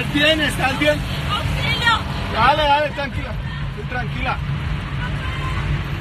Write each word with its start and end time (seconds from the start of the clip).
¿Estás 0.00 0.14
bien? 0.14 0.40
¿Estás 0.40 0.80
bien? 0.80 0.98
¡Auxilio! 1.28 1.92
Dale, 2.32 2.62
dale, 2.62 2.90
tranquila. 2.94 3.34
Tranquila. 3.90 4.38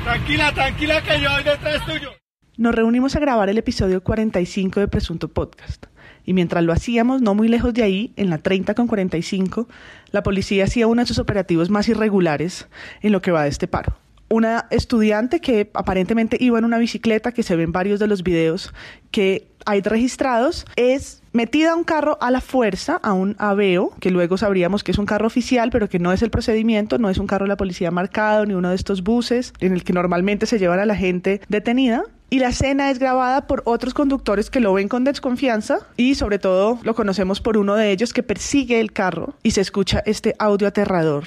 Tranquila, 0.05 0.53
tranquila 0.53 1.01
que 1.01 1.21
yo 1.21 1.29
voy 1.29 1.43
detrás 1.43 1.85
tuyo. 1.85 2.09
Nos 2.55 2.73
reunimos 2.73 3.17
a 3.17 3.19
grabar 3.19 3.49
el 3.49 3.57
episodio 3.57 4.01
45 4.01 4.79
de 4.79 4.87
Presunto 4.87 5.27
Podcast. 5.27 5.87
Y 6.25 6.31
mientras 6.31 6.63
lo 6.63 6.71
hacíamos, 6.71 7.21
no 7.21 7.35
muy 7.35 7.49
lejos 7.49 7.73
de 7.73 7.83
ahí, 7.83 8.13
en 8.15 8.29
la 8.29 8.37
30 8.37 8.73
con 8.73 8.87
45, 8.87 9.67
la 10.11 10.23
policía 10.23 10.63
hacía 10.63 10.87
uno 10.87 11.01
de 11.01 11.05
sus 11.05 11.19
operativos 11.19 11.69
más 11.69 11.89
irregulares 11.89 12.69
en 13.01 13.11
lo 13.11 13.21
que 13.21 13.31
va 13.31 13.43
de 13.43 13.49
este 13.49 13.67
paro. 13.67 13.97
Una 14.29 14.67
estudiante 14.69 15.41
que 15.41 15.71
aparentemente 15.73 16.37
iba 16.39 16.59
en 16.59 16.65
una 16.65 16.77
bicicleta, 16.77 17.31
que 17.31 17.41
se 17.41 17.55
ven 17.55 17.71
varios 17.71 17.99
de 17.99 18.07
los 18.07 18.21
videos 18.21 18.73
que 19.09 19.47
hay 19.65 19.81
registrados, 19.81 20.65
es 20.75 21.23
metida 21.33 21.71
a 21.71 21.75
un 21.75 21.83
carro 21.83 22.17
a 22.21 22.31
la 22.31 22.41
fuerza, 22.41 22.99
a 23.01 23.13
un 23.13 23.35
aveo, 23.39 23.91
que 23.99 24.11
luego 24.11 24.37
sabríamos 24.37 24.83
que 24.83 24.91
es 24.91 24.97
un 24.97 25.05
carro 25.05 25.27
oficial, 25.27 25.69
pero 25.71 25.89
que 25.89 25.99
no 25.99 26.13
es 26.13 26.21
el 26.21 26.29
procedimiento, 26.29 26.97
no 26.97 27.09
es 27.09 27.17
un 27.17 27.27
carro 27.27 27.45
de 27.45 27.49
la 27.49 27.57
policía 27.57 27.91
marcado, 27.91 28.45
ni 28.45 28.53
uno 28.53 28.69
de 28.69 28.75
estos 28.75 29.03
buses 29.03 29.53
en 29.59 29.73
el 29.73 29.83
que 29.83 29.93
normalmente 29.93 30.45
se 30.45 30.59
llevan 30.59 30.79
a 30.79 30.85
la 30.85 30.95
gente 30.95 31.41
detenida. 31.49 32.03
Y 32.29 32.37
la 32.37 32.49
escena 32.49 32.91
es 32.91 32.99
grabada 32.99 33.47
por 33.47 33.63
otros 33.65 33.95
conductores 33.95 34.51
que 34.51 34.59
lo 34.59 34.73
ven 34.73 34.87
con 34.87 35.03
desconfianza 35.03 35.79
y 35.97 36.13
sobre 36.13 36.37
todo 36.37 36.77
lo 36.83 36.93
conocemos 36.93 37.41
por 37.41 37.57
uno 37.57 37.75
de 37.75 37.91
ellos 37.91 38.13
que 38.13 38.21
persigue 38.21 38.79
el 38.79 38.93
carro 38.93 39.33
y 39.41 39.51
se 39.51 39.61
escucha 39.61 40.03
este 40.05 40.35
audio 40.37 40.67
aterrador 40.67 41.25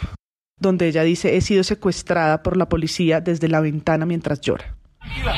donde 0.63 0.89
ella 0.89 1.03
dice 1.03 1.37
he 1.37 1.41
sido 1.43 1.63
secuestrada 1.65 2.43
por 2.43 2.57
la 2.57 2.67
policía 2.69 3.21
desde 3.21 3.49
la 3.49 3.61
ventana 3.61 4.07
mientras 4.07 4.41
llora. 4.41 4.75
Tranquila. 5.01 5.35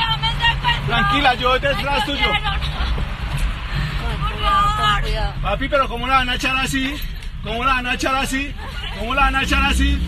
Tranquila, 0.87 1.35
yo 1.35 1.49
voy 1.49 1.61
¡Me 1.61 1.69
detrás 1.69 2.05
tuyo. 2.05 2.19
cogieron! 2.19 2.43
¡Por 4.21 4.39
favor! 4.45 5.43
Papi, 5.43 5.69
pero 5.69 5.89
¿cómo 5.89 6.07
la 6.07 6.15
van 6.17 6.29
a 6.29 6.35
echar 6.37 6.57
así? 6.57 6.95
¿Cómo 7.43 7.65
la 7.65 7.75
van 7.75 7.87
a 7.87 7.95
echar 7.95 8.15
así? 8.15 8.55
¿Cómo 8.99 9.15
la 9.15 9.23
van 9.23 9.37
a 9.37 9.43
echar 9.43 9.63
así? 9.65 9.99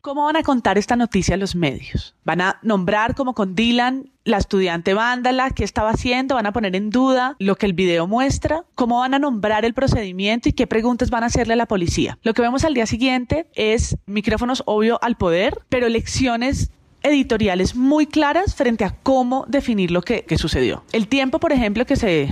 ¿Cómo 0.00 0.24
van 0.24 0.36
a 0.36 0.42
contar 0.42 0.78
esta 0.78 0.96
noticia 0.96 1.34
a 1.34 1.38
los 1.38 1.54
medios? 1.54 2.14
¿Van 2.24 2.40
a 2.40 2.58
nombrar 2.62 3.14
como 3.14 3.34
con 3.34 3.54
Dylan 3.54 4.10
la 4.24 4.36
estudiante 4.36 4.94
vándala? 4.94 5.50
¿Qué 5.50 5.64
estaba 5.64 5.90
haciendo? 5.90 6.36
¿Van 6.36 6.46
a 6.46 6.52
poner 6.52 6.76
en 6.76 6.90
duda 6.90 7.36
lo 7.38 7.56
que 7.56 7.66
el 7.66 7.72
video 7.72 8.06
muestra? 8.06 8.64
¿Cómo 8.74 9.00
van 9.00 9.14
a 9.14 9.18
nombrar 9.18 9.64
el 9.64 9.74
procedimiento 9.74 10.48
y 10.48 10.52
qué 10.52 10.66
preguntas 10.66 11.10
van 11.10 11.24
a 11.24 11.26
hacerle 11.26 11.54
a 11.54 11.56
la 11.56 11.66
policía? 11.66 12.18
Lo 12.22 12.34
que 12.34 12.42
vemos 12.42 12.64
al 12.64 12.74
día 12.74 12.86
siguiente 12.86 13.46
es 13.54 13.96
micrófonos 14.06 14.62
obvio 14.66 14.98
al 15.02 15.16
poder, 15.16 15.60
pero 15.68 15.88
lecciones 15.88 16.70
editoriales 17.02 17.74
muy 17.74 18.06
claras 18.06 18.54
frente 18.54 18.84
a 18.84 18.94
cómo 19.02 19.46
definir 19.48 19.90
lo 19.90 20.02
que, 20.02 20.24
que 20.24 20.38
sucedió. 20.38 20.84
El 20.92 21.08
tiempo, 21.08 21.38
por 21.38 21.52
ejemplo, 21.52 21.86
que 21.86 21.96
se 21.96 22.28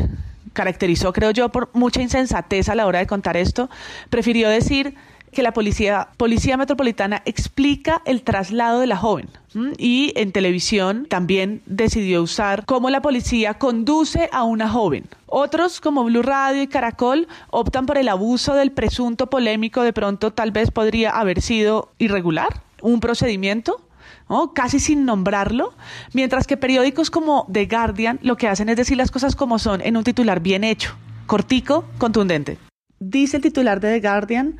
caracterizó, 0.52 1.12
creo 1.12 1.30
yo, 1.30 1.50
por 1.50 1.70
mucha 1.74 2.00
insensatez 2.00 2.68
a 2.68 2.74
la 2.74 2.86
hora 2.86 2.98
de 2.98 3.06
contar 3.06 3.36
esto, 3.36 3.68
prefirió 4.10 4.48
decir 4.48 4.94
que 5.36 5.42
la 5.42 5.52
policía, 5.52 6.08
policía 6.16 6.56
metropolitana 6.56 7.20
explica 7.26 8.00
el 8.06 8.22
traslado 8.22 8.80
de 8.80 8.86
la 8.86 8.96
joven. 8.96 9.28
Y 9.76 10.14
en 10.16 10.32
televisión 10.32 11.04
también 11.10 11.60
decidió 11.66 12.22
usar 12.22 12.64
cómo 12.64 12.88
la 12.88 13.02
policía 13.02 13.52
conduce 13.52 14.30
a 14.32 14.44
una 14.44 14.66
joven. 14.66 15.04
Otros, 15.26 15.82
como 15.82 16.04
Blue 16.04 16.22
Radio 16.22 16.62
y 16.62 16.68
Caracol, 16.68 17.28
optan 17.50 17.84
por 17.84 17.98
el 17.98 18.08
abuso 18.08 18.54
del 18.54 18.72
presunto 18.72 19.26
polémico, 19.26 19.82
de 19.82 19.92
pronto 19.92 20.32
tal 20.32 20.52
vez 20.52 20.70
podría 20.70 21.10
haber 21.10 21.42
sido 21.42 21.90
irregular, 21.98 22.62
un 22.80 23.00
procedimiento. 23.00 23.82
¿no? 24.30 24.54
casi 24.54 24.80
sin 24.80 25.04
nombrarlo, 25.04 25.74
mientras 26.14 26.46
que 26.46 26.56
periódicos 26.56 27.10
como 27.10 27.46
The 27.52 27.66
Guardian 27.66 28.18
lo 28.22 28.36
que 28.36 28.48
hacen 28.48 28.68
es 28.70 28.76
decir 28.76 28.96
las 28.96 29.10
cosas 29.10 29.36
como 29.36 29.58
son 29.58 29.82
en 29.82 29.96
un 29.96 30.02
titular 30.02 30.40
bien 30.40 30.64
hecho, 30.64 30.96
cortico, 31.26 31.84
contundente. 31.98 32.58
Dice 32.98 33.36
el 33.36 33.42
titular 33.42 33.78
de 33.78 34.00
The 34.00 34.08
Guardian, 34.08 34.56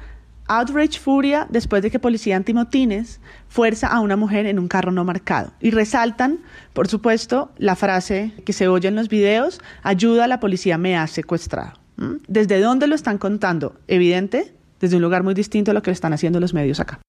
Outrage 0.48 0.98
furia 1.00 1.46
después 1.50 1.82
de 1.82 1.90
que 1.90 1.98
policía 1.98 2.36
antimotines 2.36 3.20
fuerza 3.48 3.88
a 3.88 4.00
una 4.00 4.16
mujer 4.16 4.46
en 4.46 4.58
un 4.58 4.68
carro 4.68 4.92
no 4.92 5.04
marcado. 5.04 5.52
Y 5.60 5.70
resaltan, 5.70 6.38
por 6.72 6.88
supuesto, 6.88 7.52
la 7.58 7.74
frase 7.74 8.32
que 8.44 8.52
se 8.52 8.68
oye 8.68 8.88
en 8.88 8.94
los 8.94 9.08
videos, 9.08 9.60
ayuda 9.82 10.24
a 10.24 10.28
la 10.28 10.40
policía 10.40 10.78
me 10.78 10.96
ha 10.96 11.06
secuestrado. 11.06 11.72
¿Mm? 11.96 12.16
¿Desde 12.28 12.60
dónde 12.60 12.86
lo 12.86 12.94
están 12.94 13.18
contando? 13.18 13.74
Evidente, 13.88 14.54
desde 14.80 14.96
un 14.96 15.02
lugar 15.02 15.22
muy 15.22 15.34
distinto 15.34 15.72
a 15.72 15.74
lo 15.74 15.82
que 15.82 15.90
están 15.90 16.12
haciendo 16.12 16.40
los 16.40 16.54
medios 16.54 16.80
acá. 16.80 17.00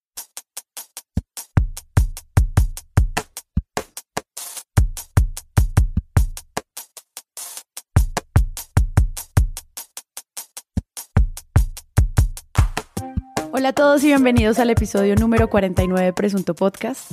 Hola 13.58 13.70
a 13.70 13.74
todos 13.74 14.04
y 14.04 14.08
bienvenidos 14.10 14.60
al 14.60 14.70
episodio 14.70 15.16
número 15.16 15.50
49 15.50 16.06
de 16.06 16.14
Presunto 16.14 16.54
Podcast. 16.54 17.12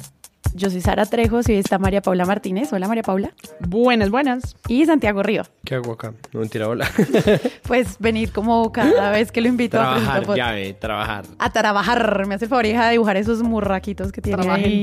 Yo 0.52 0.68
soy 0.68 0.82
Sara 0.82 1.06
Trejos 1.06 1.48
y 1.48 1.52
hoy 1.52 1.58
está 1.58 1.78
María 1.78 2.02
Paula 2.02 2.26
Martínez. 2.26 2.70
Hola 2.70 2.86
María 2.86 3.02
Paula. 3.02 3.32
Buenas, 3.60 4.10
buenas. 4.10 4.54
Y 4.68 4.84
Santiago 4.84 5.22
Río. 5.22 5.44
¿Qué 5.64 5.76
hago 5.76 5.92
acá? 5.92 6.12
No 6.34 6.40
mentira, 6.40 6.68
hola. 6.68 6.86
Pues 7.66 7.96
venir 7.98 8.30
como 8.30 8.70
cada 8.72 9.10
vez 9.10 9.32
que 9.32 9.40
lo 9.40 9.48
invito 9.48 9.78
a 9.78 9.84
trabajar, 9.84 10.04
Presunto 10.04 10.36
ya 10.36 10.44
Podcast. 10.48 10.54
ve, 10.66 10.74
trabajar. 10.74 11.24
A 11.38 11.50
trabajar. 11.50 12.26
Me 12.26 12.34
hace 12.34 12.44
el 12.44 12.50
favor, 12.50 12.66
hija, 12.66 12.84
de 12.84 12.92
dibujar 12.92 13.16
esos 13.16 13.42
murraquitos 13.42 14.12
que 14.12 14.20
tiene 14.20 14.46
ahí. 14.50 14.82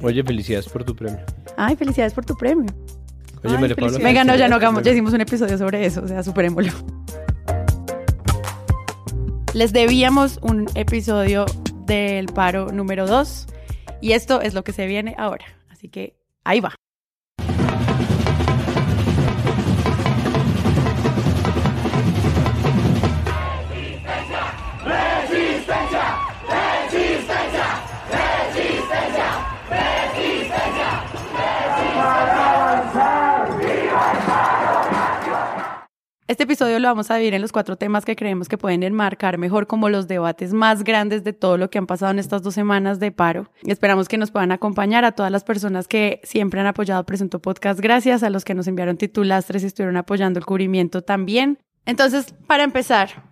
Oye, 0.00 0.24
felicidades 0.24 0.70
por 0.70 0.84
tu 0.84 0.96
premio. 0.96 1.20
Ay, 1.58 1.76
felicidades 1.76 2.14
por 2.14 2.24
tu 2.24 2.34
premio. 2.34 2.72
Oye, 3.44 3.56
Ay, 3.56 3.60
María 3.60 3.76
Paula. 3.76 3.98
Venga, 3.98 4.24
no, 4.24 4.34
ya 4.36 4.48
no 4.48 4.56
hagamos, 4.56 4.82
ya 4.82 4.92
hicimos 4.92 5.12
un 5.12 5.20
episodio 5.20 5.58
sobre 5.58 5.84
eso, 5.84 6.02
o 6.02 6.08
sea, 6.08 6.22
superémoslo. 6.22 6.72
Les 9.58 9.72
debíamos 9.72 10.38
un 10.40 10.66
episodio 10.76 11.44
del 11.84 12.26
paro 12.26 12.70
número 12.70 13.08
2 13.08 13.48
y 14.00 14.12
esto 14.12 14.40
es 14.40 14.54
lo 14.54 14.62
que 14.62 14.70
se 14.70 14.86
viene 14.86 15.16
ahora. 15.18 15.46
Así 15.68 15.88
que 15.88 16.14
ahí 16.44 16.60
va. 16.60 16.76
Este 36.28 36.42
episodio 36.42 36.78
lo 36.78 36.88
vamos 36.88 37.10
a 37.10 37.14
dividir 37.14 37.32
en 37.32 37.40
los 37.40 37.52
cuatro 37.52 37.76
temas 37.76 38.04
que 38.04 38.14
creemos 38.14 38.50
que 38.50 38.58
pueden 38.58 38.82
enmarcar 38.82 39.38
mejor 39.38 39.66
como 39.66 39.88
los 39.88 40.08
debates 40.08 40.52
más 40.52 40.84
grandes 40.84 41.24
de 41.24 41.32
todo 41.32 41.56
lo 41.56 41.70
que 41.70 41.78
han 41.78 41.86
pasado 41.86 42.12
en 42.12 42.18
estas 42.18 42.42
dos 42.42 42.52
semanas 42.52 43.00
de 43.00 43.10
paro. 43.10 43.50
Esperamos 43.62 44.08
que 44.08 44.18
nos 44.18 44.30
puedan 44.30 44.52
acompañar 44.52 45.06
a 45.06 45.12
todas 45.12 45.32
las 45.32 45.42
personas 45.42 45.88
que 45.88 46.20
siempre 46.24 46.60
han 46.60 46.66
apoyado 46.66 47.06
Presunto 47.06 47.40
Podcast. 47.40 47.80
Gracias 47.80 48.22
a 48.22 48.28
los 48.28 48.44
que 48.44 48.52
nos 48.52 48.68
enviaron 48.68 48.98
titulastres 48.98 49.62
y 49.62 49.66
estuvieron 49.68 49.96
apoyando 49.96 50.38
el 50.38 50.44
cubrimiento 50.44 51.00
también. 51.00 51.60
Entonces, 51.86 52.34
para 52.46 52.62
empezar, 52.62 53.24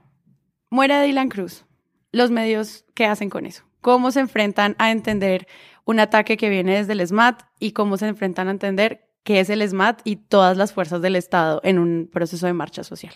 muere 0.70 0.98
Dylan 1.02 1.28
Cruz. 1.28 1.66
Los 2.12 2.30
medios, 2.30 2.86
¿qué 2.94 3.04
hacen 3.04 3.28
con 3.28 3.44
eso? 3.44 3.64
¿Cómo 3.82 4.10
se 4.10 4.20
enfrentan 4.20 4.74
a 4.78 4.90
entender 4.90 5.46
un 5.84 6.00
ataque 6.00 6.38
que 6.38 6.48
viene 6.48 6.76
desde 6.76 6.94
el 6.94 7.06
SMAT 7.06 7.42
y 7.60 7.72
cómo 7.72 7.98
se 7.98 8.08
enfrentan 8.08 8.48
a 8.48 8.52
entender 8.52 9.06
qué 9.26 9.40
es 9.40 9.50
el 9.50 9.68
SMAT 9.68 10.02
y 10.04 10.16
todas 10.16 10.56
las 10.56 10.72
fuerzas 10.72 11.02
del 11.02 11.16
Estado 11.16 11.60
en 11.64 11.80
un 11.80 12.08
proceso 12.10 12.46
de 12.46 12.52
marcha 12.52 12.84
social? 12.84 13.12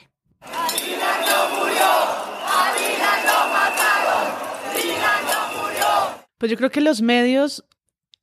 Pues 6.37 6.51
yo 6.51 6.57
creo 6.57 6.71
que 6.71 6.81
los 6.81 7.01
medios 7.01 7.65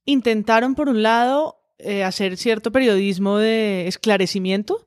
intentaron, 0.04 0.76
por 0.76 0.90
un 0.90 1.02
lado, 1.02 1.64
eh, 1.78 2.04
hacer 2.04 2.36
cierto 2.36 2.74
periodismo 2.74 3.38
de 3.38 3.88
esclarecimiento. 3.88 4.86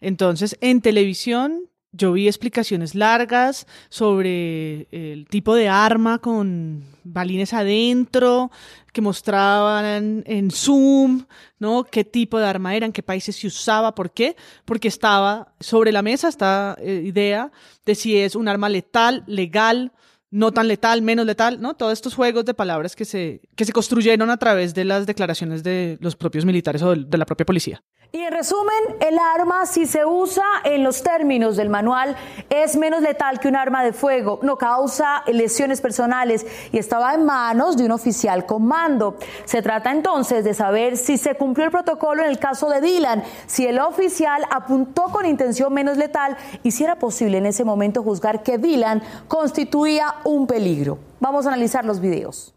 Entonces, 0.00 0.56
en 0.62 0.80
televisión 0.80 1.68
yo 1.92 2.12
vi 2.12 2.26
explicaciones 2.26 2.94
largas 2.94 3.66
sobre 3.88 4.88
el 4.90 5.26
tipo 5.28 5.54
de 5.54 5.68
arma 5.68 6.18
con 6.18 6.84
balines 7.04 7.54
adentro, 7.54 8.50
que 8.92 9.00
mostraban 9.00 10.22
en 10.26 10.50
Zoom, 10.50 11.24
¿no? 11.58 11.84
Qué 11.84 12.04
tipo 12.04 12.38
de 12.38 12.46
arma 12.46 12.74
era, 12.74 12.86
en 12.86 12.92
qué 12.92 13.02
países 13.02 13.36
se 13.36 13.46
usaba, 13.46 13.94
¿por 13.94 14.10
qué? 14.10 14.36
Porque 14.64 14.88
estaba 14.88 15.54
sobre 15.60 15.92
la 15.92 16.02
mesa 16.02 16.28
esta 16.28 16.76
eh, 16.80 17.02
idea 17.04 17.50
de 17.86 17.94
si 17.94 18.16
es 18.16 18.34
un 18.34 18.48
arma 18.48 18.68
letal, 18.68 19.24
legal, 19.26 19.92
no 20.30 20.52
tan 20.52 20.68
letal, 20.68 21.02
menos 21.02 21.26
letal, 21.26 21.60
¿no? 21.60 21.74
Todos 21.74 21.92
estos 21.94 22.14
juegos 22.14 22.44
de 22.44 22.54
palabras 22.54 22.94
que 22.94 23.04
se, 23.04 23.40
que 23.56 23.64
se 23.64 23.72
construyeron 23.72 24.30
a 24.30 24.36
través 24.36 24.74
de 24.74 24.84
las 24.84 25.06
declaraciones 25.06 25.62
de 25.62 25.96
los 26.00 26.16
propios 26.16 26.44
militares 26.44 26.82
o 26.82 26.94
de, 26.94 27.04
de 27.04 27.18
la 27.18 27.24
propia 27.24 27.46
policía. 27.46 27.82
Y 28.10 28.22
en 28.22 28.32
resumen, 28.32 28.96
el 29.00 29.18
arma, 29.18 29.66
si 29.66 29.84
se 29.84 30.06
usa 30.06 30.46
en 30.64 30.82
los 30.82 31.02
términos 31.02 31.56
del 31.56 31.68
manual, 31.68 32.16
es 32.48 32.74
menos 32.74 33.02
letal 33.02 33.38
que 33.38 33.48
un 33.48 33.56
arma 33.56 33.84
de 33.84 33.92
fuego, 33.92 34.38
no 34.40 34.56
causa 34.56 35.22
lesiones 35.26 35.82
personales 35.82 36.46
y 36.72 36.78
estaba 36.78 37.12
en 37.12 37.26
manos 37.26 37.76
de 37.76 37.84
un 37.84 37.92
oficial 37.92 38.46
con 38.46 38.66
mando. 38.66 39.18
Se 39.44 39.60
trata 39.60 39.90
entonces 39.90 40.42
de 40.42 40.54
saber 40.54 40.96
si 40.96 41.18
se 41.18 41.34
cumplió 41.34 41.66
el 41.66 41.70
protocolo 41.70 42.22
en 42.22 42.30
el 42.30 42.38
caso 42.38 42.70
de 42.70 42.80
Dylan, 42.80 43.24
si 43.46 43.66
el 43.66 43.78
oficial 43.78 44.42
apuntó 44.50 45.04
con 45.12 45.26
intención 45.26 45.74
menos 45.74 45.98
letal 45.98 46.38
y 46.62 46.70
si 46.70 46.84
era 46.84 46.98
posible 46.98 47.36
en 47.36 47.44
ese 47.44 47.64
momento 47.64 48.02
juzgar 48.02 48.42
que 48.42 48.56
Dylan 48.56 49.02
constituía 49.28 50.14
un 50.24 50.46
peligro. 50.46 50.98
Vamos 51.20 51.44
a 51.44 51.48
analizar 51.50 51.84
los 51.84 52.00
videos. 52.00 52.54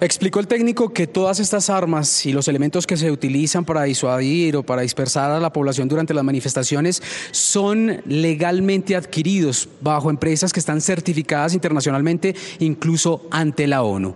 Explicó 0.00 0.38
el 0.38 0.46
técnico 0.46 0.90
que 0.92 1.08
todas 1.08 1.40
estas 1.40 1.70
armas 1.70 2.24
y 2.24 2.32
los 2.32 2.46
elementos 2.46 2.86
que 2.86 2.96
se 2.96 3.10
utilizan 3.10 3.64
para 3.64 3.82
disuadir 3.82 4.56
o 4.56 4.62
para 4.62 4.82
dispersar 4.82 5.32
a 5.32 5.40
la 5.40 5.52
población 5.52 5.88
durante 5.88 6.14
las 6.14 6.22
manifestaciones 6.22 7.02
son 7.32 8.00
legalmente 8.06 8.94
adquiridos 8.94 9.68
bajo 9.80 10.08
empresas 10.10 10.52
que 10.52 10.60
están 10.60 10.80
certificadas 10.80 11.52
internacionalmente, 11.52 12.36
incluso 12.60 13.26
ante 13.32 13.66
la 13.66 13.82
ONU. 13.82 14.14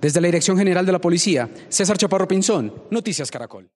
Desde 0.00 0.20
la 0.20 0.28
Dirección 0.28 0.56
General 0.56 0.86
de 0.86 0.92
la 0.92 1.00
Policía, 1.00 1.50
César 1.68 1.98
Chaparro 1.98 2.26
Pinzón, 2.26 2.72
Noticias 2.90 3.30
Caracol. 3.30 3.70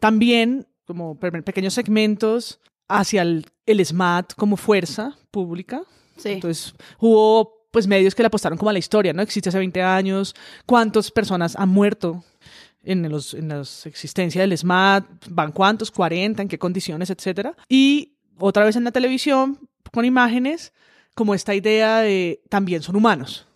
También, 0.00 0.66
como 0.86 1.18
pe- 1.20 1.42
pequeños 1.42 1.74
segmentos 1.74 2.60
hacia 2.88 3.22
el, 3.22 3.46
el 3.66 3.84
SMAT 3.84 4.32
como 4.34 4.56
fuerza 4.56 5.18
pública. 5.30 5.82
Sí. 6.16 6.30
Entonces, 6.30 6.74
hubo 6.98 7.61
pues 7.72 7.88
medios 7.88 8.14
que 8.14 8.22
le 8.22 8.28
apostaron 8.28 8.56
como 8.56 8.70
a 8.70 8.72
la 8.72 8.78
historia, 8.78 9.12
¿no? 9.12 9.22
Existe 9.22 9.48
hace 9.48 9.58
20 9.58 9.82
años, 9.82 10.36
cuántas 10.66 11.10
personas 11.10 11.56
han 11.56 11.70
muerto 11.70 12.22
en 12.84 13.08
los 13.10 13.34
en 13.34 13.48
las 13.48 13.86
existencia 13.86 14.40
del 14.42 14.56
SMAT, 14.56 15.04
van 15.30 15.52
cuántos, 15.52 15.90
40, 15.90 16.42
en 16.42 16.48
qué 16.48 16.58
condiciones, 16.58 17.10
etcétera. 17.10 17.56
Y 17.68 18.12
otra 18.38 18.64
vez 18.64 18.76
en 18.76 18.84
la 18.84 18.92
televisión 18.92 19.58
con 19.90 20.04
imágenes 20.04 20.72
como 21.14 21.34
esta 21.34 21.54
idea 21.54 21.98
de 21.98 22.42
también 22.48 22.82
son 22.82 22.96
humanos. 22.96 23.46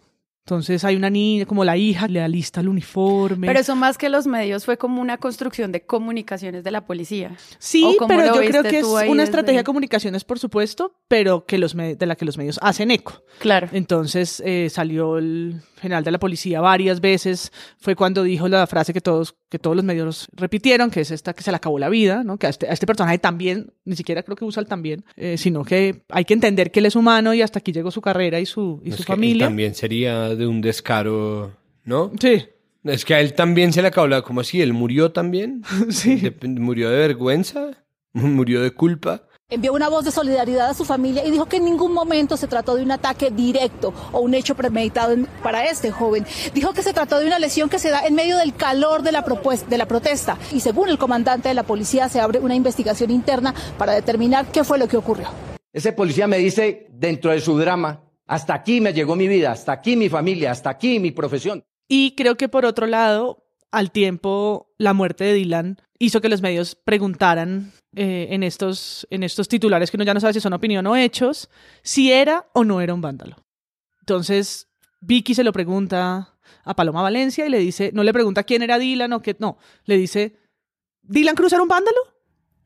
Entonces 0.47 0.85
hay 0.85 0.95
una 0.95 1.11
niña, 1.11 1.45
como 1.45 1.65
la 1.65 1.77
hija, 1.77 2.07
le 2.07 2.21
alista 2.21 2.61
el 2.61 2.69
uniforme. 2.69 3.49
Pero 3.49 3.59
eso 3.59 3.75
más 3.75 3.99
que 3.99 4.09
los 4.09 4.29
medios 4.29 4.65
fue 4.65 4.79
como 4.79 5.03
una 5.03 5.19
construcción 5.19 5.73
de 5.73 5.83
comunicaciones 5.83 6.63
de 6.63 6.71
la 6.71 6.87
policía. 6.87 7.37
Sí, 7.59 7.83
¿O 7.83 7.97
cómo 7.97 8.07
pero 8.07 8.27
yo 8.41 8.49
creo 8.49 8.63
que 8.63 8.79
es 8.79 8.85
una 8.85 9.03
desde- 9.09 9.23
estrategia 9.25 9.61
de 9.63 9.65
comunicaciones, 9.65 10.23
por 10.23 10.39
supuesto, 10.39 10.95
pero 11.09 11.47
que 11.47 11.59
los 11.59 11.75
de 11.77 12.07
la 12.07 12.15
que 12.15 12.25
los 12.25 12.39
medios 12.39 12.61
hacen 12.63 12.93
eco. 12.93 13.25
Claro. 13.41 13.69
Entonces 13.73 14.41
eh, 14.47 14.69
salió 14.71 15.19
el 15.19 15.63
general 15.81 16.05
de 16.05 16.11
la 16.13 16.19
policía 16.19 16.61
varias 16.61 17.01
veces, 17.01 17.53
fue 17.79 17.97
cuando 17.97 18.23
dijo 18.23 18.49
la 18.49 18.67
frase 18.69 18.93
que 18.95 19.01
todos, 19.01 19.35
que 19.51 19.59
todos 19.59 19.77
los 19.77 19.85
medios 19.85 20.29
repitieron, 20.33 20.91
que 20.91 21.01
es 21.01 21.11
esta 21.11 21.35
que 21.35 21.43
se 21.43 21.51
le 21.51 21.57
acabó 21.57 21.79
la 21.79 21.89
vida, 21.89 22.23
¿no? 22.25 22.39
que 22.39 22.47
a 22.47 22.51
este, 22.51 22.69
a 22.69 22.73
este 22.73 22.87
personaje 22.87 23.19
también, 23.19 23.73
ni 23.85 23.95
siquiera 23.97 24.23
creo 24.23 24.37
que 24.37 24.45
usa 24.45 24.61
el 24.63 24.69
también, 24.69 25.05
eh, 25.17 25.37
sino 25.37 25.65
que 25.65 26.03
hay 26.09 26.25
que 26.25 26.35
entender 26.35 26.71
que 26.71 26.79
él 26.81 26.87
es 26.87 26.97
humano 26.97 27.35
y 27.35 27.43
hasta 27.43 27.59
aquí 27.59 27.73
llegó 27.73 27.91
su 27.91 28.01
carrera 28.01 28.41
y 28.41 28.47
su, 28.47 28.81
y 28.85 28.91
Es 28.91 28.97
su 28.97 29.03
familia. 29.03 29.47
También 29.47 29.75
sería 29.75 30.36
de 30.37 30.47
un 30.47 30.61
descaro, 30.61 31.53
¿no? 31.85 32.13
Sí, 32.21 32.47
Es 32.85 33.05
que 33.05 33.15
a 33.15 33.21
él 33.21 33.35
también 33.35 33.73
se 33.73 33.83
le 33.83 33.89
acabó 33.89 34.07
la... 34.07 34.23
¿Cómo 34.23 34.41
así? 34.41 34.61
¿Él 34.63 34.73
murió 34.73 35.13
también? 35.13 35.63
sí. 35.91 36.17
De- 36.17 36.49
¿Murió 36.49 36.91
de 36.91 36.97
vergüenza? 36.99 37.71
¿Murió 38.13 38.63
de 38.63 38.71
culpa? 38.73 39.23
Envió 39.49 39.73
una 39.75 39.89
voz 39.89 40.05
de 40.05 40.11
solidaridad 40.11 40.71
a 40.71 40.75
su 40.75 40.85
familia 40.85 41.25
y 41.25 41.31
dijo 41.31 41.47
que 41.47 41.59
en 41.59 41.65
ningún 41.67 41.93
momento 41.93 42.37
se 42.37 42.49
trató 42.49 42.75
de 42.75 42.83
un 42.83 42.91
ataque 42.91 43.31
directo 43.31 43.95
o 44.11 44.19
un 44.21 44.35
hecho 44.35 44.57
premeditado 44.57 45.13
en- 45.13 45.27
para 45.43 45.65
este 45.67 45.93
joven. 45.93 46.27
Dijo 46.53 46.73
que 46.73 46.83
se 46.83 46.93
trató 46.93 47.21
de 47.21 47.27
una 47.29 47.39
lesión 47.39 47.69
que 47.69 47.79
se 47.79 47.91
da 47.91 48.05
en 48.07 48.17
medio 48.17 48.39
del 48.39 48.55
calor 48.57 49.03
de 49.03 49.13
la, 49.13 49.25
propues- 49.25 49.67
de 49.69 49.79
la 49.79 49.87
protesta. 49.87 50.37
Y 50.53 50.59
según 50.61 50.89
el 50.89 50.99
comandante 50.99 51.49
de 51.49 51.55
la 51.55 51.63
policía, 51.63 52.09
se 52.09 52.19
abre 52.21 52.41
una 52.41 52.57
investigación 52.57 53.13
interna 53.13 53.55
para 53.79 53.93
determinar 53.93 54.47
qué 54.51 54.65
fue 54.65 54.79
lo 54.79 54.89
que 54.89 54.97
ocurrió. 54.97 55.29
Ese 55.73 55.93
policía 55.93 56.27
me 56.27 56.39
dice, 56.39 56.89
dentro 56.91 57.31
de 57.31 57.41
su 57.41 57.57
drama, 57.57 58.01
hasta 58.27 58.55
aquí 58.55 58.81
me 58.81 58.93
llegó 58.93 59.17
mi 59.17 59.29
vida, 59.29 59.53
hasta 59.53 59.73
aquí 59.73 59.97
mi 59.97 60.09
familia, 60.09 60.51
hasta 60.51 60.71
aquí 60.71 60.99
mi 60.99 61.11
profesión. 61.11 61.65
Y 61.89 62.15
creo 62.17 62.37
que 62.37 62.49
por 62.49 62.65
otro 62.65 62.87
lado, 62.87 63.47
al 63.71 63.91
tiempo, 63.91 64.75
la 64.79 64.93
muerte 64.93 65.25
de 65.25 65.35
Dylan 65.35 65.81
hizo 65.99 66.21
que 66.21 66.29
los 66.29 66.43
medios 66.43 66.75
preguntaran 66.75 67.73
eh, 67.95 68.29
en, 68.31 68.43
estos, 68.43 69.07
en 69.11 69.23
estos 69.23 69.49
titulares 69.49 69.91
que 69.91 69.97
uno 69.97 70.05
ya 70.05 70.15
no 70.15 70.21
sabe 70.21 70.35
si 70.35 70.41
son 70.41 70.53
opinión 70.53 70.87
o 70.87 70.97
hechos, 70.97 71.49
si 71.83 72.13
era 72.13 72.47
o 72.53 72.65
no 72.65 72.81
era 72.81 72.95
un 72.95 73.01
vándalo. 73.01 73.37
Entonces, 74.01 74.69
Vicky 75.01 75.35
se 75.35 75.45
lo 75.45 75.53
pregunta 75.53 76.37
a 76.65 76.77
Paloma 76.77 77.03
Valencia 77.03 77.47
y 77.47 77.49
le 77.49 77.59
dice, 77.59 77.91
no 77.95 78.03
le 78.03 78.13
pregunta 78.13 78.45
quién 78.45 78.63
era 78.63 78.79
Dylan 78.79 79.13
o 79.13 79.23
qué, 79.23 79.37
no, 79.39 79.59
le 79.85 79.97
dice, 79.97 80.37
¿Dylan 81.03 81.37
Cruz 81.37 81.53
era 81.53 81.63
un 81.63 81.69
vándalo? 81.69 81.99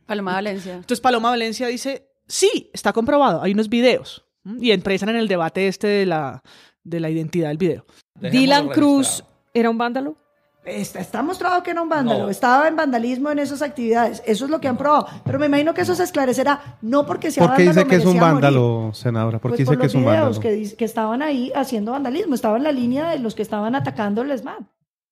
Paloma 0.07 0.33
Valencia. 0.33 0.75
Entonces 0.75 1.01
Paloma 1.01 1.31
Valencia 1.31 1.67
dice, 1.67 2.11
sí, 2.27 2.71
está 2.73 2.93
comprobado, 2.93 3.43
hay 3.43 3.53
unos 3.53 3.69
videos. 3.69 4.25
Y 4.45 4.71
empiezan 4.71 5.11
en 5.11 5.17
el 5.17 5.29
debate 5.29 5.69
este 5.69 5.87
de 5.87 6.07
la, 6.07 6.43
de 6.83 7.01
la 7.01 7.11
identidad 7.11 7.49
del 7.49 7.59
video. 7.59 7.85
Dylan 8.21 8.69
Cruz 8.69 9.25
era 9.53 9.71
un 9.71 9.79
vándalo. 9.79 10.17
Está, 10.65 11.01
está 11.01 11.23
mostrado 11.23 11.63
que 11.63 11.71
era 11.71 11.81
un 11.81 11.89
vándalo, 11.89 12.29
estaba 12.29 12.69
en 12.69 12.77
vandalismo 12.77 13.31
en 13.31 13.39
esas 13.39 13.63
actividades, 13.63 14.23
eso 14.27 14.45
es 14.45 14.51
lo 14.51 14.61
que 14.61 14.69
han 14.69 14.77
probado, 14.77 15.07
pero 15.25 15.39
me 15.39 15.47
imagino 15.47 15.73
que 15.73 15.81
eso 15.81 15.95
se 15.95 16.03
esclarecerá, 16.05 16.77
no 16.83 17.07
porque 17.07 17.31
sea 17.31 17.47
¿Por 17.47 17.57
qué 17.57 17.65
vándalo 17.65 17.87
dice 17.87 17.97
que 17.97 18.03
es 18.03 18.05
un 18.07 18.21
vándalo, 18.21 18.91
senadora? 18.93 19.39
¿Por 19.39 19.53
Pues 19.53 19.59
qué 19.61 19.65
por 19.65 19.77
dice 19.77 19.79
que 19.79 19.85
los 19.85 19.93
es 19.95 19.99
un 19.99 20.05
vándalo? 20.05 20.39
que, 20.39 20.77
que 20.77 20.85
estaban 20.85 21.23
ahí 21.23 21.51
haciendo 21.55 21.93
vandalismo, 21.93 22.35
estaba 22.35 22.59
en 22.59 22.65
la 22.65 22.73
línea 22.73 23.09
de 23.09 23.21
los 23.21 23.35
que 23.35 23.41
estaban 23.41 23.75
atacando 23.75 24.21
el 24.21 24.31
ESMAD. 24.31 24.61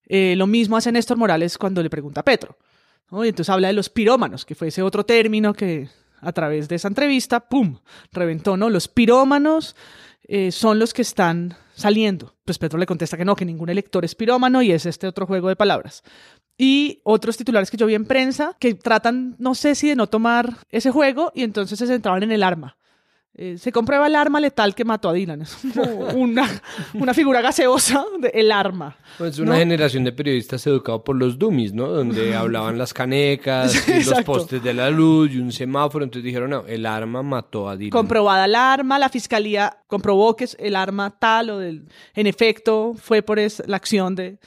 Eh, 0.07 0.35
lo 0.37 0.47
mismo 0.47 0.77
hace 0.77 0.93
Néstor 0.93 1.17
Morales 1.17 1.57
cuando 1.57 1.83
le 1.83 1.89
pregunta 1.89 2.21
a 2.21 2.25
Petro. 2.25 2.57
¿no? 3.11 3.25
Y 3.25 3.29
entonces 3.29 3.49
habla 3.51 3.69
de 3.69 3.75
los 3.75 3.89
pirómanos, 3.89 4.45
que 4.45 4.55
fue 4.55 4.69
ese 4.69 4.83
otro 4.83 5.05
término 5.05 5.55
que 5.55 5.89
a 6.21 6.33
través 6.33 6.69
de 6.69 6.77
esa 6.77 6.89
entrevista, 6.89 7.41
¡pum!, 7.41 7.79
reventó, 8.13 8.57
¿no? 8.57 8.71
Los 8.71 8.89
pirómanos 8.89 9.77
eh, 10.25 10.53
son 10.53 10.79
los 10.79 10.93
que 10.93 11.03
están 11.03 11.57
saliendo. 11.75 12.35
Pues 12.45 12.59
Petro 12.59 12.79
le 12.79 12.87
contesta 12.87 13.17
que 13.17 13.25
no, 13.25 13.37
que 13.37 13.45
ningún 13.45 13.69
elector 13.69 14.05
es 14.05 14.15
pirómano 14.15 14.63
y 14.63 14.73
es 14.73 14.87
este 14.87 15.07
otro 15.07 15.27
juego 15.27 15.49
de 15.49 15.57
palabras. 15.57 16.03
Y 16.57 17.01
otros 17.05 17.37
titulares 17.37 17.71
que 17.71 17.77
yo 17.77 17.87
vi 17.87 17.95
en 17.95 18.05
prensa 18.05 18.57
que 18.59 18.75
tratan, 18.75 19.37
no 19.39 19.55
sé 19.55 19.75
si 19.75 19.89
de 19.89 19.97
no 19.97 20.09
tomar 20.09 20.57
ese 20.71 20.91
juego 20.91 21.31
y 21.35 21.45
entonces 21.45 21.79
se 21.79 21.87
centraban 21.87 22.25
en 22.25 22.33
el 22.33 22.43
arma. 22.43 22.78
Eh, 23.41 23.57
se 23.57 23.71
comprueba 23.71 24.09
el 24.09 24.17
arma 24.17 24.41
letal 24.41 24.75
que 24.75 24.85
mató 24.85 25.09
a 25.09 25.13
Dylan. 25.13 25.43
Es 25.43 25.57
como 25.73 26.09
una, 26.09 26.49
una 26.95 27.15
figura 27.15 27.41
gaseosa 27.41 28.05
del 28.21 28.51
arma. 28.51 28.97
Pues 29.17 29.39
una 29.39 29.53
¿no? 29.53 29.59
generación 29.59 30.03
de 30.03 30.11
periodistas 30.11 30.67
educados 30.67 31.03
por 31.05 31.15
los 31.15 31.39
dummies, 31.39 31.73
¿no? 31.73 31.87
Donde 31.87 32.35
hablaban 32.37 32.77
las 32.79 32.93
canecas, 32.93 33.71
Sí, 33.73 33.93
y 33.93 34.03
los 34.03 34.23
postes 34.25 34.61
de 34.61 34.75
la 34.75 34.91
luz 34.91 35.31
y 35.33 35.39
un 35.39 35.53
semáforo. 35.53 36.05
Entonces 36.05 36.25
dijeron, 36.25 36.51
no, 36.51 36.65
el 36.67 36.85
arma 36.85 37.23
mató 37.23 37.69
a 37.69 37.77
Dylan. 37.77 37.91
comprobada 37.91 38.47
el 38.47 38.57
arma, 38.57 38.99
la 38.99 39.09
fiscalía 39.09 39.79
comprobó 39.87 40.35
que 40.35 40.43
es 40.45 40.57
el 40.59 40.75
arma 40.75 41.17
tal 41.17 41.51
o 41.51 41.59
del, 41.59 41.87
en 42.15 42.27
efecto 42.27 42.95
fue 43.01 43.23
por 43.23 43.39
es- 43.39 43.63
la 43.69 43.77
acción 43.77 44.17
de 44.17 44.39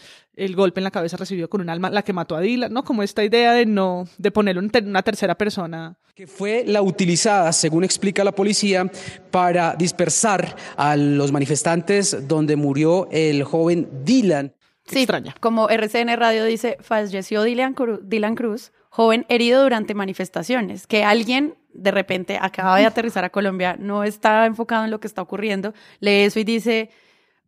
el 0.45 0.55
golpe 0.55 0.79
en 0.79 0.83
la 0.85 0.91
cabeza 0.91 1.17
recibido 1.17 1.49
con 1.49 1.61
un 1.61 1.69
arma 1.69 1.89
la 1.89 2.01
que 2.01 2.13
mató 2.13 2.35
a 2.35 2.41
Dylan, 2.41 2.73
¿no? 2.73 2.83
Como 2.83 3.03
esta 3.03 3.23
idea 3.23 3.53
de 3.53 3.65
no, 3.65 4.05
de 4.17 4.31
ter- 4.71 4.83
una 4.85 5.03
tercera 5.03 5.35
persona. 5.35 5.97
que 6.15 6.27
fue 6.27 6.63
la 6.65 6.81
utilizada, 6.81 7.51
según 7.53 7.83
explica 7.83 8.23
la 8.23 8.31
policía, 8.31 8.89
para 9.31 9.75
dispersar 9.75 10.55
a 10.77 10.95
los 10.95 11.31
manifestantes 11.31 12.27
donde 12.27 12.55
murió 12.55 13.07
el 13.11 13.43
joven 13.43 13.89
Dylan. 14.03 14.53
Sí, 14.85 14.99
Extraña. 14.99 15.35
como 15.39 15.69
RCN 15.69 16.17
Radio 16.17 16.43
dice, 16.45 16.77
falleció 16.81 17.43
Dylan 17.43 17.73
Cruz, 17.73 17.99
Dylan 18.03 18.35
Cruz, 18.35 18.71
joven 18.89 19.25
herido 19.29 19.63
durante 19.63 19.93
manifestaciones, 19.93 20.87
que 20.87 21.03
alguien 21.03 21.55
de 21.73 21.91
repente 21.91 22.37
acaba 22.41 22.77
de 22.77 22.85
aterrizar 22.85 23.23
a 23.23 23.29
Colombia, 23.29 23.77
no 23.79 24.03
está 24.03 24.45
enfocado 24.45 24.83
en 24.83 24.91
lo 24.91 24.99
que 24.99 25.07
está 25.07 25.21
ocurriendo, 25.21 25.73
lee 25.99 26.23
eso 26.25 26.39
y 26.39 26.43
dice, 26.43 26.89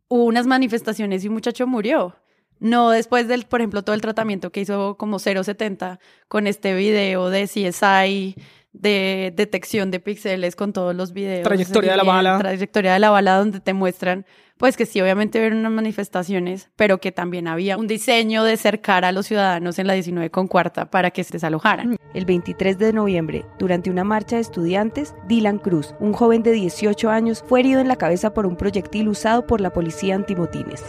hubo 0.08 0.24
unas 0.24 0.46
manifestaciones 0.46 1.24
y 1.24 1.28
un 1.28 1.34
muchacho 1.34 1.66
murió. 1.66 2.16
No 2.64 2.88
después 2.88 3.28
del, 3.28 3.44
por 3.44 3.60
ejemplo, 3.60 3.82
todo 3.82 3.94
el 3.94 4.00
tratamiento 4.00 4.50
que 4.50 4.60
hizo 4.62 4.96
como 4.96 5.18
070 5.18 6.00
con 6.28 6.46
este 6.46 6.74
video 6.74 7.28
de 7.28 7.44
CSI, 7.44 8.36
de 8.72 9.34
detección 9.36 9.90
de 9.90 10.00
píxeles 10.00 10.56
con 10.56 10.72
todos 10.72 10.96
los 10.96 11.12
videos. 11.12 11.44
Trayectoria 11.46 11.90
de 11.90 11.96
la 11.98 12.04
bala. 12.04 12.38
Trayectoria 12.38 12.94
de 12.94 13.00
la 13.00 13.10
bala, 13.10 13.36
donde 13.36 13.60
te 13.60 13.74
muestran, 13.74 14.24
pues 14.56 14.78
que 14.78 14.86
sí, 14.86 14.98
obviamente 15.02 15.38
hubieron 15.38 15.58
unas 15.58 15.72
manifestaciones, 15.72 16.70
pero 16.74 17.02
que 17.02 17.12
también 17.12 17.48
había 17.48 17.76
un 17.76 17.86
diseño 17.86 18.44
de 18.44 18.56
cercar 18.56 19.04
a 19.04 19.12
los 19.12 19.26
ciudadanos 19.26 19.78
en 19.78 19.86
la 19.86 19.92
19 19.92 20.30
con 20.30 20.48
cuarta 20.48 20.90
para 20.90 21.10
que 21.10 21.22
se 21.22 21.34
desalojaran. 21.34 21.98
El 22.14 22.24
23 22.24 22.78
de 22.78 22.94
noviembre, 22.94 23.44
durante 23.58 23.90
una 23.90 24.04
marcha 24.04 24.36
de 24.36 24.42
estudiantes, 24.42 25.14
Dylan 25.28 25.58
Cruz, 25.58 25.94
un 26.00 26.14
joven 26.14 26.42
de 26.42 26.52
18 26.52 27.10
años, 27.10 27.44
fue 27.46 27.60
herido 27.60 27.82
en 27.82 27.88
la 27.88 27.96
cabeza 27.96 28.32
por 28.32 28.46
un 28.46 28.56
proyectil 28.56 29.08
usado 29.08 29.46
por 29.46 29.60
la 29.60 29.70
policía 29.70 30.14
antimotines. 30.14 30.82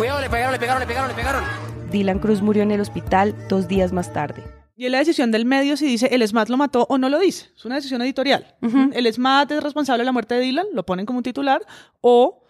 Cuidado, 0.00 0.20
le 0.22 0.30
pegaron, 0.30 0.52
le 0.52 0.58
pegaron, 0.58 0.80
le 0.80 0.86
pegaron, 0.86 1.08
le 1.10 1.14
pegaron. 1.14 1.44
Dylan 1.90 2.18
Cruz 2.20 2.40
murió 2.40 2.62
en 2.62 2.70
el 2.70 2.80
hospital 2.80 3.34
dos 3.50 3.68
días 3.68 3.92
más 3.92 4.14
tarde. 4.14 4.42
Y 4.74 4.86
es 4.86 4.90
la 4.92 4.96
decisión 4.96 5.30
del 5.30 5.44
medio 5.44 5.76
si 5.76 5.84
dice 5.86 6.06
el 6.10 6.26
SMAT 6.26 6.48
lo 6.48 6.56
mató 6.56 6.86
o 6.88 6.96
no 6.96 7.10
lo 7.10 7.18
dice. 7.18 7.50
Es 7.54 7.66
una 7.66 7.74
decisión 7.74 8.00
editorial. 8.00 8.56
El 8.94 9.12
SMAT 9.12 9.50
es 9.52 9.62
responsable 9.62 10.00
de 10.00 10.06
la 10.06 10.12
muerte 10.12 10.36
de 10.36 10.40
Dylan, 10.40 10.68
lo 10.72 10.86
ponen 10.86 11.04
como 11.04 11.18
un 11.18 11.22
titular, 11.22 11.60
o 12.00 12.42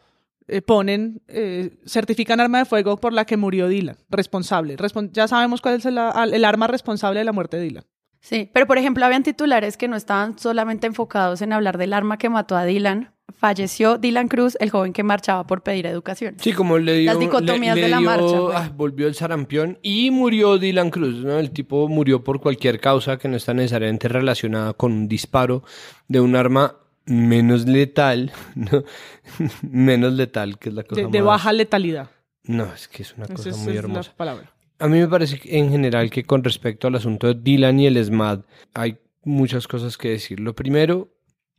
eh, 0.47 0.63
ponen, 0.63 1.23
eh, 1.27 1.77
certifican 1.87 2.39
arma 2.39 2.59
de 2.59 2.67
fuego 2.67 2.99
por 2.99 3.13
la 3.13 3.25
que 3.25 3.37
murió 3.37 3.67
Dylan, 3.67 3.97
responsable. 4.11 4.77
Respon- 4.77 5.11
ya 5.13 5.27
sabemos 5.27 5.61
cuál 5.61 5.75
es 5.75 5.87
el, 5.87 5.99
el 5.99 6.45
arma 6.45 6.69
responsable 6.69 7.19
de 7.19 7.25
la 7.25 7.33
muerte 7.33 7.57
de 7.57 7.65
Dylan. 7.65 7.85
Sí, 8.21 8.49
pero 8.55 8.69
por 8.69 8.79
ejemplo, 8.79 9.05
habían 9.05 9.25
titulares 9.25 9.77
que 9.77 9.89
no 9.89 9.97
estaban 9.97 10.39
solamente 10.39 10.87
enfocados 10.87 11.43
en 11.43 11.53
hablar 11.53 11.79
del 11.79 11.95
arma 11.95 12.17
que 12.19 12.29
mató 12.29 12.55
a 12.57 12.65
Dylan. 12.65 13.13
Falleció 13.37 13.99
Dylan 13.99 14.29
Cruz, 14.29 14.57
el 14.61 14.71
joven 14.71 14.93
que 14.93 15.03
marchaba 15.03 15.47
por 15.47 15.63
pedir 15.63 15.87
educación. 15.87 16.37
Sí, 16.41 16.53
como 16.53 16.79
le 16.79 16.99
dio... 16.99 17.13
Las 17.13 17.19
dicotomías 17.21 17.75
le- 17.77 17.83
le 17.83 17.87
de 17.87 17.91
la 17.91 17.99
dio- 17.99 18.07
marcha, 18.07 18.39
pues. 18.41 18.57
ah, 18.57 18.73
volvió 18.77 19.07
el 19.07 19.15
sarampión 19.15 19.79
y 19.83 20.11
murió 20.11 20.59
Dylan 20.59 20.91
Cruz, 20.91 21.17
¿no? 21.25 21.39
El 21.39 21.51
tipo 21.51 21.89
murió 21.89 22.23
por 22.25 22.41
cualquier 22.41 22.81
causa 22.81 23.19
que 23.19 23.29
no 23.29 23.37
está 23.37 23.55
necesariamente 23.55 24.09
relacionada 24.09 24.73
con 24.75 24.93
un 24.93 25.09
disparo 25.09 25.63
de 26.09 26.21
un 26.21 26.37
arma 26.37 26.77
menos 27.07 27.67
letal, 27.67 28.33
¿no? 28.55 28.85
menos 29.63 30.13
letal, 30.13 30.59
que 30.59 30.69
es 30.71 30.75
la 30.75 30.83
cosa 30.85 31.01
De, 31.03 31.09
de 31.09 31.19
más- 31.21 31.27
baja 31.27 31.53
letalidad. 31.53 32.11
No, 32.45 32.73
es 32.73 32.89
que 32.89 33.03
es 33.03 33.15
una 33.17 33.27
cosa 33.27 33.51
es- 33.51 33.57
muy 33.59 33.73
es 33.73 33.79
hermosa. 33.79 34.13
palabra. 34.17 34.51
A 34.79 34.89
mí 34.89 34.99
me 34.99 35.09
parece 35.09 35.39
que, 35.39 35.59
en 35.59 35.71
general 35.71 36.09
que 36.09 36.25
con 36.25 36.43
respecto 36.43 36.89
al 36.89 36.95
asunto 36.95 37.27
de 37.27 37.35
Dylan 37.35 37.79
y 37.81 37.87
el 37.87 38.03
SMAD 38.03 38.41
hay 38.73 38.97
muchas 39.25 39.69
cosas 39.69 39.99
que 39.99 40.09
decir. 40.09 40.41
Lo 40.41 40.55
primero 40.55 41.09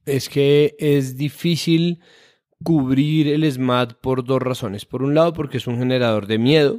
es 0.05 0.29
que 0.29 0.75
es 0.79 1.17
difícil 1.17 2.00
cubrir 2.63 3.27
el 3.27 3.50
SMAD 3.51 3.93
por 4.01 4.24
dos 4.24 4.41
razones. 4.41 4.86
Por 4.86 5.03
un 5.03 5.15
lado, 5.15 5.34
porque 5.34 5.58
es 5.58 5.67
un 5.67 5.77
generador 5.77 6.27
de 6.27 6.38
miedo, 6.38 6.77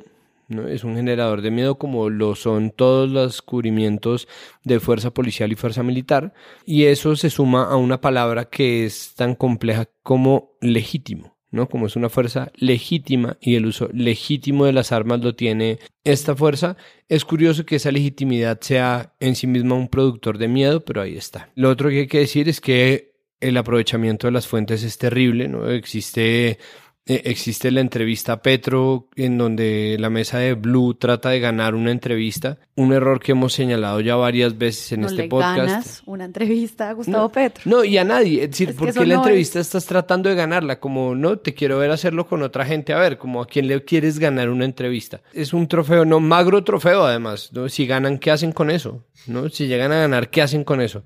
¿no? 0.49 0.69
Es 0.69 0.85
un 0.85 0.97
generador 0.97 1.43
de 1.43 1.51
miedo 1.51 1.77
como 1.77 2.11
lo 2.11 2.35
son 2.35 2.71
todos 2.71 3.11
los 3.11 3.43
cubrimientos 3.43 4.29
de 4.65 4.81
fuerza 4.81 5.13
policial 5.13 5.53
y 5.53 5.57
fuerza 5.57 5.83
militar. 5.83 6.35
Y 6.65 6.85
eso 6.85 7.17
se 7.17 7.31
suma 7.31 7.65
a 7.65 7.77
una 7.77 8.01
palabra 8.01 8.47
que 8.47 8.85
es 8.85 9.15
tan 9.15 9.35
compleja 9.35 9.89
como 10.03 10.53
legítimo. 10.61 11.33
¿no? 11.53 11.69
Como 11.69 11.87
es 11.87 11.97
una 11.97 12.09
fuerza 12.09 12.51
legítima 12.57 13.37
y 13.41 13.57
el 13.57 13.67
uso 13.67 13.89
legítimo 13.93 14.65
de 14.65 14.73
las 14.73 14.91
armas 14.91 15.21
lo 15.21 15.35
tiene 15.37 15.79
esta 16.03 16.35
fuerza, 16.35 16.77
es 17.09 17.27
curioso 17.27 17.67
que 17.67 17.77
esa 17.77 17.93
legitimidad 17.93 18.59
sea 18.63 19.15
en 19.21 19.37
sí 19.37 19.47
misma 19.47 19.75
un 19.75 19.89
productor 19.89 20.39
de 20.39 20.49
miedo, 20.49 20.83
pero 20.83 21.03
ahí 21.03 21.15
está. 21.15 21.51
Lo 21.55 21.69
otro 21.69 21.91
que 21.91 22.01
hay 22.01 22.07
que 22.07 22.21
decir 22.21 22.49
es 22.49 22.61
que 22.61 23.12
el 23.43 23.57
aprovechamiento 23.57 24.27
de 24.27 24.33
las 24.33 24.47
fuentes 24.47 24.83
es 24.83 24.97
terrible, 24.99 25.49
¿no? 25.49 25.69
Existe 25.69 26.59
eh, 27.05 27.23
existe 27.25 27.73
la 27.73 27.81
entrevista 27.81 28.35
a 28.35 28.43
Petro, 28.43 29.09
en 29.17 29.37
donde 29.37 29.97
la 29.99 30.09
mesa 30.09 30.39
de 30.39 30.55
Blue 30.55 30.95
trata 30.95 31.31
de 31.31 31.41
ganar 31.41 31.75
una 31.75 31.91
entrevista, 31.91 32.59
un 32.77 32.93
error 32.93 33.19
que 33.19 33.33
hemos 33.33 33.53
señalado 33.55 34.01
ya 34.01 34.15
varias 34.15 34.57
veces 34.57 34.93
en 34.93 35.01
no 35.01 35.09
este 35.09 35.23
le 35.23 35.29
podcast. 35.29 35.57
ganas 35.57 36.03
una 36.07 36.25
entrevista 36.27 36.91
a 36.91 36.93
Gustavo 36.93 37.29
Petro. 37.31 37.63
No, 37.65 37.83
y 37.83 37.99
a 37.99 38.05
nadie. 38.05 38.45
Es 38.45 38.51
decir, 38.51 38.69
Es 38.69 38.75
que 38.77 38.79
¿por 38.79 38.89
eso 38.91 39.01
qué 39.01 39.07
la 39.07 39.15
no 39.17 39.21
entrevista 39.23 39.59
estás 39.59 39.85
tratando 39.85 40.29
de 40.29 40.37
ganarla? 40.37 40.79
Como, 40.79 41.17
no, 41.17 41.39
te 41.39 41.55
quiero 41.55 41.77
ver 41.79 41.91
hacerlo 41.91 42.29
con 42.29 42.41
otra 42.43 42.65
gente. 42.65 42.93
A 42.93 43.01
ver, 43.01 43.19
como 43.19 43.43
a 43.43 43.47
quién 43.49 43.67
le 43.67 43.85
quieres 43.85 44.21
ganar 44.21 44.49
una 44.49 44.65
entrevista. 44.65 45.23
Es 45.33 45.53
un 45.53 45.67
trofeo, 45.67 46.05
no, 46.05 46.21
magro 46.21 46.63
trofeo 46.63 47.03
además. 47.05 47.51
¿no? 47.53 47.69
Si 47.69 47.85
ganan, 47.85 48.19
¿qué 48.19 48.31
hacen 48.31 48.53
con 48.53 48.71
eso? 48.71 49.03
¿No? 49.27 49.49
Si 49.49 49.67
llegan 49.67 49.91
a 49.91 49.99
ganar, 49.99 50.31
¿qué 50.31 50.41
hacen 50.41 50.63
con 50.63 50.81
eso? 50.81 51.03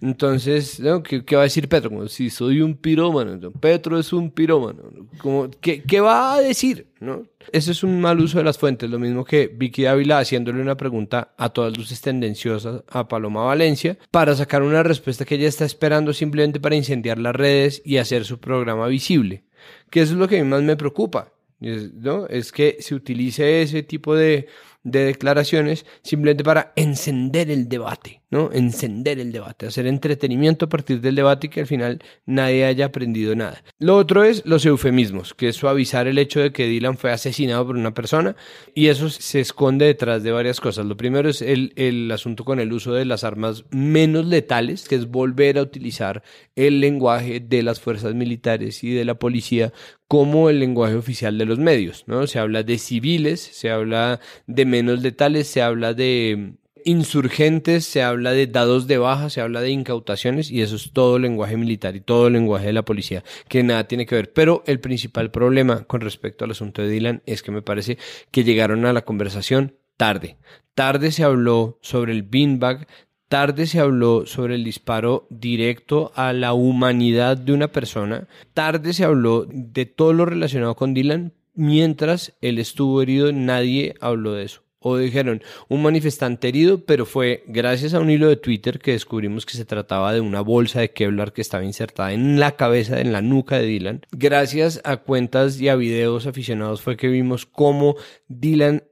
Entonces, 0.00 0.78
¿no? 0.78 1.02
¿Qué, 1.02 1.24
va 1.34 1.42
a 1.42 1.44
decir 1.44 1.68
Petro? 1.68 1.90
Como, 1.90 2.08
si 2.08 2.30
soy 2.30 2.60
un 2.60 2.76
pirómano, 2.76 3.36
¿no? 3.36 3.50
Petro 3.50 3.98
es 3.98 4.12
un 4.12 4.30
pirómano. 4.30 4.82
¿no? 4.92 5.06
Como, 5.18 5.50
¿qué, 5.60 5.82
¿Qué 5.82 6.00
va 6.00 6.34
a 6.34 6.40
decir? 6.40 6.86
¿no? 7.00 7.24
Ese 7.52 7.72
es 7.72 7.82
un 7.82 8.00
mal 8.00 8.20
uso 8.20 8.38
de 8.38 8.44
las 8.44 8.58
fuentes, 8.58 8.88
lo 8.90 8.98
mismo 8.98 9.24
que 9.24 9.48
Vicky 9.48 9.86
Ávila 9.86 10.18
haciéndole 10.18 10.60
una 10.60 10.76
pregunta 10.76 11.34
a 11.36 11.48
todas 11.48 11.76
luces 11.76 12.00
tendenciosas 12.00 12.82
a 12.88 13.08
Paloma 13.08 13.44
Valencia 13.44 13.98
para 14.10 14.34
sacar 14.34 14.62
una 14.62 14.82
respuesta 14.82 15.24
que 15.24 15.36
ella 15.36 15.48
está 15.48 15.64
esperando 15.64 16.12
simplemente 16.12 16.60
para 16.60 16.76
incendiar 16.76 17.18
las 17.18 17.34
redes 17.34 17.82
y 17.84 17.96
hacer 17.96 18.24
su 18.24 18.38
programa 18.38 18.86
visible. 18.86 19.44
Que 19.90 20.02
eso 20.02 20.12
es 20.12 20.18
lo 20.18 20.28
que 20.28 20.38
a 20.38 20.44
mí 20.44 20.48
más 20.48 20.62
me 20.62 20.76
preocupa, 20.76 21.32
¿no? 21.60 22.26
Es 22.26 22.52
que 22.52 22.76
se 22.80 22.94
utilice 22.94 23.62
ese 23.62 23.82
tipo 23.82 24.14
de, 24.14 24.48
de 24.84 25.04
declaraciones 25.04 25.84
simplemente 26.02 26.44
para 26.44 26.72
encender 26.76 27.50
el 27.50 27.68
debate, 27.68 28.22
¿no? 28.30 28.50
Encender 28.52 29.18
el 29.18 29.32
debate, 29.32 29.66
hacer 29.66 29.86
entretenimiento 29.86 30.66
a 30.66 30.68
partir 30.68 31.00
del 31.00 31.14
debate 31.14 31.46
y 31.46 31.50
que 31.50 31.60
al 31.60 31.66
final 31.66 32.02
nadie 32.26 32.64
haya 32.64 32.86
aprendido 32.86 33.34
nada. 33.34 33.62
Lo 33.78 33.96
otro 33.96 34.24
es 34.24 34.44
los 34.46 34.64
eufemismos, 34.64 35.34
que 35.34 35.48
es 35.48 35.56
suavizar 35.56 36.06
el 36.06 36.18
hecho 36.18 36.40
de 36.40 36.52
que 36.52 36.66
Dylan 36.66 36.96
fue 36.96 37.12
asesinado 37.12 37.66
por 37.66 37.76
una 37.76 37.92
persona 37.92 38.36
y 38.74 38.88
eso 38.88 39.10
se 39.10 39.40
esconde 39.40 39.86
detrás 39.86 40.22
de 40.22 40.32
varias 40.32 40.60
cosas. 40.60 40.86
Lo 40.86 40.96
primero 40.96 41.28
es 41.28 41.42
el, 41.42 41.72
el 41.76 42.10
asunto 42.10 42.44
con 42.44 42.60
el 42.60 42.72
uso 42.72 42.92
de 42.92 43.04
las 43.04 43.24
armas 43.24 43.64
menos 43.70 44.26
letales, 44.26 44.88
que 44.88 44.94
es 44.94 45.08
volver 45.08 45.58
a 45.58 45.62
utilizar 45.62 46.22
el 46.56 46.80
lenguaje 46.80 47.40
de 47.40 47.62
las 47.62 47.80
fuerzas 47.80 48.14
militares 48.14 48.82
y 48.84 48.92
de 48.92 49.04
la 49.04 49.14
policía 49.16 49.72
como 50.08 50.48
el 50.48 50.58
lenguaje 50.58 50.94
oficial 50.94 51.36
de 51.36 51.44
los 51.44 51.58
medios, 51.58 52.04
¿no? 52.06 52.26
Se 52.26 52.38
habla 52.38 52.62
de 52.62 52.78
civiles, 52.78 53.40
se 53.40 53.70
habla 53.70 54.20
de 54.46 54.64
menos 54.64 55.02
letales, 55.02 55.48
se 55.48 55.60
habla 55.60 55.92
de 55.92 56.54
insurgentes, 56.84 57.84
se 57.84 58.02
habla 58.02 58.32
de 58.32 58.46
dados 58.46 58.86
de 58.86 58.96
baja, 58.96 59.28
se 59.28 59.42
habla 59.42 59.60
de 59.60 59.70
incautaciones 59.70 60.50
y 60.50 60.62
eso 60.62 60.76
es 60.76 60.92
todo 60.92 61.18
lenguaje 61.18 61.58
militar 61.58 61.94
y 61.94 62.00
todo 62.00 62.30
lenguaje 62.30 62.66
de 62.66 62.72
la 62.72 62.84
policía 62.84 63.22
que 63.48 63.62
nada 63.62 63.86
tiene 63.86 64.06
que 64.06 64.14
ver. 64.14 64.32
Pero 64.32 64.62
el 64.66 64.80
principal 64.80 65.30
problema 65.30 65.84
con 65.84 66.00
respecto 66.00 66.46
al 66.46 66.52
asunto 66.52 66.80
de 66.80 66.88
Dylan 66.88 67.22
es 67.26 67.42
que 67.42 67.50
me 67.50 67.62
parece 67.62 67.98
que 68.30 68.44
llegaron 68.44 68.86
a 68.86 68.94
la 68.94 69.04
conversación 69.04 69.76
tarde. 69.98 70.38
Tarde 70.74 71.12
se 71.12 71.24
habló 71.24 71.78
sobre 71.82 72.12
el 72.12 72.22
beanbag, 72.22 72.86
Tarde 73.28 73.66
se 73.66 73.78
habló 73.78 74.24
sobre 74.24 74.54
el 74.54 74.64
disparo 74.64 75.26
directo 75.28 76.12
a 76.14 76.32
la 76.32 76.54
humanidad 76.54 77.36
de 77.36 77.52
una 77.52 77.68
persona. 77.68 78.26
Tarde 78.54 78.94
se 78.94 79.04
habló 79.04 79.46
de 79.46 79.84
todo 79.84 80.14
lo 80.14 80.24
relacionado 80.24 80.74
con 80.76 80.94
Dylan. 80.94 81.34
Mientras 81.54 82.32
él 82.40 82.58
estuvo 82.58 83.02
herido, 83.02 83.30
nadie 83.32 83.94
habló 84.00 84.32
de 84.32 84.44
eso. 84.44 84.62
O 84.80 84.96
dijeron, 84.96 85.42
un 85.68 85.82
manifestante 85.82 86.48
herido, 86.48 86.86
pero 86.86 87.04
fue 87.04 87.44
gracias 87.48 87.92
a 87.92 88.00
un 88.00 88.08
hilo 88.08 88.28
de 88.28 88.36
Twitter 88.36 88.78
que 88.78 88.92
descubrimos 88.92 89.44
que 89.44 89.58
se 89.58 89.66
trataba 89.66 90.14
de 90.14 90.20
una 90.20 90.40
bolsa 90.40 90.80
de 90.80 90.92
Kevlar 90.92 91.34
que 91.34 91.42
estaba 91.42 91.64
insertada 91.64 92.12
en 92.12 92.40
la 92.40 92.52
cabeza, 92.52 92.98
en 92.98 93.12
la 93.12 93.20
nuca 93.20 93.58
de 93.58 93.66
Dylan. 93.66 94.06
Gracias 94.12 94.80
a 94.84 94.98
cuentas 94.98 95.60
y 95.60 95.68
a 95.68 95.76
videos 95.76 96.26
aficionados 96.26 96.80
fue 96.80 96.96
que 96.96 97.08
vimos 97.08 97.44
cómo 97.44 97.96
Dylan, 98.28 98.84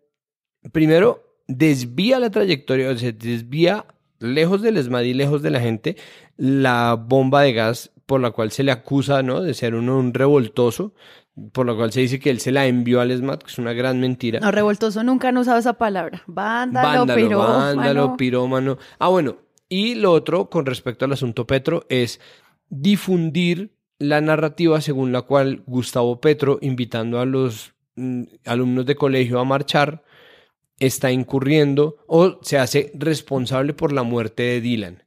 primero, 0.72 1.22
desvía 1.46 2.18
la 2.18 2.30
trayectoria, 2.30 2.90
o 2.90 2.96
sea, 2.98 3.12
desvía 3.12 3.86
lejos 4.18 4.62
del 4.62 4.76
ESMAD 4.76 5.02
y 5.02 5.14
lejos 5.14 5.42
de 5.42 5.50
la 5.50 5.60
gente, 5.60 5.96
la 6.36 6.94
bomba 6.94 7.42
de 7.42 7.52
gas 7.52 7.90
por 8.06 8.20
la 8.20 8.30
cual 8.30 8.52
se 8.52 8.62
le 8.62 8.72
acusa 8.72 9.22
¿no? 9.22 9.42
de 9.42 9.52
ser 9.54 9.74
uno, 9.74 9.98
un 9.98 10.14
revoltoso, 10.14 10.94
por 11.52 11.66
la 11.66 11.74
cual 11.74 11.92
se 11.92 12.00
dice 12.00 12.18
que 12.18 12.30
él 12.30 12.40
se 12.40 12.52
la 12.52 12.66
envió 12.66 13.00
al 13.00 13.10
ESMAD, 13.10 13.40
que 13.40 13.50
es 13.50 13.58
una 13.58 13.72
gran 13.72 14.00
mentira. 14.00 14.40
No, 14.40 14.50
revoltoso 14.50 15.02
nunca 15.02 15.28
han 15.28 15.36
usado 15.36 15.58
esa 15.58 15.74
palabra. 15.74 16.22
Vándalo, 16.26 17.00
Vándalo, 17.00 17.14
pirómano. 17.20 17.52
vándalo, 17.52 18.16
pirómano. 18.16 18.78
Ah, 18.98 19.08
bueno, 19.08 19.36
y 19.68 19.96
lo 19.96 20.12
otro 20.12 20.48
con 20.48 20.64
respecto 20.64 21.04
al 21.04 21.12
asunto 21.12 21.46
Petro 21.46 21.84
es 21.88 22.20
difundir 22.68 23.72
la 23.98 24.20
narrativa 24.20 24.80
según 24.80 25.12
la 25.12 25.22
cual 25.22 25.62
Gustavo 25.66 26.20
Petro, 26.20 26.58
invitando 26.60 27.18
a 27.20 27.26
los 27.26 27.74
mm, 27.96 28.22
alumnos 28.44 28.86
de 28.86 28.94
colegio 28.96 29.40
a 29.40 29.44
marchar, 29.44 30.04
está 30.78 31.10
incurriendo 31.12 31.96
o 32.06 32.38
se 32.42 32.58
hace 32.58 32.92
responsable 32.94 33.72
por 33.74 33.92
la 33.92 34.02
muerte 34.02 34.42
de 34.42 34.60
Dylan, 34.60 35.02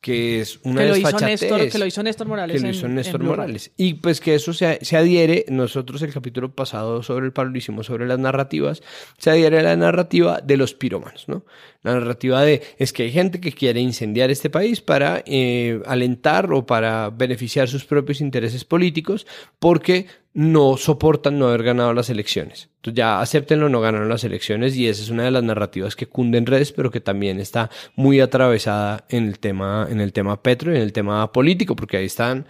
que 0.00 0.40
es 0.40 0.60
una 0.64 0.82
que 0.82 0.88
lo, 0.88 0.96
hizo 0.96 1.06
desfachatez. 1.08 1.42
Néstor, 1.42 1.68
que 1.68 1.78
lo 1.78 1.86
hizo 1.86 2.02
Néstor 2.02 2.26
Morales. 2.26 2.56
Que 2.56 2.62
lo 2.62 2.68
en- 2.68 2.74
hizo 2.74 2.88
Néstor 2.88 3.14
en 3.14 3.18
Blue 3.20 3.30
Morales. 3.30 3.72
Y 3.76 3.94
pues 3.94 4.20
que 4.20 4.34
eso 4.34 4.52
se, 4.52 4.78
se 4.82 4.96
adhiere, 4.96 5.46
nosotros 5.48 6.02
el 6.02 6.12
capítulo 6.12 6.54
pasado 6.54 7.02
sobre 7.02 7.26
el 7.26 7.32
paro 7.32 7.50
lo 7.50 7.58
hicimos 7.58 7.86
sobre 7.86 8.06
las 8.06 8.18
narrativas, 8.18 8.82
se 9.18 9.30
adhiere 9.30 9.58
a 9.60 9.62
la 9.62 9.76
narrativa 9.76 10.40
de 10.40 10.56
los 10.56 10.74
pirómanos, 10.74 11.28
¿no? 11.28 11.44
La 11.84 11.92
narrativa 11.92 12.42
de 12.42 12.62
es 12.78 12.94
que 12.94 13.04
hay 13.04 13.12
gente 13.12 13.40
que 13.40 13.52
quiere 13.52 13.78
incendiar 13.78 14.30
este 14.30 14.48
país 14.48 14.80
para 14.80 15.22
eh, 15.26 15.82
alentar 15.84 16.50
o 16.50 16.64
para 16.64 17.10
beneficiar 17.10 17.68
sus 17.68 17.84
propios 17.84 18.22
intereses 18.22 18.64
políticos 18.64 19.26
porque 19.58 20.06
no 20.32 20.78
soportan 20.78 21.38
no 21.38 21.46
haber 21.48 21.62
ganado 21.62 21.92
las 21.92 22.08
elecciones. 22.08 22.70
Entonces 22.76 22.96
ya 22.96 23.20
acéptenlo, 23.20 23.68
no 23.68 23.82
ganaron 23.82 24.08
las 24.08 24.24
elecciones 24.24 24.74
y 24.76 24.88
esa 24.88 25.02
es 25.02 25.10
una 25.10 25.24
de 25.24 25.30
las 25.30 25.44
narrativas 25.44 25.94
que 25.94 26.06
cunde 26.06 26.38
en 26.38 26.46
redes, 26.46 26.72
pero 26.72 26.90
que 26.90 27.00
también 27.00 27.38
está 27.38 27.70
muy 27.96 28.18
atravesada 28.18 29.04
en 29.10 29.28
el 29.28 29.38
tema, 29.38 29.86
en 29.90 30.00
el 30.00 30.14
tema 30.14 30.42
Petro 30.42 30.72
y 30.72 30.76
en 30.76 30.82
el 30.82 30.92
tema 30.94 31.30
político, 31.32 31.76
porque 31.76 31.98
ahí 31.98 32.06
están 32.06 32.46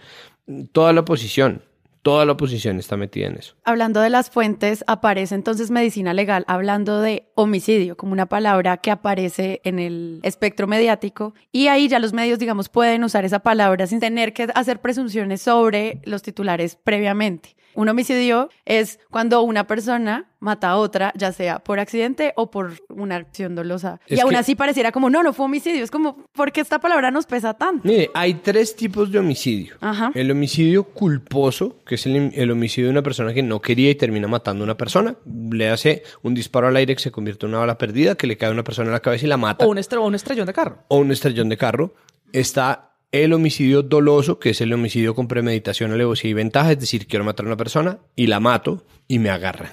toda 0.71 0.93
la 0.93 1.01
oposición, 1.01 1.61
toda 2.05 2.23
la 2.23 2.33
oposición 2.33 2.77
está 2.77 2.97
metida 2.97 3.25
en 3.25 3.35
eso. 3.35 3.55
Hablando 3.63 3.99
de 3.99 4.11
las 4.11 4.29
fuentes, 4.29 4.83
aparece 4.85 5.33
entonces 5.33 5.71
medicina 5.71 6.13
legal 6.13 6.45
hablando 6.47 7.01
de 7.01 7.31
homicidio 7.33 7.97
como 7.97 8.13
una 8.13 8.27
palabra 8.27 8.77
que 8.77 8.91
aparece 8.91 9.59
en 9.63 9.79
el 9.79 10.19
espectro 10.21 10.67
mediático 10.67 11.33
y 11.51 11.65
ahí 11.65 11.87
ya 11.87 11.97
los 11.97 12.13
medios, 12.13 12.37
digamos, 12.37 12.69
pueden 12.69 13.03
usar 13.03 13.25
esa 13.25 13.39
palabra 13.39 13.87
sin 13.87 13.99
tener 13.99 14.33
que 14.33 14.47
hacer 14.53 14.81
presunciones 14.81 15.41
sobre 15.41 15.99
los 16.05 16.21
titulares 16.21 16.75
previamente. 16.75 17.55
Un 17.75 17.89
homicidio 17.89 18.49
es 18.65 18.99
cuando 19.11 19.41
una 19.41 19.67
persona 19.67 20.29
mata 20.39 20.69
a 20.69 20.77
otra, 20.77 21.11
ya 21.15 21.31
sea 21.31 21.59
por 21.59 21.79
accidente 21.79 22.33
o 22.35 22.51
por 22.51 22.73
una 22.89 23.15
acción 23.15 23.55
dolosa. 23.55 23.99
Es 24.07 24.17
y 24.17 24.21
aún 24.21 24.31
que- 24.31 24.37
así 24.37 24.55
pareciera 24.55 24.91
como, 24.91 25.09
no, 25.09 25.23
no 25.23 25.33
fue 25.33 25.45
homicidio. 25.45 25.83
Es 25.83 25.91
como, 25.91 26.23
¿por 26.33 26.51
qué 26.51 26.61
esta 26.61 26.79
palabra 26.79 27.09
nos 27.11 27.25
pesa 27.25 27.53
tanto? 27.55 27.87
Mire, 27.87 28.11
hay 28.13 28.35
tres 28.35 28.75
tipos 28.75 29.11
de 29.11 29.19
homicidio. 29.19 29.75
Ajá. 29.81 30.11
El 30.13 30.29
homicidio 30.31 30.83
culposo, 30.85 31.77
que 31.85 31.95
es 31.95 32.05
el, 32.05 32.31
el 32.35 32.51
homicidio 32.51 32.87
de 32.87 32.91
una 32.91 33.01
persona 33.03 33.33
que 33.33 33.41
no 33.43 33.61
quería 33.61 33.89
y 33.89 33.95
termina 33.95 34.27
matando 34.27 34.63
a 34.63 34.65
una 34.65 34.77
persona. 34.77 35.15
Le 35.51 35.69
hace 35.69 36.03
un 36.21 36.33
disparo 36.33 36.67
al 36.67 36.75
aire 36.75 36.95
que 36.95 37.01
se 37.01 37.11
convierte 37.11 37.45
en 37.45 37.51
una 37.51 37.59
bala 37.59 37.77
perdida, 37.77 38.15
que 38.15 38.27
le 38.27 38.37
cae 38.37 38.49
a 38.49 38.51
una 38.53 38.63
persona 38.63 38.87
en 38.87 38.93
la 38.93 38.99
cabeza 38.99 39.25
y 39.25 39.29
la 39.29 39.37
mata. 39.37 39.65
O 39.65 39.69
un, 39.69 39.77
estre- 39.77 39.97
o 39.97 40.05
un 40.05 40.15
estrellón 40.15 40.45
de 40.45 40.53
carro. 40.53 40.79
o 40.89 40.97
un 40.97 41.11
estrellón 41.11 41.49
de 41.49 41.57
carro. 41.57 41.93
Está 42.31 42.94
el 43.23 43.33
homicidio 43.33 43.81
doloso, 43.81 44.39
que 44.39 44.49
es 44.49 44.61
el 44.61 44.73
homicidio 44.73 45.15
con 45.15 45.27
premeditación, 45.27 45.91
alevosía 45.91 46.31
y 46.31 46.33
ventaja, 46.33 46.73
es 46.73 46.79
decir, 46.79 47.07
quiero 47.07 47.23
matar 47.23 47.45
a 47.45 47.49
una 47.49 47.57
persona 47.57 47.99
y 48.15 48.27
la 48.27 48.39
mato 48.39 48.83
y 49.07 49.19
me 49.19 49.29
agarran. 49.29 49.71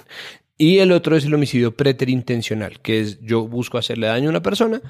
Y 0.58 0.78
el 0.78 0.92
otro 0.92 1.16
es 1.16 1.25
el 1.25 1.34
homicidio 1.34 1.76
preterintencional, 1.76 2.80
que 2.80 3.00
es 3.00 3.20
yo 3.20 3.49
busco 3.49 3.78
hacerle 3.78 4.06
daño 4.06 4.28
a 4.28 4.30
una 4.30 4.42
persona, 4.42 4.80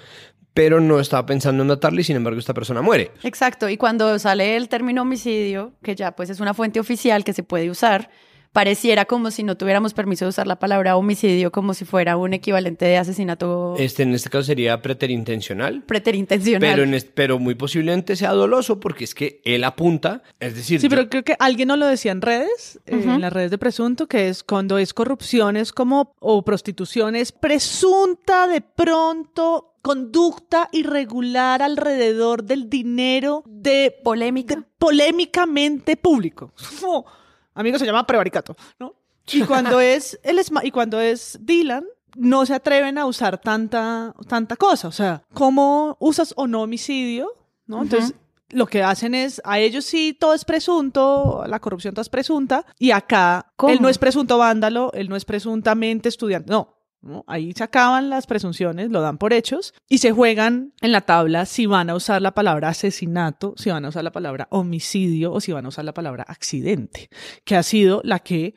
pero 0.53 0.81
no 0.81 1.01
estaba 1.01 1.25
pensando 1.25 1.63
en 1.63 1.69
matarle 1.69 2.03
y 2.03 2.05
sin 2.05 2.17
embargo 2.17 2.39
esta 2.39 2.53
persona 2.53 2.83
muere. 2.83 3.11
Exacto, 3.23 3.69
y 3.71 3.79
cuando 3.79 4.19
sale 4.19 4.57
el 4.57 4.69
término 4.69 5.03
homicidio, 5.03 5.73
que 5.83 5.95
ya 5.95 6.15
pues 6.15 6.29
es 6.29 6.41
una 6.41 6.53
fuente 6.53 6.79
oficial 6.79 7.25
que 7.25 7.33
se 7.33 7.43
puede 7.43 7.71
usar, 7.71 8.11
pareciera 8.53 9.07
como 9.07 9.31
si 9.31 9.43
no 9.43 9.57
tuviéramos 9.57 9.95
permiso 9.95 10.25
de 10.27 10.29
usar 10.31 10.47
la 10.47 10.59
palabra 10.59 10.97
homicidio 10.97 11.51
como 11.51 11.73
si 11.75 11.85
fuera 11.85 12.17
un 12.17 12.35
equivalente 12.35 12.85
de 12.85 12.99
asesinato 12.99 13.75
Este 13.79 14.03
en 14.03 14.15
este 14.15 14.29
caso 14.31 14.45
sería 14.45 14.81
preterintencional. 14.83 15.83
preterintencional. 15.83 16.61
Pero, 16.61 16.83
en 16.83 17.03
pero 17.15 17.39
muy 17.39 17.55
posiblemente 17.55 18.15
sea 18.17 18.33
doloso 18.33 18.79
porque 18.79 19.05
es 19.05 19.15
que 19.15 19.41
él 19.45 19.65
apunta, 19.65 20.23
es 20.39 20.55
decir, 20.55 20.81
Sí, 20.81 20.89
yo- 20.89 20.91
pero 20.91 21.09
creo 21.09 21.25
que 21.25 21.35
alguien 21.39 21.69
nos 21.69 21.79
lo 21.79 21.87
decía 21.87 22.13
en 22.13 22.21
redes, 22.21 22.79
eh, 22.87 23.01
en 23.05 23.21
las 23.21 23.33
redes 23.33 23.51
de 23.51 23.59
presunto, 23.59 24.07
que 24.07 24.29
es 24.29 24.43
cuando 24.45 24.77
es 24.79 24.93
corrupción, 24.93 25.57
es 25.57 25.73
como, 25.73 26.15
o 26.21 26.45
prostitución, 26.45 27.17
es 27.17 27.33
presunta 27.33 28.47
de 28.49 28.61
pronto 28.61 29.75
conducta 29.83 30.69
irregular 30.73 31.63
alrededor 31.63 32.45
del 32.45 32.69
dinero 32.69 33.43
de 33.47 33.93
polémica. 34.05 34.65
polémicamente 34.79 35.97
público. 35.97 36.53
Amigo, 37.55 37.79
se 37.79 37.87
llama 37.87 38.07
prevaricato, 38.07 38.57
¿no? 38.79 38.95
Y 39.31 39.43
cuando 39.47 39.81
es 39.81 40.19
el 40.23 40.41
y 40.63 40.71
cuando 40.71 41.01
es 41.01 41.39
Dylan, 41.41 41.85
no 42.17 42.47
se 42.47 42.55
atreven 42.55 42.99
a 42.99 43.07
usar 43.07 43.39
tanta, 43.39 44.15
tanta 44.29 44.57
cosa. 44.57 44.89
O 44.89 44.93
sea, 44.93 45.23
¿cómo 45.33 45.97
usas 46.01 46.35
o 46.37 46.47
no 46.47 46.63
homicidio? 46.63 47.29
¿No? 47.67 47.83
Entonces, 47.83 48.15
lo 48.51 48.67
que 48.67 48.83
hacen 48.83 49.15
es, 49.15 49.41
a 49.45 49.59
ellos 49.59 49.85
sí 49.85 50.17
todo 50.19 50.35
es 50.35 50.45
presunto, 50.45 51.45
la 51.47 51.59
corrupción 51.59 51.95
todo 51.95 52.03
es 52.03 52.09
presunta, 52.09 52.67
y 52.79 52.91
acá 52.91 53.53
¿Cómo? 53.57 53.73
él 53.73 53.81
no 53.81 53.89
es 53.89 53.99
presunto 53.99 54.37
vándalo, 54.39 54.91
él 54.93 55.09
no 55.09 55.17
es 55.17 55.25
presuntamente 55.25 56.09
estudiante, 56.09 56.51
no. 56.51 56.77
¿No? 57.03 57.25
Ahí 57.27 57.53
se 57.53 57.65
acaban 57.65 58.09
las 58.11 58.27
presunciones, 58.27 58.91
lo 58.91 59.01
dan 59.01 59.19
por 59.19 59.33
hechos 59.33 59.75
y 59.89 59.99
se 59.99 60.13
juegan 60.13 60.73
en 60.81 60.93
la 60.93 61.03
tabla 61.03 61.47
si 61.47 61.67
van 61.67 61.91
a 61.91 61.95
usar 61.95 62.23
la 62.23 62.33
palabra 62.33 62.69
asesinato, 62.69 63.55
si 63.57 63.71
van 63.71 63.85
a 63.85 63.89
usar 63.89 64.05
la 64.05 64.13
palabra 64.13 64.49
homicidio 64.51 65.33
o 65.33 65.41
si 65.41 65.53
van 65.53 65.67
a 65.67 65.69
usar 65.69 65.85
la 65.85 65.95
palabra 65.95 66.25
accidente, 66.27 67.11
que 67.45 67.57
ha 67.57 67.63
sido 67.63 68.01
la 68.05 68.21
que, 68.21 68.55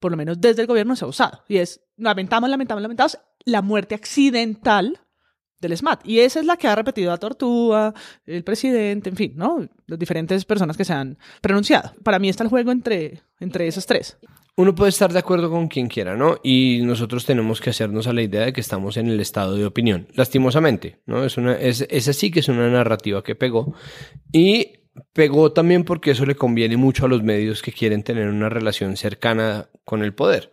por 0.00 0.10
lo 0.10 0.16
menos 0.16 0.40
desde 0.40 0.62
el 0.62 0.68
gobierno, 0.68 0.96
se 0.96 1.04
ha 1.04 1.08
usado. 1.08 1.44
Y 1.48 1.58
es, 1.58 1.80
lamentamos, 1.96 2.50
lamentamos, 2.50 2.82
lamentamos, 2.82 3.18
la 3.44 3.62
muerte 3.62 3.94
accidental 3.94 5.00
del 5.60 5.76
SMAT. 5.76 6.06
Y 6.06 6.20
esa 6.20 6.40
es 6.40 6.46
la 6.46 6.56
que 6.56 6.68
ha 6.68 6.74
repetido 6.74 7.12
a 7.12 7.18
Tortuga, 7.18 7.94
el 8.26 8.44
presidente, 8.44 9.10
en 9.10 9.16
fin, 9.16 9.32
¿no? 9.36 9.66
Las 9.86 9.98
diferentes 9.98 10.44
personas 10.44 10.76
que 10.76 10.84
se 10.84 10.92
han 10.92 11.18
pronunciado. 11.40 11.94
Para 12.02 12.18
mí 12.18 12.28
está 12.28 12.44
el 12.44 12.50
juego 12.50 12.70
entre, 12.70 13.22
entre 13.40 13.66
esas 13.66 13.86
tres. 13.86 14.18
Uno 14.56 14.74
puede 14.74 14.90
estar 14.90 15.12
de 15.12 15.18
acuerdo 15.18 15.50
con 15.50 15.66
quien 15.66 15.88
quiera, 15.88 16.16
¿no? 16.16 16.38
Y 16.44 16.80
nosotros 16.82 17.26
tenemos 17.26 17.60
que 17.60 17.70
hacernos 17.70 18.06
a 18.06 18.12
la 18.12 18.22
idea 18.22 18.44
de 18.44 18.52
que 18.52 18.60
estamos 18.60 18.96
en 18.96 19.08
el 19.08 19.18
estado 19.18 19.56
de 19.56 19.66
opinión, 19.66 20.06
lastimosamente, 20.14 21.00
¿no? 21.06 21.24
Es 21.24 21.36
una, 21.36 21.54
es, 21.54 21.84
esa 21.90 22.12
sí 22.12 22.30
que 22.30 22.40
es 22.40 22.48
una 22.48 22.68
narrativa 22.70 23.24
que 23.24 23.34
pegó. 23.34 23.74
Y 24.30 24.84
pegó 25.12 25.52
también 25.52 25.82
porque 25.82 26.12
eso 26.12 26.24
le 26.24 26.36
conviene 26.36 26.76
mucho 26.76 27.06
a 27.06 27.08
los 27.08 27.22
medios 27.22 27.62
que 27.62 27.72
quieren 27.72 28.04
tener 28.04 28.28
una 28.28 28.48
relación 28.48 28.96
cercana 28.96 29.68
con 29.84 30.04
el 30.04 30.14
poder. 30.14 30.52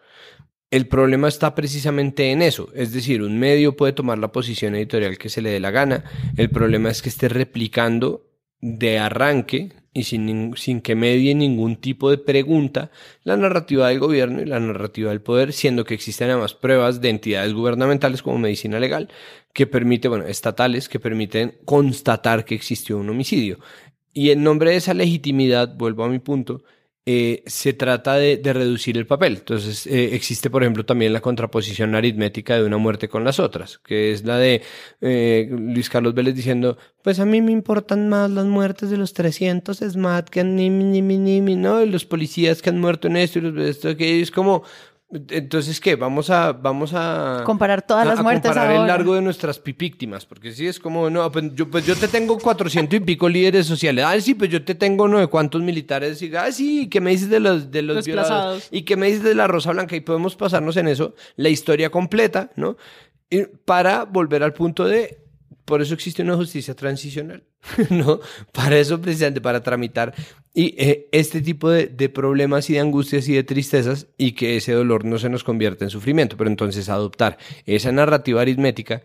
El 0.71 0.87
problema 0.87 1.27
está 1.27 1.53
precisamente 1.53 2.31
en 2.31 2.41
eso, 2.41 2.69
es 2.73 2.93
decir, 2.93 3.21
un 3.21 3.37
medio 3.37 3.75
puede 3.75 3.91
tomar 3.91 4.17
la 4.17 4.31
posición 4.31 4.73
editorial 4.73 5.17
que 5.17 5.27
se 5.27 5.41
le 5.41 5.51
dé 5.51 5.59
la 5.59 5.69
gana, 5.69 6.05
el 6.37 6.49
problema 6.49 6.89
es 6.89 7.01
que 7.01 7.09
esté 7.09 7.27
replicando 7.27 8.25
de 8.61 8.97
arranque 8.97 9.73
y 9.93 10.03
sin, 10.03 10.53
sin 10.55 10.81
que 10.81 10.95
medie 10.95 11.35
ningún 11.35 11.75
tipo 11.75 12.09
de 12.09 12.17
pregunta 12.17 12.91
la 13.23 13.35
narrativa 13.35 13.89
del 13.89 13.99
gobierno 13.99 14.41
y 14.41 14.45
la 14.45 14.59
narrativa 14.59 15.09
del 15.09 15.21
poder, 15.21 15.51
siendo 15.51 15.83
que 15.83 15.93
existen 15.93 16.29
además 16.29 16.53
pruebas 16.53 17.01
de 17.01 17.09
entidades 17.09 17.53
gubernamentales 17.53 18.21
como 18.21 18.37
medicina 18.37 18.79
legal 18.79 19.09
que 19.53 19.67
permite, 19.67 20.07
bueno, 20.07 20.25
estatales 20.25 20.87
que 20.87 20.99
permiten 20.99 21.57
constatar 21.65 22.45
que 22.45 22.55
existió 22.55 22.97
un 22.97 23.09
homicidio. 23.09 23.59
Y 24.13 24.29
en 24.31 24.43
nombre 24.43 24.71
de 24.71 24.77
esa 24.77 24.93
legitimidad, 24.93 25.75
vuelvo 25.75 26.03
a 26.03 26.09
mi 26.09 26.19
punto, 26.19 26.63
eh, 27.05 27.41
se 27.47 27.73
trata 27.73 28.15
de, 28.15 28.37
de 28.37 28.53
reducir 28.53 28.95
el 28.97 29.07
papel. 29.07 29.37
Entonces, 29.37 29.87
eh, 29.87 30.13
existe, 30.13 30.49
por 30.51 30.61
ejemplo, 30.61 30.85
también 30.85 31.13
la 31.13 31.21
contraposición 31.21 31.95
aritmética 31.95 32.55
de 32.57 32.63
una 32.63 32.77
muerte 32.77 33.09
con 33.09 33.23
las 33.23 33.39
otras, 33.39 33.79
que 33.79 34.11
es 34.11 34.23
la 34.23 34.37
de 34.37 34.61
eh, 35.01 35.47
Luis 35.49 35.89
Carlos 35.89 36.13
Vélez 36.13 36.35
diciendo, 36.35 36.77
pues 37.03 37.19
a 37.19 37.25
mí 37.25 37.41
me 37.41 37.51
importan 37.51 38.07
más 38.07 38.29
las 38.29 38.45
muertes 38.45 38.91
de 38.91 38.97
los 38.97 39.13
300 39.13 39.79
SMAT 39.79 40.29
que 40.29 40.43
ni, 40.43 40.69
ni, 40.69 41.01
ni, 41.01 41.17
ni, 41.17 41.55
¿no? 41.55 41.81
Y 41.81 41.89
los 41.89 42.05
policías 42.05 42.61
que 42.61 42.69
han 42.69 42.79
muerto 42.79 43.07
en 43.07 43.17
esto 43.17 43.39
y 43.39 43.41
los 43.41 43.57
esto, 43.57 43.97
que 43.97 44.21
es 44.21 44.29
como... 44.29 44.63
Entonces, 45.29 45.79
¿qué? 45.81 45.95
Vamos 45.97 46.29
a, 46.29 46.53
vamos 46.53 46.91
a 46.93 47.41
Comparar 47.45 47.81
todas 47.81 48.05
a- 48.05 48.09
las 48.11 48.19
a 48.19 48.23
muertes 48.23 48.43
comparar 48.49 48.71
el 48.75 48.87
largo 48.87 49.13
de 49.15 49.21
nuestras 49.21 49.59
pi- 49.59 49.73
víctimas, 49.73 50.25
porque 50.25 50.53
sí 50.53 50.67
es 50.67 50.79
como, 50.79 51.09
no, 51.09 51.29
pues 51.31 51.53
yo, 51.53 51.69
pues 51.69 51.85
yo 51.85 51.95
te 51.97 52.07
tengo 52.07 52.37
400 52.39 52.95
y 52.97 52.99
pico 53.01 53.27
líderes 53.27 53.65
sociales. 53.65 54.05
Ah, 54.07 54.19
sí, 54.21 54.35
pues 54.35 54.49
yo 54.49 54.63
te 54.63 54.73
tengo 54.73 55.07
no 55.09 55.19
de 55.19 55.27
cuántos 55.27 55.61
militares. 55.61 56.21
Y, 56.21 56.33
ah, 56.35 56.51
sí, 56.51 56.87
¿qué 56.89 57.01
me 57.01 57.11
dices 57.11 57.29
de 57.29 57.41
los, 57.41 57.69
de 57.71 57.81
los 57.81 58.05
violados? 58.05 58.67
¿Y 58.71 58.83
qué 58.83 58.95
me 58.95 59.07
dices 59.07 59.23
de 59.23 59.35
la 59.35 59.47
Rosa 59.47 59.71
Blanca? 59.73 59.95
Y 59.97 59.99
podemos 60.01 60.35
pasarnos 60.37 60.77
en 60.77 60.87
eso 60.87 61.13
la 61.35 61.49
historia 61.49 61.89
completa, 61.89 62.49
¿no? 62.55 62.77
Y 63.29 63.43
para 63.65 64.05
volver 64.05 64.43
al 64.43 64.53
punto 64.53 64.85
de, 64.85 65.20
por 65.71 65.81
eso 65.81 65.93
existe 65.93 66.21
una 66.21 66.35
justicia 66.35 66.75
transicional, 66.75 67.45
¿no? 67.89 68.19
Para 68.51 68.77
eso 68.77 68.99
precisamente, 68.99 69.39
para 69.39 69.63
tramitar 69.63 70.13
y 70.53 70.75
eh, 70.77 71.07
este 71.13 71.39
tipo 71.39 71.69
de, 71.69 71.87
de 71.87 72.09
problemas 72.09 72.69
y 72.69 72.73
de 72.73 72.81
angustias 72.81 73.29
y 73.29 73.35
de 73.35 73.45
tristezas 73.45 74.07
y 74.17 74.33
que 74.33 74.57
ese 74.57 74.73
dolor 74.73 75.05
no 75.05 75.17
se 75.17 75.29
nos 75.29 75.45
convierta 75.45 75.85
en 75.85 75.89
sufrimiento. 75.89 76.35
Pero 76.35 76.49
entonces 76.49 76.89
adoptar 76.89 77.37
esa 77.65 77.93
narrativa 77.93 78.41
aritmética 78.41 79.03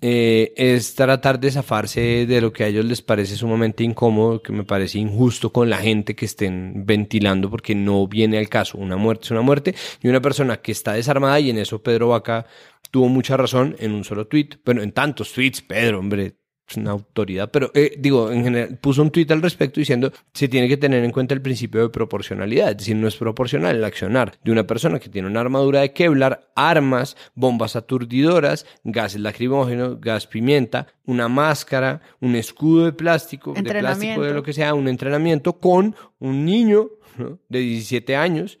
eh, 0.00 0.52
es 0.56 0.94
tratar 0.94 1.40
de 1.40 1.50
zafarse 1.50 2.26
de 2.26 2.40
lo 2.40 2.52
que 2.52 2.64
a 2.64 2.66
ellos 2.68 2.84
les 2.84 3.02
parece 3.02 3.36
sumamente 3.36 3.84
incómodo, 3.84 4.42
que 4.42 4.52
me 4.52 4.64
parece 4.64 4.98
injusto 4.98 5.52
con 5.52 5.70
la 5.70 5.78
gente 5.78 6.14
que 6.14 6.26
estén 6.26 6.84
ventilando 6.84 7.50
porque 7.50 7.74
no 7.74 8.06
viene 8.06 8.38
al 8.38 8.48
caso. 8.48 8.78
Una 8.78 8.96
muerte 8.96 9.24
es 9.24 9.30
una 9.30 9.40
muerte 9.40 9.74
y 10.02 10.08
una 10.08 10.20
persona 10.20 10.58
que 10.58 10.72
está 10.72 10.92
desarmada 10.94 11.40
y 11.40 11.50
en 11.50 11.58
eso 11.58 11.82
Pedro 11.82 12.08
Vaca 12.08 12.46
tuvo 12.90 13.08
mucha 13.08 13.36
razón 13.36 13.76
en 13.78 13.92
un 13.92 14.04
solo 14.04 14.26
tweet. 14.26 14.50
Bueno, 14.64 14.82
en 14.82 14.92
tantos 14.92 15.32
tweets, 15.32 15.62
Pedro, 15.62 15.98
hombre, 16.00 16.36
es 16.68 16.76
una 16.76 16.92
autoridad, 16.92 17.50
pero 17.50 17.70
eh, 17.74 17.94
digo, 17.98 18.30
en 18.30 18.42
general, 18.42 18.78
puso 18.78 19.02
un 19.02 19.10
tuit 19.10 19.30
al 19.30 19.42
respecto 19.42 19.80
diciendo 19.80 20.12
se 20.32 20.48
tiene 20.48 20.66
que 20.66 20.76
tener 20.76 21.04
en 21.04 21.10
cuenta 21.10 21.34
el 21.34 21.42
principio 21.42 21.82
de 21.82 21.88
proporcionalidad, 21.90 22.70
es 22.70 22.78
decir, 22.78 22.96
no 22.96 23.06
es 23.06 23.16
proporcional 23.16 23.76
el 23.76 23.84
accionar 23.84 24.38
de 24.42 24.50
una 24.50 24.66
persona 24.66 24.98
que 24.98 25.08
tiene 25.08 25.28
una 25.28 25.40
armadura 25.40 25.80
de 25.80 25.92
Kevlar, 25.92 26.50
armas, 26.56 27.16
bombas 27.34 27.76
aturdidoras, 27.76 28.66
gases 28.82 29.20
lacrimógenos, 29.20 30.00
gas 30.00 30.26
pimienta, 30.26 30.86
una 31.04 31.28
máscara, 31.28 32.00
un 32.20 32.34
escudo 32.34 32.86
de 32.86 32.92
plástico, 32.92 33.52
de 33.52 33.62
plástico 33.62 34.22
de 34.22 34.32
lo 34.32 34.42
que 34.42 34.54
sea, 34.54 34.74
un 34.74 34.88
entrenamiento 34.88 35.58
con 35.58 35.94
un 36.18 36.44
niño 36.44 36.88
¿no? 37.18 37.38
de 37.48 37.58
17 37.58 38.16
años 38.16 38.58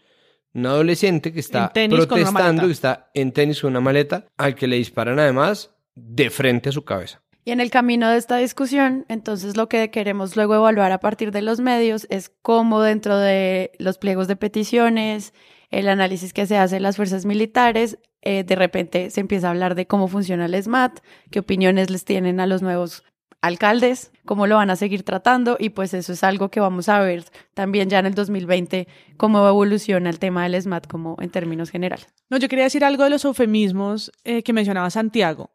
un 0.54 0.66
adolescente 0.66 1.32
que 1.32 1.40
está 1.40 1.72
protestando, 1.72 2.66
que 2.66 2.72
está 2.72 3.10
en 3.12 3.32
tenis 3.32 3.60
con 3.60 3.70
una 3.70 3.80
maleta, 3.80 4.26
al 4.36 4.54
que 4.54 4.68
le 4.68 4.76
disparan 4.76 5.18
además 5.18 5.74
de 5.96 6.30
frente 6.30 6.68
a 6.68 6.72
su 6.72 6.84
cabeza. 6.84 7.23
Y 7.44 7.50
en 7.50 7.60
el 7.60 7.70
camino 7.70 8.08
de 8.08 8.16
esta 8.16 8.38
discusión, 8.38 9.04
entonces 9.08 9.56
lo 9.56 9.68
que 9.68 9.90
queremos 9.90 10.34
luego 10.34 10.54
evaluar 10.54 10.92
a 10.92 11.00
partir 11.00 11.30
de 11.30 11.42
los 11.42 11.60
medios 11.60 12.06
es 12.08 12.32
cómo 12.40 12.80
dentro 12.80 13.18
de 13.18 13.72
los 13.78 13.98
pliegos 13.98 14.28
de 14.28 14.36
peticiones, 14.36 15.34
el 15.70 15.88
análisis 15.88 16.32
que 16.32 16.46
se 16.46 16.56
hace 16.56 16.76
en 16.76 16.82
las 16.82 16.96
fuerzas 16.96 17.26
militares, 17.26 17.98
eh, 18.22 18.44
de 18.44 18.56
repente 18.56 19.10
se 19.10 19.20
empieza 19.20 19.48
a 19.48 19.50
hablar 19.50 19.74
de 19.74 19.86
cómo 19.86 20.08
funciona 20.08 20.46
el 20.46 20.62
SMAT, 20.62 21.00
qué 21.30 21.40
opiniones 21.40 21.90
les 21.90 22.06
tienen 22.06 22.40
a 22.40 22.46
los 22.46 22.62
nuevos 22.62 23.04
alcaldes, 23.42 24.10
cómo 24.24 24.46
lo 24.46 24.56
van 24.56 24.70
a 24.70 24.76
seguir 24.76 25.02
tratando 25.02 25.58
y 25.60 25.68
pues 25.68 25.92
eso 25.92 26.14
es 26.14 26.24
algo 26.24 26.48
que 26.48 26.60
vamos 26.60 26.88
a 26.88 27.00
ver 27.00 27.26
también 27.52 27.90
ya 27.90 27.98
en 27.98 28.06
el 28.06 28.14
2020, 28.14 28.88
cómo 29.18 29.46
evoluciona 29.46 30.08
el 30.08 30.18
tema 30.18 30.44
del 30.44 30.62
SMAT 30.62 30.86
como 30.86 31.16
en 31.20 31.28
términos 31.28 31.70
generales. 31.70 32.06
No, 32.30 32.38
yo 32.38 32.48
quería 32.48 32.64
decir 32.64 32.86
algo 32.86 33.04
de 33.04 33.10
los 33.10 33.26
eufemismos 33.26 34.10
eh, 34.24 34.42
que 34.42 34.54
mencionaba 34.54 34.88
Santiago, 34.88 35.50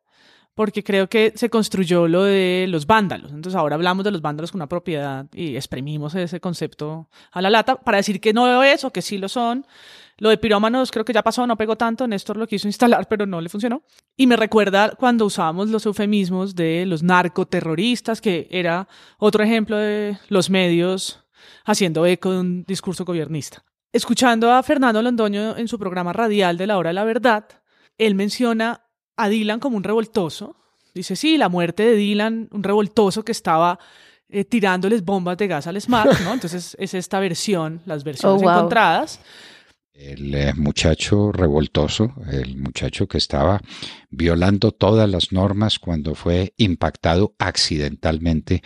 porque 0.59 0.83
creo 0.83 1.07
que 1.07 1.31
se 1.37 1.49
construyó 1.49 2.09
lo 2.09 2.23
de 2.23 2.65
los 2.67 2.85
vándalos. 2.85 3.31
Entonces 3.31 3.55
ahora 3.55 3.75
hablamos 3.75 4.03
de 4.03 4.11
los 4.11 4.21
vándalos 4.21 4.51
con 4.51 4.59
una 4.59 4.67
propiedad 4.67 5.25
y 5.33 5.55
exprimimos 5.55 6.13
ese 6.15 6.41
concepto 6.41 7.07
a 7.31 7.41
la 7.41 7.49
lata 7.49 7.77
para 7.77 7.95
decir 7.95 8.19
que 8.19 8.33
no 8.33 8.45
lo 8.45 8.61
es 8.61 8.83
o 8.83 8.91
que 8.91 9.01
sí 9.01 9.17
lo 9.17 9.29
son. 9.29 9.65
Lo 10.17 10.27
de 10.27 10.37
pirómanos 10.37 10.91
creo 10.91 11.05
que 11.05 11.13
ya 11.13 11.23
pasó, 11.23 11.47
no 11.47 11.55
pegó 11.55 11.77
tanto. 11.77 12.05
Néstor 12.09 12.35
lo 12.35 12.45
quiso 12.45 12.67
instalar, 12.67 13.07
pero 13.07 13.25
no 13.25 13.39
le 13.39 13.47
funcionó. 13.47 13.83
Y 14.17 14.27
me 14.27 14.35
recuerda 14.35 14.91
cuando 14.99 15.23
usábamos 15.23 15.69
los 15.69 15.85
eufemismos 15.85 16.55
de 16.55 16.85
los 16.85 17.03
narcoterroristas, 17.03 18.19
que 18.19 18.49
era 18.51 18.89
otro 19.17 19.45
ejemplo 19.45 19.77
de 19.77 20.17
los 20.27 20.49
medios 20.49 21.23
haciendo 21.63 22.05
eco 22.05 22.33
de 22.33 22.39
un 22.41 22.63
discurso 22.65 23.05
gobernista. 23.05 23.63
Escuchando 23.93 24.51
a 24.51 24.61
Fernando 24.61 25.01
Londoño 25.01 25.55
en 25.55 25.69
su 25.69 25.79
programa 25.79 26.11
radial 26.11 26.57
de 26.57 26.67
la 26.67 26.77
hora 26.77 26.89
de 26.89 26.95
la 26.95 27.05
verdad, 27.05 27.45
él 27.97 28.13
menciona 28.15 28.88
a 29.21 29.29
Dylan 29.29 29.59
como 29.59 29.77
un 29.77 29.83
revoltoso. 29.83 30.55
Dice, 30.93 31.15
sí, 31.15 31.37
la 31.37 31.49
muerte 31.49 31.83
de 31.83 31.95
Dylan, 31.95 32.49
un 32.51 32.63
revoltoso 32.63 33.23
que 33.23 33.31
estaba 33.31 33.77
eh, 34.27 34.43
tirándoles 34.43 35.03
bombas 35.03 35.37
de 35.37 35.47
gas 35.47 35.67
al 35.67 35.79
SMART, 35.79 36.19
¿no? 36.21 36.33
Entonces 36.33 36.75
es 36.79 36.93
esta 36.93 37.19
versión, 37.19 37.81
las 37.85 38.03
versiones 38.03 38.41
Oh, 38.41 38.43
wow. 38.43 38.53
encontradas. 38.57 39.19
El 39.93 40.33
eh, 40.33 40.53
muchacho 40.55 41.31
revoltoso, 41.31 42.13
el 42.31 42.57
muchacho 42.57 43.07
que 43.07 43.17
estaba 43.17 43.59
violando 44.09 44.71
todas 44.71 45.09
las 45.09 45.31
normas 45.31 45.77
cuando 45.77 46.15
fue 46.15 46.53
impactado 46.57 47.35
accidentalmente 47.37 48.61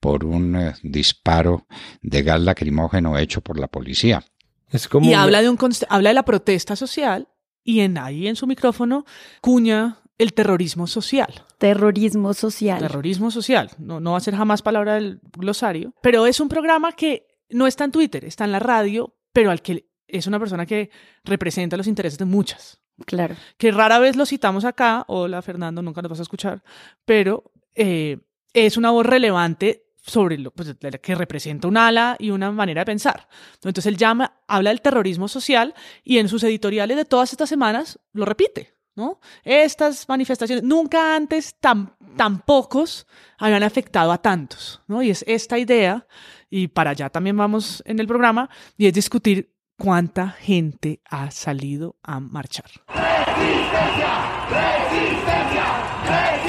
por 0.00 0.24
un 0.24 0.56
eh, 0.56 0.74
disparo 0.82 1.66
de 2.02 2.22
gas 2.22 2.40
lacrimógeno 2.40 3.16
hecho 3.18 3.40
por 3.40 3.58
la 3.58 3.68
policía. 3.68 4.24
Es 4.70 4.88
como 4.88 5.08
Y 5.08 5.14
habla 5.14 5.42
de, 5.42 5.48
un, 5.48 5.58
habla 5.88 6.10
de 6.10 6.14
la 6.14 6.24
protesta 6.24 6.76
social 6.76 7.28
y 7.64 7.80
en 7.80 7.98
ahí 7.98 8.28
en 8.28 8.36
su 8.36 8.46
micrófono 8.46 9.04
cuña 9.40 9.98
el 10.18 10.32
terrorismo 10.32 10.86
social. 10.86 11.44
Terrorismo 11.58 12.34
social. 12.34 12.78
Terrorismo 12.78 13.30
social. 13.30 13.70
No, 13.78 13.98
no 13.98 14.12
va 14.12 14.18
a 14.18 14.20
ser 14.20 14.36
jamás 14.36 14.62
palabra 14.62 14.94
del 14.94 15.20
glosario. 15.36 15.94
Pero 16.02 16.26
es 16.26 16.38
un 16.38 16.48
programa 16.48 16.92
que 16.92 17.26
no 17.50 17.66
está 17.66 17.84
en 17.84 17.92
Twitter, 17.92 18.24
está 18.24 18.44
en 18.44 18.52
la 18.52 18.60
radio, 18.60 19.16
pero 19.32 19.50
al 19.50 19.62
que 19.62 19.88
es 20.06 20.26
una 20.26 20.38
persona 20.38 20.66
que 20.66 20.90
representa 21.24 21.76
los 21.76 21.86
intereses 21.86 22.18
de 22.18 22.24
muchas. 22.26 22.80
Claro. 23.06 23.34
Que 23.56 23.72
rara 23.72 23.98
vez 23.98 24.14
lo 24.14 24.26
citamos 24.26 24.64
acá. 24.64 25.04
Hola, 25.08 25.42
Fernando, 25.42 25.82
nunca 25.82 26.02
nos 26.02 26.10
vas 26.10 26.20
a 26.20 26.22
escuchar. 26.22 26.62
Pero 27.04 27.50
eh, 27.74 28.18
es 28.52 28.76
una 28.76 28.90
voz 28.90 29.04
relevante 29.04 29.86
sobre 30.06 30.38
lo 30.38 30.50
pues, 30.50 30.74
que 31.00 31.14
representa 31.14 31.66
un 31.66 31.76
ala 31.76 32.16
y 32.18 32.30
una 32.30 32.50
manera 32.52 32.82
de 32.82 32.86
pensar. 32.86 33.26
Entonces 33.54 33.86
él 33.86 33.96
llama, 33.96 34.40
habla 34.46 34.70
del 34.70 34.82
terrorismo 34.82 35.28
social 35.28 35.74
y 36.02 36.18
en 36.18 36.28
sus 36.28 36.42
editoriales 36.42 36.96
de 36.96 37.04
todas 37.04 37.32
estas 37.32 37.48
semanas 37.48 37.98
lo 38.12 38.24
repite. 38.24 38.74
¿no? 38.96 39.18
Estas 39.42 40.08
manifestaciones 40.08 40.62
nunca 40.62 41.16
antes 41.16 41.56
tan, 41.58 41.96
tan 42.16 42.40
pocos 42.40 43.06
habían 43.38 43.62
afectado 43.62 44.12
a 44.12 44.18
tantos. 44.18 44.82
¿no? 44.86 45.02
Y 45.02 45.10
es 45.10 45.24
esta 45.26 45.58
idea, 45.58 46.06
y 46.50 46.68
para 46.68 46.90
allá 46.90 47.08
también 47.08 47.36
vamos 47.36 47.82
en 47.86 47.98
el 47.98 48.06
programa, 48.06 48.50
y 48.76 48.86
es 48.86 48.92
discutir 48.92 49.54
cuánta 49.78 50.30
gente 50.30 51.00
ha 51.06 51.30
salido 51.30 51.96
a 52.02 52.20
marchar. 52.20 52.70
Resistencia, 52.88 54.46
resistencia, 54.50 55.64
resistencia, 56.04 56.43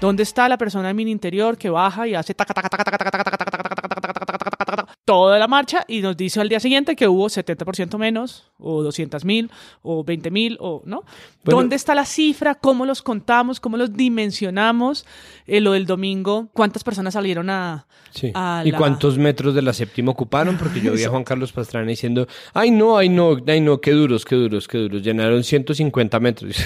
¿Dónde 0.00 0.22
está 0.22 0.48
la 0.48 0.58
persona 0.58 0.90
en 0.90 0.96
mi 0.96 1.10
interior 1.10 1.56
que 1.56 1.70
baja 1.70 2.06
y 2.06 2.14
hace 2.14 2.34
taca, 2.34 2.54
taca, 2.54 2.68
taca, 2.68 2.84
taca, 2.84 2.98
taca, 2.98 3.10
taca, 3.10 3.36
taca, 3.36 3.46
taca, 3.50 3.68
taca, 3.68 3.88
taca, 3.88 4.26
taca, 4.26 4.50
taca, 4.50 4.76
taca, 4.76 4.95
toda 5.06 5.38
la 5.38 5.46
marcha 5.48 5.84
y 5.88 6.00
nos 6.02 6.16
dice 6.16 6.40
al 6.40 6.48
día 6.50 6.60
siguiente 6.60 6.96
que 6.96 7.08
hubo 7.08 7.28
70% 7.28 7.96
menos, 7.96 8.50
o 8.58 8.82
200 8.82 9.24
mil, 9.24 9.50
o 9.82 10.02
20 10.04 10.30
mil, 10.30 10.56
o 10.60 10.82
no? 10.84 11.04
Bueno. 11.44 11.60
¿Dónde 11.60 11.76
está 11.76 11.94
la 11.94 12.04
cifra? 12.04 12.56
¿Cómo 12.56 12.84
los 12.84 13.02
contamos? 13.02 13.60
¿Cómo 13.60 13.76
los 13.76 13.92
dimensionamos? 13.94 15.06
Eh, 15.46 15.60
lo 15.60 15.72
del 15.72 15.86
domingo, 15.86 16.48
¿cuántas 16.52 16.82
personas 16.84 17.14
salieron 17.14 17.48
a, 17.50 17.86
Sí. 18.10 18.32
a 18.34 18.62
¿Y 18.64 18.72
la- 18.72 18.78
cuántos 18.78 19.16
metros 19.16 19.54
de 19.54 19.62
la 19.62 19.72
séptima 19.72 20.10
ocuparon? 20.10 20.56
Porque 20.56 20.80
yo 20.80 20.92
vi 20.92 21.04
a 21.04 21.08
Juan 21.10 21.22
Carlos 21.24 21.52
Pastrana 21.52 21.86
diciendo, 21.86 22.26
ay 22.52 22.70
no, 22.72 22.96
ay 22.98 23.08
no, 23.08 23.36
ay 23.46 23.60
no, 23.60 23.80
qué 23.80 23.92
duros, 23.92 24.24
qué 24.24 24.34
duros, 24.34 24.66
qué 24.66 24.78
duros. 24.78 25.02
Llenaron 25.02 25.44
150 25.44 26.18
metros. 26.18 26.56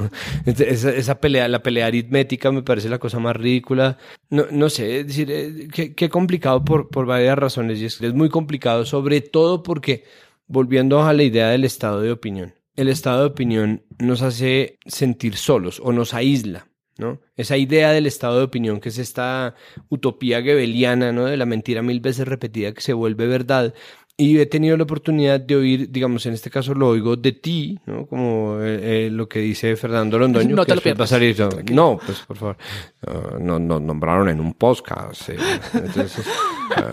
esa, 0.46 0.90
esa 0.90 1.20
pelea, 1.20 1.48
la 1.48 1.62
pelea 1.62 1.86
aritmética 1.86 2.50
me 2.50 2.62
parece 2.62 2.88
la 2.88 2.98
cosa 2.98 3.18
más 3.18 3.36
ridícula. 3.36 3.98
No, 4.30 4.46
no 4.50 4.70
sé, 4.70 5.00
es 5.00 5.06
decir, 5.08 5.30
eh, 5.30 5.68
qué, 5.72 5.94
qué 5.94 6.08
complicado 6.08 6.64
por, 6.64 6.88
por 6.88 7.04
varias 7.04 7.36
razones. 7.38 7.78
Y 7.80 7.84
es, 8.00 8.14
muy 8.14 8.28
complicado, 8.28 8.84
sobre 8.84 9.20
todo 9.20 9.62
porque, 9.62 10.04
volviendo 10.46 11.02
a 11.02 11.12
la 11.12 11.22
idea 11.22 11.48
del 11.48 11.64
estado 11.64 12.00
de 12.00 12.12
opinión, 12.12 12.54
el 12.76 12.88
estado 12.88 13.20
de 13.20 13.26
opinión 13.26 13.84
nos 13.98 14.22
hace 14.22 14.78
sentir 14.86 15.36
solos 15.36 15.80
o 15.82 15.92
nos 15.92 16.14
aísla. 16.14 16.66
¿no? 16.98 17.20
Esa 17.34 17.56
idea 17.56 17.92
del 17.92 18.06
estado 18.06 18.38
de 18.38 18.44
opinión, 18.44 18.78
que 18.78 18.90
es 18.90 18.98
esta 18.98 19.54
utopía 19.88 20.42
gebeliana, 20.42 21.12
¿no? 21.12 21.24
De 21.24 21.38
la 21.38 21.46
mentira 21.46 21.80
mil 21.80 22.00
veces 22.00 22.28
repetida 22.28 22.72
que 22.74 22.82
se 22.82 22.92
vuelve 22.92 23.26
verdad. 23.26 23.74
Y 24.20 24.38
he 24.38 24.44
tenido 24.46 24.76
la 24.76 24.82
oportunidad 24.82 25.40
de 25.40 25.56
oír, 25.56 25.90
digamos, 25.90 26.26
en 26.26 26.34
este 26.34 26.50
caso 26.50 26.74
lo 26.74 26.88
oigo 26.88 27.16
de 27.16 27.32
ti, 27.32 27.78
¿no? 27.86 28.04
Como 28.06 28.58
eh, 28.60 29.06
eh, 29.06 29.10
lo 29.10 29.26
que 29.28 29.38
dice 29.38 29.74
Fernando 29.76 30.18
Londoño. 30.18 30.54
No 30.54 30.64
que 30.66 30.74
te 30.76 30.90
lo 30.90 30.96
va 30.96 31.04
a 31.04 31.08
salir, 31.08 31.36
no, 31.72 31.98
pues 32.04 32.18
por 32.26 32.36
favor. 32.36 32.56
No, 33.40 33.58
nos 33.58 33.80
nombraron 33.80 34.28
en 34.28 34.38
un 34.40 34.52
podcast. 34.52 35.30
eh. 35.30 35.36
Entonces, 35.72 36.26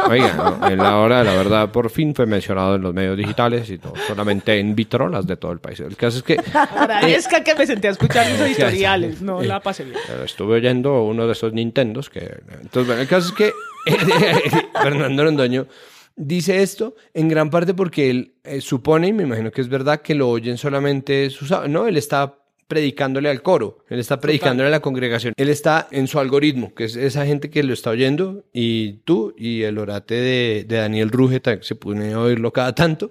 oiga, 0.10 0.58
no, 0.62 0.68
en 0.70 0.78
la 0.78 0.98
hora 1.00 1.20
de 1.20 1.26
la 1.26 1.34
verdad 1.36 1.70
por 1.72 1.90
fin 1.90 2.16
fue 2.16 2.26
mencionado 2.26 2.76
en 2.76 2.82
los 2.82 2.94
medios 2.94 3.18
digitales 3.18 3.70
y 3.70 3.78
no 3.78 3.92
solamente 4.08 4.58
en 4.58 4.74
vitrolas 4.74 5.28
de 5.28 5.36
todo 5.36 5.52
el 5.52 5.60
país. 5.60 5.82
El 5.82 5.98
caso 5.98 6.20
es 6.20 6.24
que 6.24 6.38
Agradezca 6.54 7.44
que 7.44 7.56
me 7.56 7.66
senté 7.68 7.90
a 7.90 7.92
escuchar 7.92 8.26
mis 8.28 8.38
Gracias. 8.40 8.60
editoriales, 8.70 9.22
no 9.22 9.42
Eh, 9.42 9.48
la 9.48 9.60
pasé 9.60 9.84
bien. 9.84 9.98
eh, 9.98 10.22
Estuve 10.24 10.56
oyendo 10.56 11.04
uno 11.04 11.26
de 11.28 11.34
esos 11.34 11.52
Nintendos 11.52 12.10
que... 12.10 12.20
Entonces, 12.62 12.88
bueno, 12.88 13.02
el 13.02 13.08
caso 13.08 13.30
es 13.30 13.34
que 13.36 13.52
Fernando 14.82 15.24
Londoño 15.24 15.68
dice 16.17 16.62
esto 16.62 16.95
en 17.13 17.30
gran 17.30 17.49
parte 17.49 17.73
porque 17.73 18.10
él 18.10 18.34
eh, 18.43 18.60
supone, 18.60 19.08
y 19.08 19.13
me 19.13 19.23
imagino 19.23 19.51
que 19.51 19.62
es 19.62 19.69
verdad, 19.69 20.01
que 20.01 20.15
lo 20.15 20.30
oyen 20.30 20.58
solamente 20.58 21.30
sus... 21.30 21.53
No, 21.69 21.88
él 21.88 21.95
está 21.95 22.36
predicándole 22.67 23.30
al 23.30 23.41
coro, 23.41 23.86
él 23.88 23.99
está 23.99 24.19
predicándole 24.19 24.67
a 24.67 24.71
la 24.71 24.82
congregación, 24.82 25.34
él 25.38 25.47
está 25.47 25.88
en 25.91 26.08
su 26.08 26.19
algoritmo, 26.19 26.75
que 26.75 26.84
es 26.84 26.97
esa 26.97 27.25
gente 27.25 27.49
que 27.49 27.63
lo 27.63 27.73
está 27.73 27.91
oyendo, 27.91 28.43
y 28.51 28.97
tú 29.06 29.34
y 29.38 29.62
el 29.62 29.77
orate 29.77 30.15
de, 30.15 30.65
Daniel 30.67 31.10
Rugeta, 31.10 31.58
que 31.58 31.63
se 31.63 31.75
pone 31.75 32.12
a 32.12 32.19
oírlo 32.19 32.51
cada 32.51 32.75
tanto, 32.75 33.10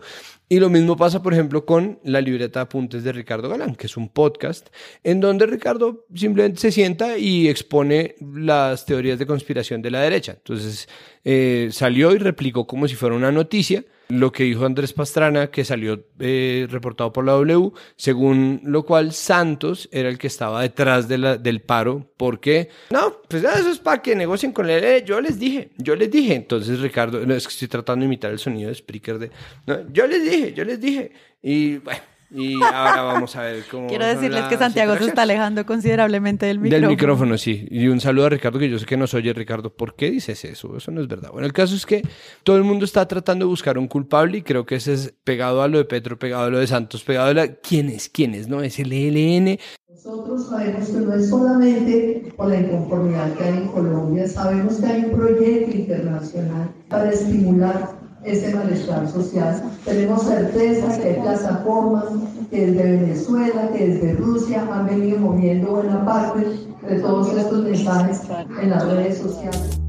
y 0.48 0.60
lo 0.60 0.70
mismo 0.70 0.96
pasa, 0.96 1.22
por 1.22 1.32
ejemplo, 1.32 1.66
con 1.66 1.98
la 2.04 2.20
libreta 2.20 2.60
de 2.60 2.64
apuntes 2.64 3.02
de 3.02 3.12
Ricardo 3.12 3.48
Galán, 3.48 3.74
que 3.74 3.86
es 3.86 3.96
un 3.96 4.08
podcast 4.08 4.68
en 5.02 5.20
donde 5.20 5.46
Ricardo 5.46 6.04
simplemente 6.14 6.60
se 6.60 6.70
sienta 6.70 7.18
y 7.18 7.48
expone 7.48 8.14
las 8.20 8.86
teorías 8.86 9.18
de 9.18 9.26
conspiración 9.26 9.82
de 9.82 9.90
la 9.90 10.02
derecha. 10.02 10.32
Entonces, 10.32 10.88
eh, 11.24 11.70
salió 11.72 12.12
y 12.12 12.18
replicó 12.18 12.66
como 12.66 12.86
si 12.86 12.94
fuera 12.94 13.16
una 13.16 13.32
noticia 13.32 13.84
lo 14.08 14.32
que 14.32 14.44
dijo 14.44 14.64
Andrés 14.64 14.92
Pastrana, 14.92 15.48
que 15.48 15.64
salió 15.64 16.04
eh, 16.18 16.66
reportado 16.70 17.12
por 17.12 17.24
la 17.24 17.32
W, 17.32 17.72
según 17.96 18.60
lo 18.64 18.84
cual 18.84 19.12
Santos 19.12 19.88
era 19.92 20.08
el 20.08 20.18
que 20.18 20.26
estaba 20.26 20.62
detrás 20.62 21.08
de 21.08 21.16
del 21.16 21.60
paro, 21.60 22.12
porque, 22.16 22.68
no, 22.90 23.20
pues 23.28 23.42
eso 23.42 23.70
es 23.70 23.78
para 23.78 24.02
que 24.02 24.14
negocien 24.14 24.52
con 24.52 24.68
él, 24.68 24.84
eh, 24.84 25.04
yo 25.04 25.20
les 25.20 25.38
dije, 25.38 25.70
yo 25.78 25.96
les 25.96 26.10
dije, 26.10 26.34
entonces 26.34 26.80
Ricardo, 26.80 27.24
no, 27.26 27.34
es 27.34 27.46
que 27.46 27.52
estoy 27.52 27.68
tratando 27.68 28.02
de 28.02 28.06
imitar 28.06 28.30
el 28.30 28.38
sonido 28.38 28.68
de 28.68 28.74
Spreaker 28.74 29.18
de, 29.18 29.30
no, 29.66 29.90
yo 29.92 30.06
les 30.06 30.22
dije, 30.22 30.52
yo 30.52 30.64
les 30.64 30.80
dije, 30.80 31.12
y 31.42 31.78
bueno, 31.78 32.00
y 32.30 32.54
ahora 32.62 33.02
vamos 33.02 33.36
a 33.36 33.42
ver 33.42 33.64
cómo... 33.70 33.86
Quiero 33.88 34.06
decirles 34.06 34.44
que 34.44 34.56
Santiago 34.56 34.96
se 34.96 35.06
está 35.06 35.22
alejando 35.22 35.64
considerablemente 35.64 36.46
del 36.46 36.58
micrófono. 36.58 36.88
Del 36.88 36.96
micrófono, 36.96 37.38
sí. 37.38 37.66
Y 37.70 37.88
un 37.88 38.00
saludo 38.00 38.26
a 38.26 38.30
Ricardo, 38.30 38.58
que 38.58 38.68
yo 38.68 38.78
sé 38.78 38.86
que 38.86 38.96
nos 38.96 39.14
oye 39.14 39.32
Ricardo. 39.32 39.72
¿Por 39.74 39.94
qué 39.94 40.10
dices 40.10 40.44
eso? 40.44 40.76
Eso 40.76 40.90
no 40.90 41.00
es 41.00 41.08
verdad. 41.08 41.30
Bueno, 41.32 41.46
el 41.46 41.52
caso 41.52 41.74
es 41.74 41.86
que 41.86 42.02
todo 42.42 42.56
el 42.56 42.64
mundo 42.64 42.84
está 42.84 43.06
tratando 43.06 43.44
de 43.44 43.50
buscar 43.50 43.78
un 43.78 43.88
culpable 43.88 44.38
y 44.38 44.42
creo 44.42 44.66
que 44.66 44.76
ese 44.76 44.94
es 44.94 45.14
pegado 45.24 45.62
a 45.62 45.68
lo 45.68 45.78
de 45.78 45.84
Petro, 45.84 46.18
pegado 46.18 46.44
a 46.44 46.50
lo 46.50 46.58
de 46.58 46.66
Santos, 46.66 47.04
pegado 47.04 47.30
a 47.30 47.34
la... 47.34 47.54
¿Quién 47.54 47.88
es? 47.88 48.08
¿Quién 48.08 48.34
es? 48.34 48.48
No, 48.48 48.62
es 48.62 48.78
el 48.78 48.92
ELN. 48.92 49.58
Nosotros 49.88 50.48
sabemos 50.48 50.88
que 50.88 50.98
no 50.98 51.14
es 51.14 51.28
solamente 51.28 52.32
por 52.36 52.48
la 52.48 52.60
inconformidad 52.60 53.34
que 53.34 53.44
hay 53.44 53.56
en 53.56 53.68
Colombia, 53.68 54.28
sabemos 54.28 54.76
que 54.76 54.86
hay 54.86 55.04
un 55.04 55.10
proyecto 55.12 55.76
internacional 55.76 56.70
para 56.88 57.10
estimular 57.10 58.05
ese 58.26 58.54
malestar 58.54 59.08
social. 59.08 59.62
Tenemos 59.84 60.22
certeza 60.22 60.98
que 61.00 61.08
hay 61.08 61.20
plataformas 61.20 62.04
que 62.50 62.66
desde 62.66 62.90
Venezuela, 62.98 63.70
que 63.72 63.88
desde 63.88 64.14
Rusia 64.14 64.66
han 64.70 64.86
venido 64.86 65.18
moviendo 65.18 65.70
buena 65.70 66.04
parte 66.04 66.46
de 66.88 67.00
todos 67.00 67.32
estos 67.32 67.62
mensajes 67.62 68.22
en 68.60 68.70
las 68.70 68.86
redes 68.86 69.18
sociales. 69.18 69.85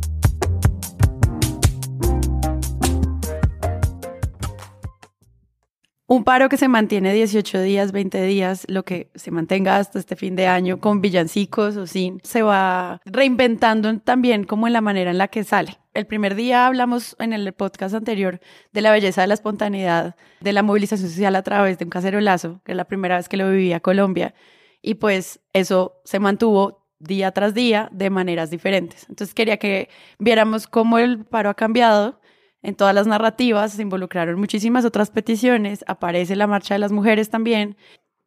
Un 6.10 6.24
paro 6.24 6.48
que 6.48 6.56
se 6.56 6.70
mantiene 6.70 7.12
18 7.12 7.62
días, 7.62 7.92
20 7.92 8.22
días, 8.22 8.66
lo 8.70 8.86
que 8.86 9.12
se 9.16 9.30
mantenga 9.30 9.76
hasta 9.76 10.00
este 10.00 10.16
fin 10.16 10.38
de 10.38 10.48
año 10.48 10.80
con 10.80 11.02
villancicos 11.02 11.76
o 11.76 11.86
sin, 11.86 12.22
se 12.24 12.44
va 12.44 13.02
reinventando 13.04 14.00
también 14.00 14.46
como 14.46 14.68
en 14.68 14.74
la 14.74 14.80
manera 14.80 15.12
en 15.12 15.18
la 15.18 15.28
que 15.28 15.44
sale. 15.44 15.80
El 15.94 16.08
primer 16.08 16.36
día 16.36 16.66
hablamos 16.66 17.18
en 17.20 17.34
el 17.34 17.52
podcast 17.52 17.94
anterior 17.94 18.40
de 18.72 18.82
la 18.82 18.92
belleza 18.92 19.20
de 19.20 19.28
la 19.28 19.34
espontaneidad, 19.34 20.16
de 20.40 20.54
la 20.54 20.64
movilización 20.64 21.10
social 21.10 21.36
a 21.36 21.42
través 21.42 21.78
de 21.78 21.84
un 21.84 21.90
cacerolazo, 21.90 22.62
que 22.64 22.72
es 22.72 22.78
la 22.78 22.86
primera 22.86 23.18
vez 23.18 23.28
que 23.28 23.36
lo 23.36 23.52
vivía 23.52 23.82
Colombia, 23.82 24.34
y 24.82 24.94
pues 24.94 25.42
eso 25.52 26.00
se 26.06 26.20
mantuvo 26.20 26.88
día 27.00 27.34
tras 27.34 27.54
día 27.54 27.90
de 27.92 28.10
maneras 28.10 28.50
diferentes. 28.50 29.08
Entonces 29.10 29.34
quería 29.34 29.58
que 29.58 29.90
viéramos 30.20 30.68
cómo 30.68 31.00
el 31.00 31.26
paro 31.26 31.50
ha 31.50 31.56
cambiado 31.56 32.22
en 32.62 32.76
todas 32.76 32.94
las 32.96 33.08
narrativas 33.08 33.74
se 33.74 33.82
involucraron 33.82 34.40
muchísimas 34.40 34.86
otras 34.86 35.12
peticiones, 35.12 35.84
aparece 35.88 36.36
la 36.36 36.48
marcha 36.48 36.76
de 36.76 36.80
las 36.80 36.92
mujeres 36.92 37.30
también. 37.30 37.78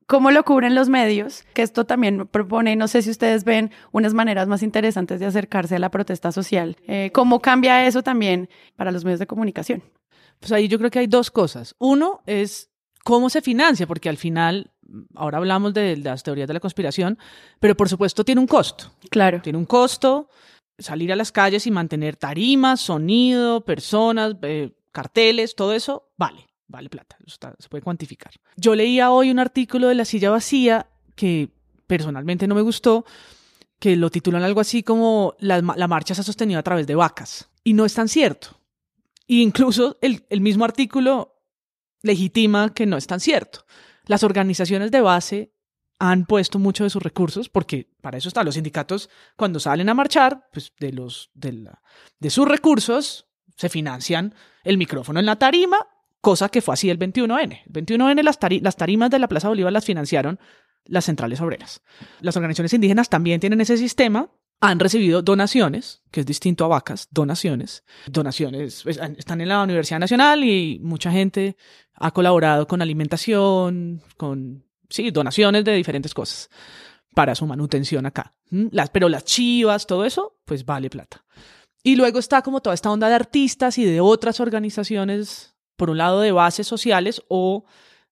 ¿Cómo 0.07 0.33
lo 0.33 0.45
cubren 0.45 0.75
los 0.75 0.89
medios? 0.89 1.45
Que 1.55 1.63
esto 1.63 1.85
también 1.85 2.27
propone, 2.27 2.75
no 2.75 2.89
sé 2.89 3.03
si 3.03 3.11
ustedes 3.11 3.45
ven 3.45 3.71
unas 3.93 4.13
maneras 4.13 4.49
más 4.49 4.63
interesantes 4.65 5.21
de 5.21 5.27
acercarse 5.27 5.77
a 5.77 5.79
la 5.79 5.91
protesta 5.91 6.33
social. 6.33 6.77
Eh, 6.89 7.11
¿Cómo 7.13 7.41
cambia 7.41 7.87
eso 7.87 8.03
también 8.03 8.49
para 8.75 8.91
los 8.91 9.05
medios 9.05 9.21
de 9.21 9.29
comunicación? 9.29 9.85
Pues 10.41 10.51
ahí 10.51 10.67
yo 10.67 10.79
creo 10.79 10.91
que 10.91 10.99
hay 10.99 11.07
dos 11.07 11.31
cosas. 11.31 11.77
Uno 11.79 12.23
es 12.27 12.71
cómo 13.05 13.31
se 13.31 13.41
financia, 13.41 13.87
porque 13.87 14.09
al 14.09 14.17
final, 14.17 14.73
ahora 15.15 15.39
hablamos 15.39 15.75
de 15.75 15.97
las 15.97 16.23
teorías 16.23 16.49
de 16.49 16.55
la 16.55 16.61
conspiración, 16.61 17.19
pero 17.61 17.77
por 17.77 17.89
supuesto 17.89 18.25
tiene 18.25 18.41
un 18.41 18.47
costo. 18.47 18.91
Claro. 19.11 19.41
Tiene 19.43 19.59
un 19.59 19.67
costo, 19.67 20.29
salir 20.81 21.13
a 21.13 21.17
las 21.17 21.33
calles 21.33 21.67
y 21.67 21.71
mantener 21.71 22.17
tarimas, 22.17 22.81
sonido, 22.81 23.65
personas, 23.65 24.35
eh, 24.43 24.73
carteles, 24.93 25.55
todo 25.55 25.73
eso, 25.73 26.11
vale, 26.17 26.47
vale 26.67 26.89
plata, 26.89 27.17
se 27.27 27.69
puede 27.69 27.83
cuantificar. 27.83 28.33
Yo 28.57 28.75
leía 28.75 29.11
hoy 29.11 29.31
un 29.31 29.39
artículo 29.39 29.89
de 29.89 29.95
La 29.95 30.05
Silla 30.05 30.31
Vacía 30.31 30.89
que 31.15 31.51
personalmente 31.87 32.47
no 32.47 32.55
me 32.55 32.63
gustó, 32.63 33.05
que 33.79 33.97
lo 33.97 34.11
titulan 34.11 34.43
algo 34.43 34.61
así 34.61 34.83
como 34.83 35.35
la, 35.39 35.63
marcha 35.63 36.15
se 36.15 36.21
ha 36.21 36.25
sostenido 36.25 36.61
a 36.61 36.63
través 36.63 36.87
de 36.87 36.95
vacas. 36.95 37.49
Y 37.65 37.73
no 37.73 37.85
es 37.85 37.95
tan 37.95 38.09
cierto. 38.09 38.61
E 39.27 39.37
incluso 39.37 39.99
el, 40.03 40.25
el 40.29 40.41
mismo 40.41 40.65
artículo 40.65 41.41
legitima 42.03 42.73
que 42.75 42.87
no 42.87 42.97
es 42.97 43.07
tan 43.07 43.21
cierto. 43.21 43.65
Las 44.07 44.23
organizaciones 44.23 44.91
de 44.91 45.01
base 45.01 45.53
han 46.01 46.25
puesto 46.25 46.59
mucho 46.59 46.83
de 46.83 46.91
sus 46.91 47.03
recursos, 47.03 47.51
porque 47.51 47.89
para 48.01 48.17
eso 48.17 48.29
están 48.29 48.47
los 48.47 48.55
sindicatos, 48.55 49.11
cuando 49.37 49.61
salen 49.61 49.91
a 49.91 49.95
marchar, 49.95 50.49
pues 50.51 50.73
de, 50.81 50.93
los, 50.93 51.31
de, 51.35 51.71
de 52.19 52.31
sus 52.31 52.49
recursos 52.49 53.27
se 53.57 53.69
financian 53.69 54.35
el 54.65 54.79
micrófono 54.79 55.21
en 55.21 55.27
la 55.27 55.37
tarima, 55.37 55.87
cosa 56.23 56.49
que 56.49 56.63
fue 56.63 56.73
así 56.73 56.89
el 56.89 56.99
21N. 56.99 57.63
El 57.67 57.73
21N 57.73 58.23
las, 58.23 58.39
las 58.63 58.77
tarimas 58.77 59.11
de 59.11 59.19
la 59.19 59.29
Plaza 59.29 59.49
Bolívar 59.49 59.75
las 59.75 59.85
financiaron 59.85 60.41
las 60.87 61.05
centrales 61.05 61.39
obreras. 61.43 61.83
Las 62.21 62.35
organizaciones 62.35 62.73
indígenas 62.73 63.11
también 63.11 63.39
tienen 63.39 63.61
ese 63.61 63.77
sistema, 63.77 64.31
han 64.59 64.81
recibido 64.81 65.21
donaciones, 65.21 66.03
que 66.11 66.21
es 66.21 66.27
distinto 66.27 66.65
a 66.65 66.69
vacas, 66.69 67.09
donaciones. 67.11 67.85
Donaciones 68.07 68.85
pues, 68.85 68.99
están 69.19 69.43
en 69.43 69.49
la 69.49 69.63
Universidad 69.63 70.01
Nacional 70.01 70.45
y 70.45 70.81
mucha 70.83 71.13
gente 71.13 71.59
ha 71.95 72.11
colaborado 72.13 72.67
con 72.67 72.81
alimentación, 72.81 74.03
con 74.17 74.65
sí, 74.91 75.11
donaciones 75.11 75.65
de 75.65 75.75
diferentes 75.75 76.13
cosas 76.13 76.51
para 77.15 77.35
su 77.35 77.47
manutención 77.47 78.07
acá. 78.07 78.35
Las, 78.51 78.91
pero 78.91 79.09
las 79.09 79.25
chivas, 79.25 79.87
todo 79.87 80.05
eso, 80.05 80.39
pues 80.45 80.65
vale 80.65 80.91
plata. 80.91 81.25
Y 81.83 81.97
luego 81.97 82.19
está 82.19 82.43
como 82.43 82.61
toda 82.61 82.75
esta 82.75 82.91
onda 82.91 83.09
de 83.09 83.15
artistas 83.15 83.79
y 83.79 83.85
de 83.85 84.01
otras 84.01 84.41
organizaciones, 84.41 85.57
por 85.77 85.91
un 85.91 85.99
lado 85.99 86.21
de 86.21 86.33
bases 86.33 86.67
sociales 86.67 87.23
o 87.29 87.65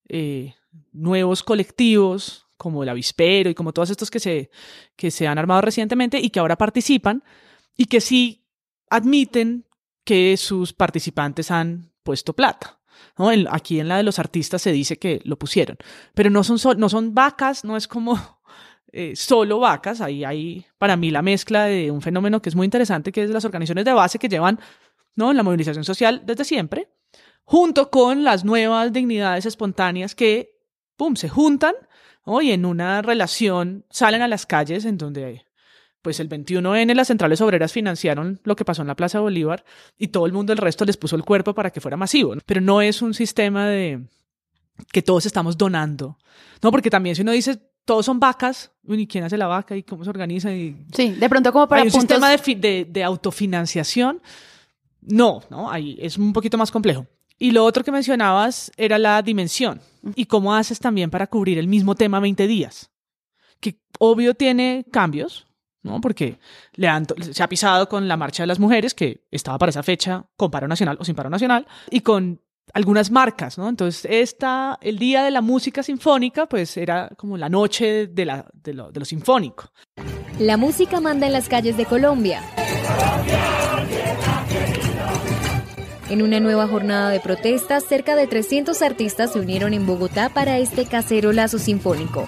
eh, 0.08 0.54
nuevos 0.92 1.42
colectivos 1.42 2.46
como 2.56 2.82
el 2.82 2.88
Avispero 2.88 3.50
y 3.50 3.54
como 3.54 3.72
todos 3.72 3.90
estos 3.90 4.10
que 4.10 4.20
se, 4.20 4.50
que 4.96 5.10
se 5.10 5.26
han 5.26 5.38
armado 5.38 5.60
recientemente 5.60 6.18
y 6.18 6.30
que 6.30 6.40
ahora 6.40 6.56
participan 6.56 7.22
y 7.76 7.86
que 7.86 8.00
sí 8.00 8.44
admiten 8.90 9.66
que 10.04 10.36
sus 10.36 10.72
participantes 10.72 11.50
han 11.50 11.92
puesto 12.02 12.32
plata. 12.32 12.77
¿No? 13.16 13.30
aquí 13.50 13.80
en 13.80 13.88
la 13.88 13.96
de 13.96 14.02
los 14.02 14.18
artistas 14.18 14.62
se 14.62 14.72
dice 14.72 14.98
que 14.98 15.20
lo 15.24 15.38
pusieron, 15.38 15.76
pero 16.14 16.30
no 16.30 16.44
son, 16.44 16.58
no 16.78 16.88
son 16.88 17.14
vacas, 17.14 17.64
no 17.64 17.76
es 17.76 17.88
como 17.88 18.18
eh, 18.92 19.14
solo 19.16 19.60
vacas, 19.60 20.00
ahí 20.00 20.24
hay 20.24 20.66
para 20.78 20.96
mí 20.96 21.10
la 21.10 21.22
mezcla 21.22 21.64
de 21.64 21.90
un 21.90 22.02
fenómeno 22.02 22.40
que 22.42 22.48
es 22.48 22.54
muy 22.54 22.64
interesante, 22.64 23.12
que 23.12 23.22
es 23.22 23.30
las 23.30 23.44
organizaciones 23.44 23.84
de 23.84 23.92
base 23.92 24.18
que 24.18 24.28
llevan 24.28 24.58
¿no? 25.14 25.32
la 25.32 25.42
movilización 25.42 25.84
social 25.84 26.22
desde 26.24 26.44
siempre, 26.44 26.88
junto 27.44 27.90
con 27.90 28.24
las 28.24 28.44
nuevas 28.44 28.92
dignidades 28.92 29.46
espontáneas 29.46 30.14
que, 30.14 30.56
se 31.14 31.28
juntan 31.28 31.74
y 32.42 32.50
en 32.50 32.66
una 32.66 33.02
relación 33.02 33.86
salen 33.88 34.20
a 34.20 34.28
las 34.28 34.46
calles 34.46 34.84
en 34.84 34.98
donde 34.98 35.46
pues 36.02 36.20
el 36.20 36.28
21N 36.28 36.94
las 36.94 37.08
centrales 37.08 37.40
obreras 37.40 37.72
financiaron 37.72 38.40
lo 38.44 38.56
que 38.56 38.64
pasó 38.64 38.82
en 38.82 38.88
la 38.88 38.96
Plaza 38.96 39.20
Bolívar 39.20 39.64
y 39.98 40.08
todo 40.08 40.26
el 40.26 40.32
mundo 40.32 40.52
el 40.52 40.58
resto 40.58 40.84
les 40.84 40.96
puso 40.96 41.16
el 41.16 41.24
cuerpo 41.24 41.54
para 41.54 41.70
que 41.70 41.80
fuera 41.80 41.96
masivo. 41.96 42.34
Pero 42.46 42.60
no 42.60 42.80
es 42.80 43.02
un 43.02 43.14
sistema 43.14 43.66
de 43.66 44.00
que 44.92 45.02
todos 45.02 45.26
estamos 45.26 45.58
donando. 45.58 46.18
No, 46.62 46.70
porque 46.70 46.90
también 46.90 47.16
si 47.16 47.22
uno 47.22 47.32
dice 47.32 47.60
todos 47.88 48.04
son 48.04 48.20
vacas, 48.20 48.70
¿y 48.86 49.06
quién 49.06 49.24
hace 49.24 49.38
la 49.38 49.46
vaca 49.46 49.74
y 49.74 49.82
cómo 49.82 50.04
se 50.04 50.10
organiza? 50.10 50.52
Y... 50.52 50.76
Sí, 50.92 51.12
de 51.12 51.28
pronto 51.30 51.50
como 51.50 51.66
para 51.66 51.80
Hay 51.80 51.88
un 51.88 51.92
sistema 51.92 52.28
de, 52.28 52.86
de, 52.86 53.02
autofinanciación. 53.02 54.20
No, 55.00 55.40
no, 55.48 55.70
ahí 55.70 55.96
es 55.98 56.18
un 56.18 56.34
poquito 56.34 56.58
más 56.58 56.70
complejo. 56.70 57.06
Y 57.38 57.52
lo 57.52 57.64
otro 57.64 57.82
que 57.82 57.90
mencionabas 57.90 58.70
era 58.76 58.98
la 58.98 59.22
dimensión 59.22 59.80
y 60.14 60.26
cómo 60.26 60.54
haces 60.54 60.80
también 60.80 61.08
para 61.08 61.28
cubrir 61.28 61.56
el 61.56 61.66
mismo 61.66 61.94
tema 61.94 62.20
20 62.20 62.46
días, 62.46 62.90
que 63.58 63.80
obvio 63.98 64.34
tiene 64.34 64.84
cambios, 64.92 65.47
¿no? 65.88 66.00
Porque 66.00 66.38
se 67.32 67.42
ha 67.42 67.48
pisado 67.48 67.88
con 67.88 68.06
la 68.06 68.16
marcha 68.16 68.42
de 68.42 68.46
las 68.46 68.58
mujeres, 68.58 68.94
que 68.94 69.24
estaba 69.30 69.58
para 69.58 69.70
esa 69.70 69.82
fecha 69.82 70.26
con 70.36 70.50
paro 70.50 70.68
nacional 70.68 70.96
o 71.00 71.04
sin 71.04 71.14
paro 71.14 71.30
nacional, 71.30 71.66
y 71.90 72.00
con 72.00 72.40
algunas 72.74 73.10
marcas, 73.10 73.58
¿no? 73.58 73.68
Entonces, 73.68 74.06
esta, 74.10 74.78
el 74.80 74.98
día 74.98 75.24
de 75.24 75.30
la 75.30 75.40
música 75.40 75.82
sinfónica, 75.82 76.46
pues 76.46 76.76
era 76.76 77.08
como 77.16 77.36
la 77.36 77.48
noche 77.48 78.06
de, 78.06 78.24
la, 78.24 78.46
de, 78.52 78.74
lo, 78.74 78.90
de 78.90 79.00
lo 79.00 79.06
sinfónico. 79.06 79.72
La 80.38 80.56
música 80.56 81.00
manda 81.00 81.26
en 81.26 81.32
las 81.32 81.48
calles 81.48 81.76
de 81.76 81.86
Colombia. 81.86 82.42
En 86.10 86.22
una 86.22 86.40
nueva 86.40 86.66
jornada 86.66 87.10
de 87.10 87.20
protestas, 87.20 87.84
cerca 87.84 88.16
de 88.16 88.26
300 88.26 88.80
artistas 88.80 89.32
se 89.32 89.40
unieron 89.40 89.74
en 89.74 89.86
Bogotá 89.86 90.30
para 90.30 90.56
este 90.56 90.86
cacerolazo 90.86 91.58
sinfónico. 91.58 92.26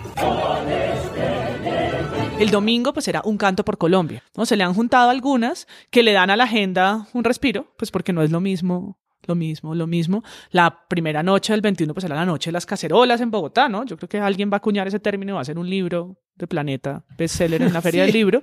El 2.41 2.51
domingo 2.51 2.95
pues 2.95 3.07
era 3.07 3.21
un 3.23 3.37
canto 3.37 3.67
por 3.67 3.77
Colombia, 3.77 4.25
¿no? 4.35 4.47
Se 4.47 4.57
le 4.57 4.65
han 4.65 4.73
juntado 4.73 5.11
algunas 5.11 5.69
que 5.91 6.03
le 6.03 6.13
dan 6.13 6.31
a 6.31 6.37
la 6.37 6.45
agenda 6.45 7.07
un 7.13 7.23
respiro, 7.23 7.75
pues 7.77 7.91
porque 7.91 8.15
no 8.15 8.23
es 8.23 8.31
lo 8.31 8.41
mismo 8.41 8.99
lo 9.27 9.35
mismo, 9.35 9.75
lo 9.75 9.87
mismo. 9.87 10.25
La 10.51 10.87
primera 10.89 11.23
noche 11.23 11.53
del 11.53 11.61
21, 11.61 11.93
pues 11.93 12.05
era 12.05 12.17
la 12.17 12.25
noche 12.25 12.49
de 12.49 12.53
las 12.53 12.65
cacerolas 12.65 13.21
en 13.21 13.31
Bogotá, 13.31 13.69
¿no? 13.69 13.85
Yo 13.85 13.99
creo 13.99 14.09
que 14.09 14.19
alguien 14.19 14.51
va 14.51 14.55
a 14.55 14.57
acuñar 14.57 14.89
ese 14.89 14.99
término 14.99 15.33
y 15.33 15.35
va 15.35 15.41
a 15.41 15.43
hacer 15.43 15.59
un 15.59 15.69
libro 15.69 16.17
de 16.35 16.47
Planeta 16.47 17.05
bestseller 17.19 17.61
en 17.61 17.73
la 17.73 17.83
Feria 17.83 18.03
del 18.07 18.13
Libro. 18.13 18.43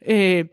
Eh, 0.00 0.50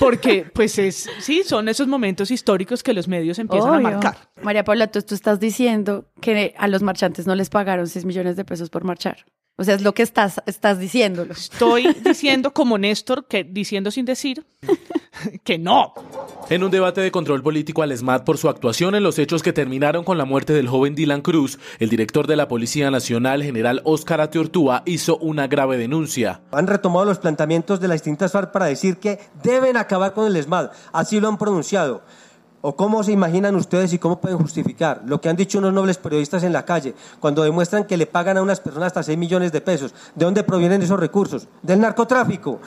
porque, 0.00 0.50
pues 0.52 0.78
es, 0.80 1.08
sí, 1.20 1.44
son 1.44 1.68
esos 1.68 1.86
momentos 1.86 2.32
históricos 2.32 2.82
que 2.82 2.92
los 2.92 3.06
medios 3.06 3.38
empiezan 3.38 3.74
a 3.74 3.80
marcar. 3.80 4.16
María 4.42 4.64
Paula, 4.64 4.88
tú, 4.88 5.00
tú 5.02 5.14
estás 5.14 5.38
diciendo 5.38 6.10
que 6.20 6.54
a 6.58 6.66
los 6.66 6.82
marchantes 6.82 7.26
no 7.26 7.36
les 7.36 7.48
pagaron 7.48 7.86
6 7.86 8.04
millones 8.04 8.36
de 8.36 8.44
pesos 8.44 8.68
por 8.68 8.82
marchar. 8.82 9.24
O 9.58 9.64
sea, 9.64 9.74
es 9.74 9.80
lo 9.80 9.94
que 9.94 10.02
estás, 10.02 10.42
estás 10.44 10.78
diciéndolo. 10.78 11.32
Estoy 11.32 11.86
diciendo 12.04 12.52
como 12.52 12.76
Néstor, 12.76 13.26
que 13.26 13.42
diciendo 13.42 13.90
sin 13.90 14.04
decir, 14.04 14.44
que 15.44 15.58
no. 15.58 15.94
En 16.50 16.62
un 16.62 16.70
debate 16.70 17.00
de 17.00 17.10
control 17.10 17.42
político 17.42 17.82
al 17.82 17.90
ESMAD 17.90 18.24
por 18.24 18.36
su 18.36 18.50
actuación 18.50 18.94
en 18.94 19.02
los 19.02 19.18
hechos 19.18 19.42
que 19.42 19.54
terminaron 19.54 20.04
con 20.04 20.18
la 20.18 20.26
muerte 20.26 20.52
del 20.52 20.68
joven 20.68 20.94
Dylan 20.94 21.22
Cruz, 21.22 21.58
el 21.78 21.88
director 21.88 22.26
de 22.26 22.36
la 22.36 22.48
Policía 22.48 22.90
Nacional, 22.90 23.42
general 23.42 23.80
Óscar 23.84 24.20
Atiortúa, 24.20 24.82
hizo 24.84 25.16
una 25.18 25.48
grave 25.48 25.78
denuncia. 25.78 26.42
Han 26.52 26.66
retomado 26.66 27.06
los 27.06 27.18
planteamientos 27.18 27.80
de 27.80 27.88
las 27.88 28.00
distintas 28.00 28.32
FARC 28.32 28.52
para 28.52 28.66
decir 28.66 28.98
que 28.98 29.18
deben 29.42 29.78
acabar 29.78 30.12
con 30.12 30.26
el 30.26 30.36
ESMAD. 30.36 30.70
Así 30.92 31.18
lo 31.18 31.28
han 31.28 31.38
pronunciado. 31.38 32.02
¿O 32.68 32.74
cómo 32.74 33.04
se 33.04 33.12
imaginan 33.12 33.54
ustedes 33.54 33.92
y 33.92 33.98
cómo 34.00 34.20
pueden 34.20 34.38
justificar 34.38 35.02
lo 35.06 35.20
que 35.20 35.28
han 35.28 35.36
dicho 35.36 35.58
unos 35.58 35.72
nobles 35.72 35.98
periodistas 35.98 36.42
en 36.42 36.52
la 36.52 36.64
calle 36.64 36.96
cuando 37.20 37.44
demuestran 37.44 37.84
que 37.84 37.96
le 37.96 38.06
pagan 38.06 38.38
a 38.38 38.42
unas 38.42 38.58
personas 38.58 38.88
hasta 38.88 39.04
6 39.04 39.16
millones 39.16 39.52
de 39.52 39.60
pesos? 39.60 39.94
¿De 40.16 40.24
dónde 40.24 40.42
provienen 40.42 40.82
esos 40.82 40.98
recursos? 40.98 41.46
Del 41.62 41.78
narcotráfico. 41.78 42.58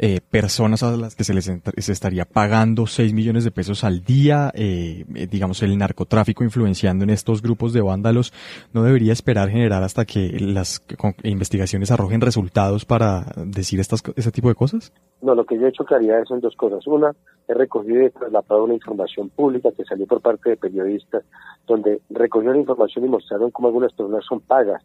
Eh, 0.00 0.20
personas 0.20 0.84
a 0.84 0.96
las 0.96 1.16
que 1.16 1.24
se 1.24 1.34
les 1.34 1.46
se 1.46 1.92
estaría 1.92 2.24
pagando 2.24 2.86
6 2.86 3.12
millones 3.12 3.42
de 3.42 3.50
pesos 3.50 3.82
al 3.82 4.04
día, 4.04 4.52
eh, 4.54 5.04
eh, 5.16 5.26
digamos 5.26 5.60
el 5.64 5.76
narcotráfico 5.76 6.44
influenciando 6.44 7.02
en 7.02 7.10
estos 7.10 7.42
grupos 7.42 7.72
de 7.72 7.80
vándalos, 7.80 8.32
¿no 8.72 8.84
debería 8.84 9.12
esperar 9.12 9.48
generar 9.48 9.82
hasta 9.82 10.04
que 10.04 10.38
las 10.38 10.84
investigaciones 11.24 11.90
arrojen 11.90 12.20
resultados 12.20 12.84
para 12.84 13.26
decir 13.44 13.80
estas, 13.80 14.02
ese 14.14 14.30
tipo 14.30 14.48
de 14.48 14.54
cosas? 14.54 14.92
No, 15.20 15.34
lo 15.34 15.44
que 15.44 15.58
yo 15.58 15.66
he 15.66 15.70
hecho 15.70 15.84
claridad 15.84 16.24
son 16.26 16.40
dos 16.40 16.54
cosas. 16.54 16.86
Una, 16.86 17.12
he 17.48 17.54
recogido 17.54 18.06
y 18.06 18.10
trasladado 18.10 18.64
una 18.64 18.74
información 18.74 19.30
pública 19.30 19.70
que 19.76 19.84
salió 19.84 20.06
por 20.06 20.20
parte 20.20 20.50
de 20.50 20.56
periodistas, 20.56 21.24
donde 21.66 22.00
recogió 22.10 22.52
la 22.52 22.58
información 22.58 23.04
y 23.04 23.08
mostraron 23.08 23.50
cómo 23.50 23.66
algunas 23.66 23.92
personas 23.92 24.24
son 24.24 24.38
pagas 24.40 24.80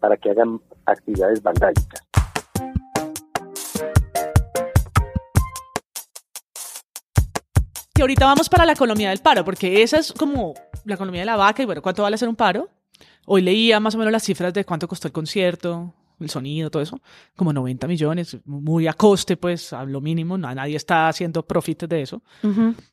para 0.00 0.16
que 0.16 0.30
hagan 0.30 0.58
actividades 0.86 1.42
vandálicas. 1.42 2.02
Que 7.94 8.02
ahorita 8.02 8.26
vamos 8.26 8.48
para 8.48 8.66
la 8.66 8.72
economía 8.72 9.10
del 9.10 9.20
paro, 9.20 9.44
porque 9.44 9.82
esa 9.82 9.98
es 9.98 10.12
como 10.12 10.54
la 10.84 10.96
economía 10.96 11.20
de 11.20 11.26
la 11.26 11.36
vaca 11.36 11.62
y 11.62 11.66
bueno, 11.66 11.80
¿cuánto 11.80 12.02
vale 12.02 12.16
hacer 12.16 12.28
un 12.28 12.34
paro? 12.34 12.68
Hoy 13.24 13.40
leía 13.40 13.78
más 13.78 13.94
o 13.94 13.98
menos 13.98 14.12
las 14.12 14.24
cifras 14.24 14.52
de 14.52 14.64
cuánto 14.64 14.88
costó 14.88 15.06
el 15.06 15.12
concierto, 15.12 15.94
el 16.18 16.28
sonido, 16.28 16.70
todo 16.70 16.82
eso, 16.82 17.00
como 17.36 17.52
90 17.52 17.86
millones, 17.86 18.36
muy 18.44 18.88
a 18.88 18.94
coste, 18.94 19.36
pues 19.36 19.72
a 19.72 19.84
lo 19.84 20.00
mínimo, 20.00 20.36
nadie 20.36 20.76
está 20.76 21.08
haciendo 21.08 21.46
profit 21.46 21.84
de 21.84 22.02
eso. 22.02 22.22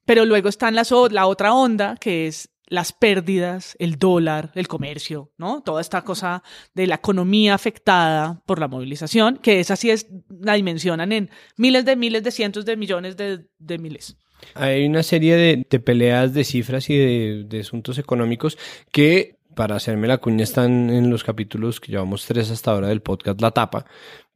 Pero 0.05 0.25
luego 0.25 0.49
están 0.49 0.75
las, 0.75 0.91
la 1.09 1.25
otra 1.25 1.53
onda, 1.53 1.97
que 1.97 2.27
es 2.27 2.49
las 2.67 2.93
pérdidas, 2.93 3.75
el 3.79 3.97
dólar, 3.97 4.51
el 4.55 4.67
comercio, 4.67 5.31
¿no? 5.37 5.61
Toda 5.61 5.81
esta 5.81 6.03
cosa 6.03 6.41
de 6.73 6.87
la 6.87 6.95
economía 6.95 7.53
afectada 7.53 8.41
por 8.45 8.59
la 8.59 8.67
movilización, 8.67 9.37
que 9.37 9.59
esa 9.59 9.75
sí 9.75 9.89
es, 9.89 10.07
la 10.29 10.53
dimensionan 10.53 11.11
en 11.11 11.29
miles 11.57 11.85
de 11.85 11.95
miles 11.95 12.23
de 12.23 12.31
cientos 12.31 12.65
de 12.65 12.77
millones 12.77 13.17
de, 13.17 13.47
de 13.57 13.77
miles. 13.77 14.15
Hay 14.53 14.85
una 14.85 15.03
serie 15.03 15.35
de, 15.35 15.79
peleas 15.79 16.33
de 16.33 16.43
cifras 16.43 16.89
y 16.89 16.97
de, 17.43 17.59
asuntos 17.59 17.97
económicos 17.97 18.57
que, 18.91 19.35
para 19.55 19.75
hacerme 19.75 20.07
la 20.07 20.17
cuña, 20.17 20.43
están 20.43 20.89
en 20.89 21.09
los 21.09 21.23
capítulos 21.23 21.79
que 21.79 21.91
llevamos 21.91 22.25
tres 22.25 22.51
hasta 22.51 22.71
ahora 22.71 22.87
del 22.87 23.01
podcast 23.01 23.41
La 23.41 23.51
Tapa, 23.51 23.85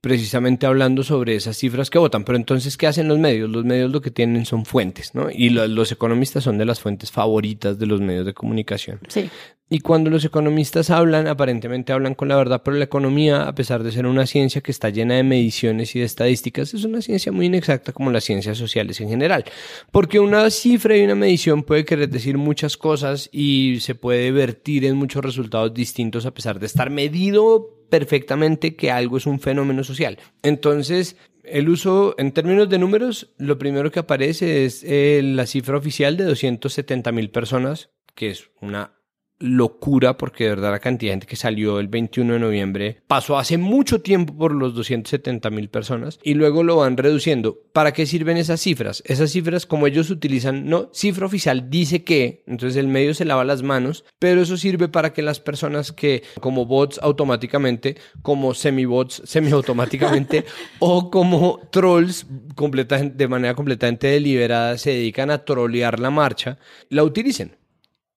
precisamente 0.05 0.67
hablando 0.67 1.01
sobre 1.01 1.35
esas 1.35 1.57
cifras 1.57 1.89
que 1.89 1.97
votan. 1.97 2.25
Pero 2.25 2.37
entonces, 2.37 2.77
¿qué 2.77 2.85
hacen 2.85 3.07
los 3.07 3.17
medios? 3.17 3.49
Los 3.49 3.65
medios 3.65 3.91
lo 3.91 4.01
que 4.01 4.11
tienen 4.11 4.45
son 4.45 4.63
fuentes, 4.63 5.15
¿no? 5.15 5.31
Y 5.31 5.49
los 5.49 5.91
economistas 5.91 6.43
son 6.43 6.59
de 6.59 6.65
las 6.65 6.79
fuentes 6.79 7.11
favoritas 7.11 7.79
de 7.79 7.87
los 7.87 8.01
medios 8.01 8.23
de 8.23 8.35
comunicación. 8.35 8.99
Sí. 9.07 9.31
Y 9.67 9.79
cuando 9.79 10.11
los 10.11 10.23
economistas 10.23 10.91
hablan, 10.91 11.25
aparentemente 11.25 11.91
hablan 11.91 12.13
con 12.13 12.27
la 12.27 12.35
verdad, 12.35 12.61
pero 12.63 12.77
la 12.77 12.83
economía, 12.83 13.47
a 13.47 13.55
pesar 13.55 13.81
de 13.81 13.91
ser 13.91 14.05
una 14.05 14.27
ciencia 14.27 14.61
que 14.61 14.69
está 14.69 14.91
llena 14.91 15.15
de 15.15 15.23
mediciones 15.23 15.95
y 15.95 15.99
de 15.99 16.05
estadísticas, 16.05 16.75
es 16.75 16.83
una 16.83 17.01
ciencia 17.01 17.31
muy 17.31 17.47
inexacta 17.47 17.91
como 17.91 18.11
las 18.11 18.25
ciencias 18.25 18.59
sociales 18.59 19.01
en 19.01 19.09
general. 19.09 19.43
Porque 19.91 20.19
una 20.19 20.51
cifra 20.51 20.95
y 20.95 21.01
una 21.01 21.15
medición 21.15 21.63
puede 21.63 21.83
querer 21.83 22.09
decir 22.09 22.37
muchas 22.37 22.77
cosas 22.77 23.27
y 23.31 23.79
se 23.79 23.95
puede 23.95 24.31
vertir 24.31 24.85
en 24.85 24.97
muchos 24.97 25.25
resultados 25.25 25.73
distintos 25.73 26.27
a 26.27 26.31
pesar 26.35 26.59
de 26.59 26.67
estar 26.67 26.91
medido 26.91 27.74
perfectamente 27.89 28.75
que 28.75 28.91
algo 28.91 29.17
es 29.17 29.25
un 29.25 29.39
fenómeno 29.39 29.83
social. 29.83 30.17
Entonces, 30.43 31.17
el 31.43 31.69
uso, 31.69 32.15
en 32.17 32.31
términos 32.31 32.69
de 32.69 32.79
números, 32.79 33.33
lo 33.37 33.57
primero 33.57 33.91
que 33.91 33.99
aparece 33.99 34.65
es 34.65 34.83
eh, 34.83 35.21
la 35.23 35.45
cifra 35.45 35.77
oficial 35.77 36.17
de 36.17 36.25
270 36.25 37.11
mil 37.11 37.29
personas, 37.29 37.89
que 38.15 38.31
es 38.31 38.49
una 38.61 38.94
locura 39.39 40.17
porque 40.17 40.45
de 40.45 40.51
verdad 40.51 40.71
la 40.71 40.79
cantidad 40.79 41.09
de 41.09 41.13
gente 41.13 41.27
que 41.27 41.35
salió 41.35 41.79
el 41.79 41.87
21 41.87 42.33
de 42.33 42.39
noviembre 42.39 43.01
pasó 43.07 43.37
hace 43.37 43.57
mucho 43.57 44.01
tiempo 44.01 44.35
por 44.35 44.53
los 44.53 44.73
270 44.75 45.49
mil 45.49 45.69
personas 45.69 46.19
y 46.23 46.35
luego 46.35 46.63
lo 46.63 46.77
van 46.77 46.97
reduciendo. 46.97 47.59
¿Para 47.73 47.91
qué 47.91 48.05
sirven 48.05 48.37
esas 48.37 48.61
cifras? 48.61 49.03
Esas 49.05 49.31
cifras 49.31 49.65
como 49.65 49.87
ellos 49.87 50.09
utilizan, 50.09 50.67
no, 50.69 50.89
cifra 50.93 51.25
oficial 51.25 51.69
dice 51.69 52.03
que, 52.03 52.43
entonces 52.47 52.77
el 52.77 52.87
medio 52.87 53.13
se 53.13 53.25
lava 53.25 53.43
las 53.43 53.63
manos, 53.63 54.05
pero 54.19 54.41
eso 54.41 54.57
sirve 54.57 54.87
para 54.87 55.11
que 55.11 55.21
las 55.21 55.39
personas 55.39 55.91
que 55.91 56.23
como 56.39 56.65
bots 56.65 56.99
automáticamente, 57.01 57.97
como 58.21 58.53
semi-bots 58.53 59.21
semiautomáticamente 59.25 60.45
o 60.79 61.11
como 61.11 61.59
trolls 61.71 62.25
de 62.27 63.27
manera 63.27 63.53
completamente 63.53 64.07
deliberada 64.07 64.77
se 64.77 64.91
dedican 64.91 65.29
a 65.29 65.43
trolear 65.43 65.99
la 65.99 66.09
marcha, 66.09 66.57
la 66.89 67.03
utilicen 67.03 67.64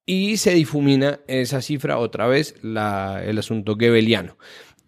y 0.09 0.39
se 0.39 0.55
difumina 0.55 1.21
esa 1.27 1.61
cifra 1.61 1.99
otra 1.99 2.27
vez, 2.27 2.55
la, 2.63 3.23
el 3.23 3.39
asunto 3.39 3.77
gebeliano. 3.77 4.39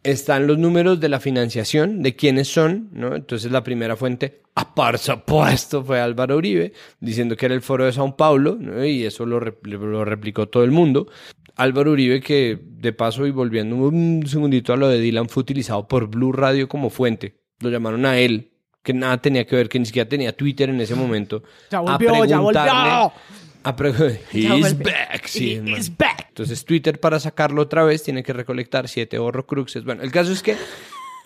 Están 0.02 0.46
los 0.46 0.56
números 0.56 0.98
de 0.98 1.11
la 1.11 1.20
financiación, 1.20 2.02
de 2.02 2.16
quiénes 2.16 2.48
son, 2.48 2.88
¿no? 2.90 3.14
Entonces 3.14 3.52
la 3.52 3.62
primera 3.62 3.96
fuente, 3.96 4.40
a 4.54 4.74
par 4.74 4.96
supuesto, 4.96 5.85
fue 5.85 6.00
Álvaro 6.00 6.38
Uribe, 6.38 6.72
diciendo 7.00 7.37
que 7.37 7.44
era 7.44 7.54
el 7.54 7.61
foro 7.61 7.85
de 7.85 7.92
Sao 7.92 8.16
Paulo, 8.16 8.59
y 8.83 9.04
eso 9.04 9.26
lo, 9.26 9.40
lo 9.40 10.04
replicó 10.06 10.48
todo 10.48 10.64
el 10.64 10.70
mundo. 10.70 11.06
Álvaro 11.54 11.90
Uribe, 11.90 12.22
que 12.22 12.59
de 12.59 12.94
paso 12.94 13.26
y 13.26 13.30
volviendo 13.30 13.76
un 13.76 14.24
segundito 14.26 14.72
a 14.72 14.78
lo 14.78 14.88
de 14.88 15.00
Dylan, 15.00 15.28
fue 15.28 15.42
utilizado 15.42 15.87
por 15.87 16.06
Blue 16.06 16.33
Radio 16.33 16.66
como 16.66 16.88
fuente. 16.88 17.35
Lo 17.59 17.68
llamaron 17.68 18.06
a 18.06 18.18
él, 18.18 18.52
que 18.83 18.94
nada 18.94 19.20
tenía 19.20 19.46
que 19.46 19.54
ver, 19.54 19.68
que 19.68 19.78
ni 19.78 19.85
siquiera 19.85 20.09
tenía 20.09 20.35
Twitter 20.35 20.70
en 20.70 20.80
ese 20.80 20.94
momento. 20.94 21.42
Ya 21.70 21.80
volvió, 21.80 22.24
ya 22.24 22.38
volvió. 22.38 23.12
Ah, 23.62 23.76
pero 23.76 23.90
he's 24.32 24.78
back. 24.78 25.26
Sí, 25.26 25.60
back. 25.98 26.26
Entonces 26.28 26.64
Twitter 26.64 26.98
para 26.98 27.20
sacarlo 27.20 27.62
otra 27.62 27.84
vez 27.84 28.02
tiene 28.02 28.22
que 28.22 28.32
recolectar 28.32 28.88
siete 28.88 29.18
horrocruxes. 29.18 29.84
Bueno, 29.84 30.02
el 30.02 30.10
caso 30.10 30.32
es 30.32 30.42
que 30.42 30.56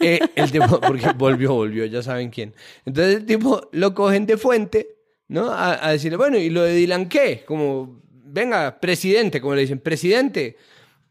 eh, 0.00 0.20
el 0.34 0.50
tipo, 0.50 0.80
porque 0.80 1.10
volvió, 1.16 1.54
volvió, 1.54 1.84
ya 1.86 2.02
saben 2.02 2.30
quién. 2.30 2.54
Entonces 2.84 3.16
el 3.16 3.26
tipo 3.26 3.68
lo 3.72 3.94
cogen 3.94 4.26
de 4.26 4.36
fuente, 4.36 4.96
¿no? 5.28 5.50
A, 5.50 5.86
a 5.86 5.92
decirle, 5.92 6.16
bueno, 6.16 6.38
¿y 6.38 6.50
lo 6.50 6.62
de 6.62 6.74
Dylan 6.74 7.08
qué? 7.08 7.44
Como, 7.46 8.02
venga, 8.10 8.80
presidente, 8.80 9.40
como 9.40 9.54
le 9.54 9.62
dicen, 9.62 9.78
presidente. 9.78 10.56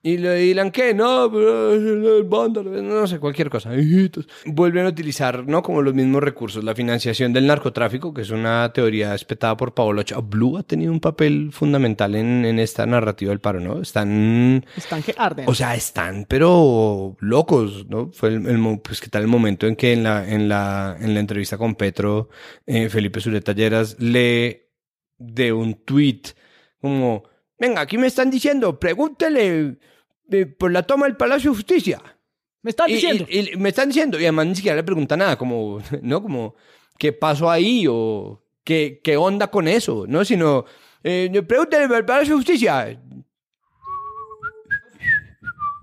Y 0.06 0.18
le 0.18 0.36
dirán 0.36 0.70
que 0.70 0.94
no, 0.94 1.28
el 1.28 2.28
no 2.28 3.08
sé, 3.08 3.20
cualquier 3.20 3.50
cosa. 3.50 3.72
Vuelven 4.46 4.86
a 4.86 4.90
utilizar, 4.90 5.48
¿no? 5.48 5.64
Como 5.64 5.82
los 5.82 5.94
mismos 5.94 6.22
recursos, 6.22 6.62
la 6.62 6.76
financiación 6.76 7.32
del 7.32 7.48
narcotráfico, 7.48 8.14
que 8.14 8.24
es 8.24 8.30
una 8.30 8.74
teoría 8.74 9.16
espetada 9.16 9.56
por 9.56 9.74
Paolo 9.74 10.04
Blue 10.24 10.58
ha 10.58 10.64
tenido 10.64 10.92
un 10.92 11.00
papel 11.00 11.54
fundamental 11.54 12.16
en, 12.16 12.44
en, 12.44 12.60
esta 12.60 12.86
narrativa 12.86 13.30
del 13.30 13.40
paro, 13.40 13.62
¿no? 13.62 13.82
Están... 13.82 14.66
Están 14.76 15.04
que 15.04 15.16
arden. 15.18 15.46
O 15.48 15.54
sea, 15.56 15.74
están, 15.74 16.26
pero 16.28 17.16
locos, 17.22 17.88
¿no? 17.88 18.12
Fue 18.12 18.28
el, 18.28 18.82
pues 18.84 19.00
que 19.00 19.08
tal 19.08 19.22
el 19.22 19.30
momento 19.30 19.68
en 19.68 19.78
que 19.78 19.94
en 19.94 20.04
la, 20.04 20.30
en 20.30 20.50
la, 20.50 20.98
en 21.00 21.14
la 21.14 21.22
entrevista 21.22 21.58
con 21.58 21.76
Petro, 21.76 22.28
eh, 22.66 22.90
Felipe 22.90 23.22
Zuleta 23.22 23.54
Lleras 23.54 23.98
lee 24.02 24.64
de 25.18 25.54
un 25.54 25.76
tweet 25.86 26.24
como, 26.82 27.24
venga, 27.58 27.80
aquí 27.80 27.98
me 27.98 28.08
están 28.08 28.30
diciendo, 28.30 28.78
pregúntele 28.78 29.78
por 30.58 30.72
la 30.72 30.84
toma 30.84 31.06
del 31.06 31.18
Palacio 31.18 31.52
de 31.52 31.58
Justicia. 31.58 32.02
Me 32.62 32.70
están 32.70 32.88
diciendo. 32.88 33.26
Y, 33.30 33.58
me 33.58 33.70
están 33.70 33.90
diciendo, 33.90 34.20
y 34.20 34.24
además 34.24 34.48
ni 34.48 34.56
siquiera 34.56 34.78
le 34.78 34.84
pregunta 34.84 35.18
nada, 35.18 35.38
como, 35.38 35.82
¿no? 36.02 36.22
Como, 36.22 36.56
¿qué 36.98 37.12
pasó 37.12 37.52
ahí? 37.52 37.86
O, 37.90 38.42
¿qué, 38.64 39.02
qué 39.04 39.18
onda 39.18 39.48
con 39.52 39.68
eso? 39.68 40.06
¿No? 40.08 40.24
Sino, 40.24 40.66
eh, 41.04 41.44
pregúntale 41.48 41.94
al 41.94 42.06
Palacio 42.06 42.34
de 42.34 42.38
Justicia. 42.38 43.00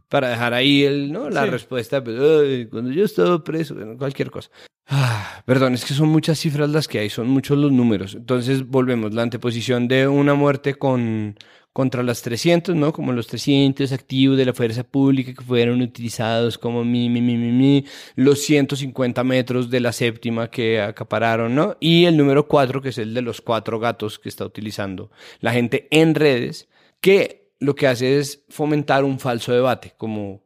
Para 0.08 0.30
dejar 0.30 0.54
ahí 0.54 0.82
el, 0.82 1.12
¿no? 1.12 1.30
la 1.30 1.46
respuesta, 1.46 2.02
pues, 2.02 2.66
cuando 2.68 2.90
yo 2.90 3.04
estaba 3.04 3.44
preso, 3.44 3.76
cualquier 3.96 4.30
cosa. 4.30 4.50
Ah, 4.92 5.42
perdón, 5.46 5.74
es 5.74 5.84
que 5.84 5.94
son 5.94 6.08
muchas 6.08 6.36
cifras 6.40 6.68
las 6.68 6.88
que 6.88 6.98
hay, 6.98 7.10
son 7.10 7.28
muchos 7.28 7.56
los 7.56 7.70
números. 7.70 8.16
Entonces 8.16 8.66
volvemos, 8.66 9.14
la 9.14 9.22
anteposición 9.22 9.86
de 9.86 10.08
una 10.08 10.34
muerte 10.34 10.74
con 10.74 11.36
contra 11.72 12.02
los 12.02 12.20
300, 12.22 12.74
¿no? 12.74 12.92
Como 12.92 13.12
los 13.12 13.26
300 13.28 13.92
activos 13.92 14.36
de 14.36 14.44
la 14.44 14.52
fuerza 14.52 14.82
pública 14.84 15.32
que 15.34 15.44
fueron 15.44 15.80
utilizados 15.82 16.58
como 16.58 16.84
mi, 16.84 17.08
mi, 17.08 17.20
mi, 17.20 17.36
mi, 17.36 17.52
mi, 17.52 17.84
los 18.16 18.40
150 18.40 19.22
metros 19.24 19.70
de 19.70 19.80
la 19.80 19.92
séptima 19.92 20.50
que 20.50 20.80
acapararon, 20.80 21.54
¿no? 21.54 21.76
Y 21.80 22.06
el 22.06 22.16
número 22.16 22.48
4, 22.48 22.82
que 22.82 22.88
es 22.90 22.98
el 22.98 23.14
de 23.14 23.22
los 23.22 23.40
cuatro 23.40 23.78
gatos 23.78 24.18
que 24.18 24.28
está 24.28 24.44
utilizando 24.44 25.10
la 25.40 25.52
gente 25.52 25.86
en 25.90 26.14
redes, 26.14 26.68
que 27.00 27.52
lo 27.60 27.74
que 27.74 27.86
hace 27.86 28.18
es 28.18 28.44
fomentar 28.48 29.04
un 29.04 29.20
falso 29.20 29.52
debate, 29.52 29.94
como 29.96 30.42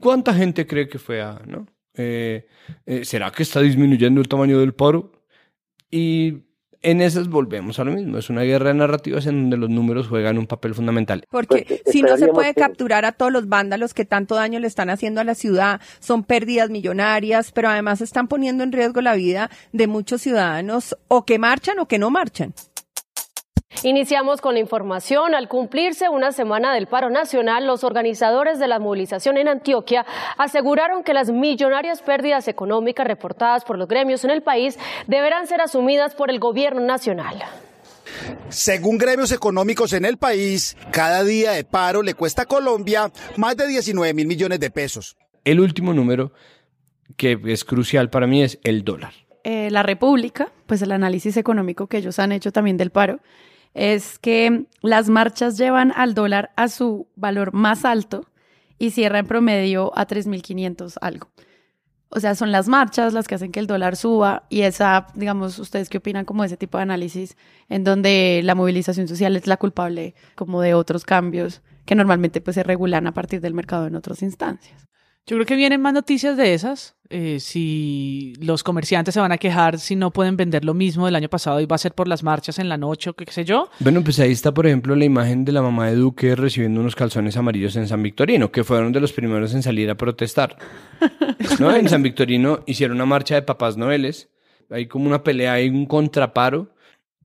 ¿cuánta 0.00 0.34
gente 0.34 0.66
cree 0.66 0.88
que 0.88 0.98
fue 0.98 1.22
a, 1.22 1.42
¿no? 1.46 1.66
Eh, 1.94 2.46
eh, 2.86 3.04
¿Será 3.04 3.32
que 3.32 3.42
está 3.42 3.60
disminuyendo 3.60 4.20
el 4.20 4.28
tamaño 4.28 4.60
del 4.60 4.74
paro? 4.74 5.12
Y 5.90 6.47
en 6.82 7.00
esas 7.00 7.28
volvemos 7.28 7.78
a 7.78 7.84
lo 7.84 7.92
mismo. 7.92 8.18
Es 8.18 8.30
una 8.30 8.42
guerra 8.42 8.68
de 8.68 8.74
narrativas 8.74 9.26
en 9.26 9.42
donde 9.42 9.56
los 9.56 9.70
números 9.70 10.08
juegan 10.08 10.38
un 10.38 10.46
papel 10.46 10.74
fundamental. 10.74 11.24
Porque 11.30 11.64
pues, 11.66 11.82
si 11.86 12.02
no 12.02 12.16
se 12.16 12.28
puede 12.28 12.54
capturar 12.54 13.04
a 13.04 13.12
todos 13.12 13.32
los 13.32 13.48
vándalos 13.48 13.94
que 13.94 14.04
tanto 14.04 14.34
daño 14.34 14.60
le 14.60 14.66
están 14.66 14.90
haciendo 14.90 15.20
a 15.20 15.24
la 15.24 15.34
ciudad, 15.34 15.80
son 16.00 16.24
pérdidas 16.24 16.70
millonarias, 16.70 17.52
pero 17.52 17.68
además 17.68 18.00
están 18.00 18.28
poniendo 18.28 18.64
en 18.64 18.72
riesgo 18.72 19.00
la 19.00 19.14
vida 19.14 19.50
de 19.72 19.86
muchos 19.86 20.22
ciudadanos 20.22 20.96
o 21.08 21.24
que 21.24 21.38
marchan 21.38 21.78
o 21.78 21.86
que 21.86 21.98
no 21.98 22.10
marchan. 22.10 22.54
Iniciamos 23.84 24.40
con 24.40 24.54
la 24.54 24.60
información. 24.60 25.34
Al 25.34 25.48
cumplirse 25.48 26.08
una 26.08 26.32
semana 26.32 26.74
del 26.74 26.88
paro 26.88 27.10
nacional, 27.10 27.66
los 27.66 27.84
organizadores 27.84 28.58
de 28.58 28.66
la 28.66 28.80
movilización 28.80 29.36
en 29.36 29.46
Antioquia 29.46 30.04
aseguraron 30.36 31.04
que 31.04 31.14
las 31.14 31.30
millonarias 31.30 32.02
pérdidas 32.02 32.48
económicas 32.48 33.06
reportadas 33.06 33.64
por 33.64 33.78
los 33.78 33.86
gremios 33.86 34.24
en 34.24 34.30
el 34.30 34.42
país 34.42 34.78
deberán 35.06 35.46
ser 35.46 35.60
asumidas 35.60 36.14
por 36.14 36.30
el 36.30 36.40
gobierno 36.40 36.80
nacional. 36.80 37.42
Según 38.48 38.98
gremios 38.98 39.30
económicos 39.30 39.92
en 39.92 40.04
el 40.04 40.16
país, 40.16 40.76
cada 40.90 41.22
día 41.22 41.52
de 41.52 41.62
paro 41.62 42.02
le 42.02 42.14
cuesta 42.14 42.42
a 42.42 42.46
Colombia 42.46 43.12
más 43.36 43.56
de 43.56 43.68
19 43.68 44.12
mil 44.14 44.26
millones 44.26 44.58
de 44.58 44.70
pesos. 44.70 45.16
El 45.44 45.60
último 45.60 45.92
número 45.92 46.32
que 47.16 47.38
es 47.46 47.64
crucial 47.64 48.10
para 48.10 48.26
mí 48.26 48.42
es 48.42 48.58
el 48.64 48.82
dólar. 48.82 49.12
Eh, 49.44 49.70
la 49.70 49.82
República, 49.82 50.52
pues 50.66 50.82
el 50.82 50.92
análisis 50.92 51.36
económico 51.36 51.86
que 51.86 51.98
ellos 51.98 52.18
han 52.18 52.32
hecho 52.32 52.52
también 52.52 52.76
del 52.76 52.90
paro, 52.90 53.20
es 53.74 54.18
que 54.18 54.66
las 54.82 55.08
marchas 55.08 55.56
llevan 55.58 55.92
al 55.94 56.14
dólar 56.14 56.50
a 56.56 56.68
su 56.68 57.08
valor 57.16 57.52
más 57.52 57.84
alto 57.84 58.26
y 58.78 58.90
cierra 58.90 59.18
en 59.18 59.26
promedio 59.26 59.92
a 59.96 60.06
3.500 60.06 60.96
algo. 61.00 61.28
O 62.10 62.20
sea, 62.20 62.34
son 62.34 62.52
las 62.52 62.68
marchas 62.68 63.12
las 63.12 63.28
que 63.28 63.34
hacen 63.34 63.52
que 63.52 63.60
el 63.60 63.66
dólar 63.66 63.94
suba 63.94 64.46
y 64.48 64.62
esa, 64.62 65.08
digamos, 65.14 65.58
ustedes 65.58 65.90
qué 65.90 65.98
opinan 65.98 66.24
como 66.24 66.42
de 66.42 66.46
ese 66.46 66.56
tipo 66.56 66.78
de 66.78 66.82
análisis 66.82 67.36
en 67.68 67.84
donde 67.84 68.40
la 68.44 68.54
movilización 68.54 69.08
social 69.08 69.36
es 69.36 69.46
la 69.46 69.58
culpable 69.58 70.14
como 70.34 70.62
de 70.62 70.72
otros 70.72 71.04
cambios 71.04 71.60
que 71.84 71.94
normalmente 71.94 72.40
pues 72.40 72.54
se 72.54 72.62
regulan 72.62 73.06
a 73.06 73.12
partir 73.12 73.40
del 73.40 73.52
mercado 73.52 73.86
en 73.86 73.94
otras 73.94 74.22
instancias. 74.22 74.87
Yo 75.28 75.36
creo 75.36 75.44
que 75.44 75.56
vienen 75.56 75.82
más 75.82 75.92
noticias 75.92 76.38
de 76.38 76.54
esas. 76.54 76.96
Eh, 77.10 77.38
si 77.38 78.32
los 78.40 78.62
comerciantes 78.62 79.12
se 79.12 79.20
van 79.20 79.30
a 79.30 79.36
quejar 79.36 79.78
si 79.78 79.94
no 79.94 80.10
pueden 80.10 80.38
vender 80.38 80.64
lo 80.64 80.72
mismo 80.72 81.04
del 81.04 81.16
año 81.16 81.28
pasado 81.28 81.60
y 81.60 81.66
va 81.66 81.76
a 81.76 81.78
ser 81.78 81.92
por 81.92 82.08
las 82.08 82.22
marchas 82.22 82.58
en 82.58 82.70
la 82.70 82.78
noche 82.78 83.10
o 83.10 83.12
qué 83.12 83.30
sé 83.30 83.44
yo. 83.44 83.68
Bueno, 83.80 84.02
pues 84.02 84.18
ahí 84.20 84.32
está, 84.32 84.52
por 84.54 84.66
ejemplo, 84.66 84.96
la 84.96 85.04
imagen 85.04 85.44
de 85.44 85.52
la 85.52 85.60
mamá 85.60 85.88
de 85.88 85.96
Duque 85.96 86.34
recibiendo 86.34 86.80
unos 86.80 86.96
calzones 86.96 87.36
amarillos 87.36 87.76
en 87.76 87.86
San 87.86 88.02
Victorino, 88.02 88.50
que 88.50 88.64
fueron 88.64 88.90
de 88.90 89.00
los 89.00 89.12
primeros 89.12 89.52
en 89.52 89.62
salir 89.62 89.90
a 89.90 89.96
protestar. 89.96 90.56
¿No? 91.60 91.76
En 91.76 91.90
San 91.90 92.02
Victorino 92.02 92.60
hicieron 92.64 92.96
una 92.96 93.06
marcha 93.06 93.34
de 93.34 93.42
papás 93.42 93.76
noveles. 93.76 94.30
Hay 94.70 94.86
como 94.86 95.08
una 95.08 95.22
pelea, 95.22 95.52
hay 95.52 95.68
un 95.68 95.84
contraparo 95.84 96.72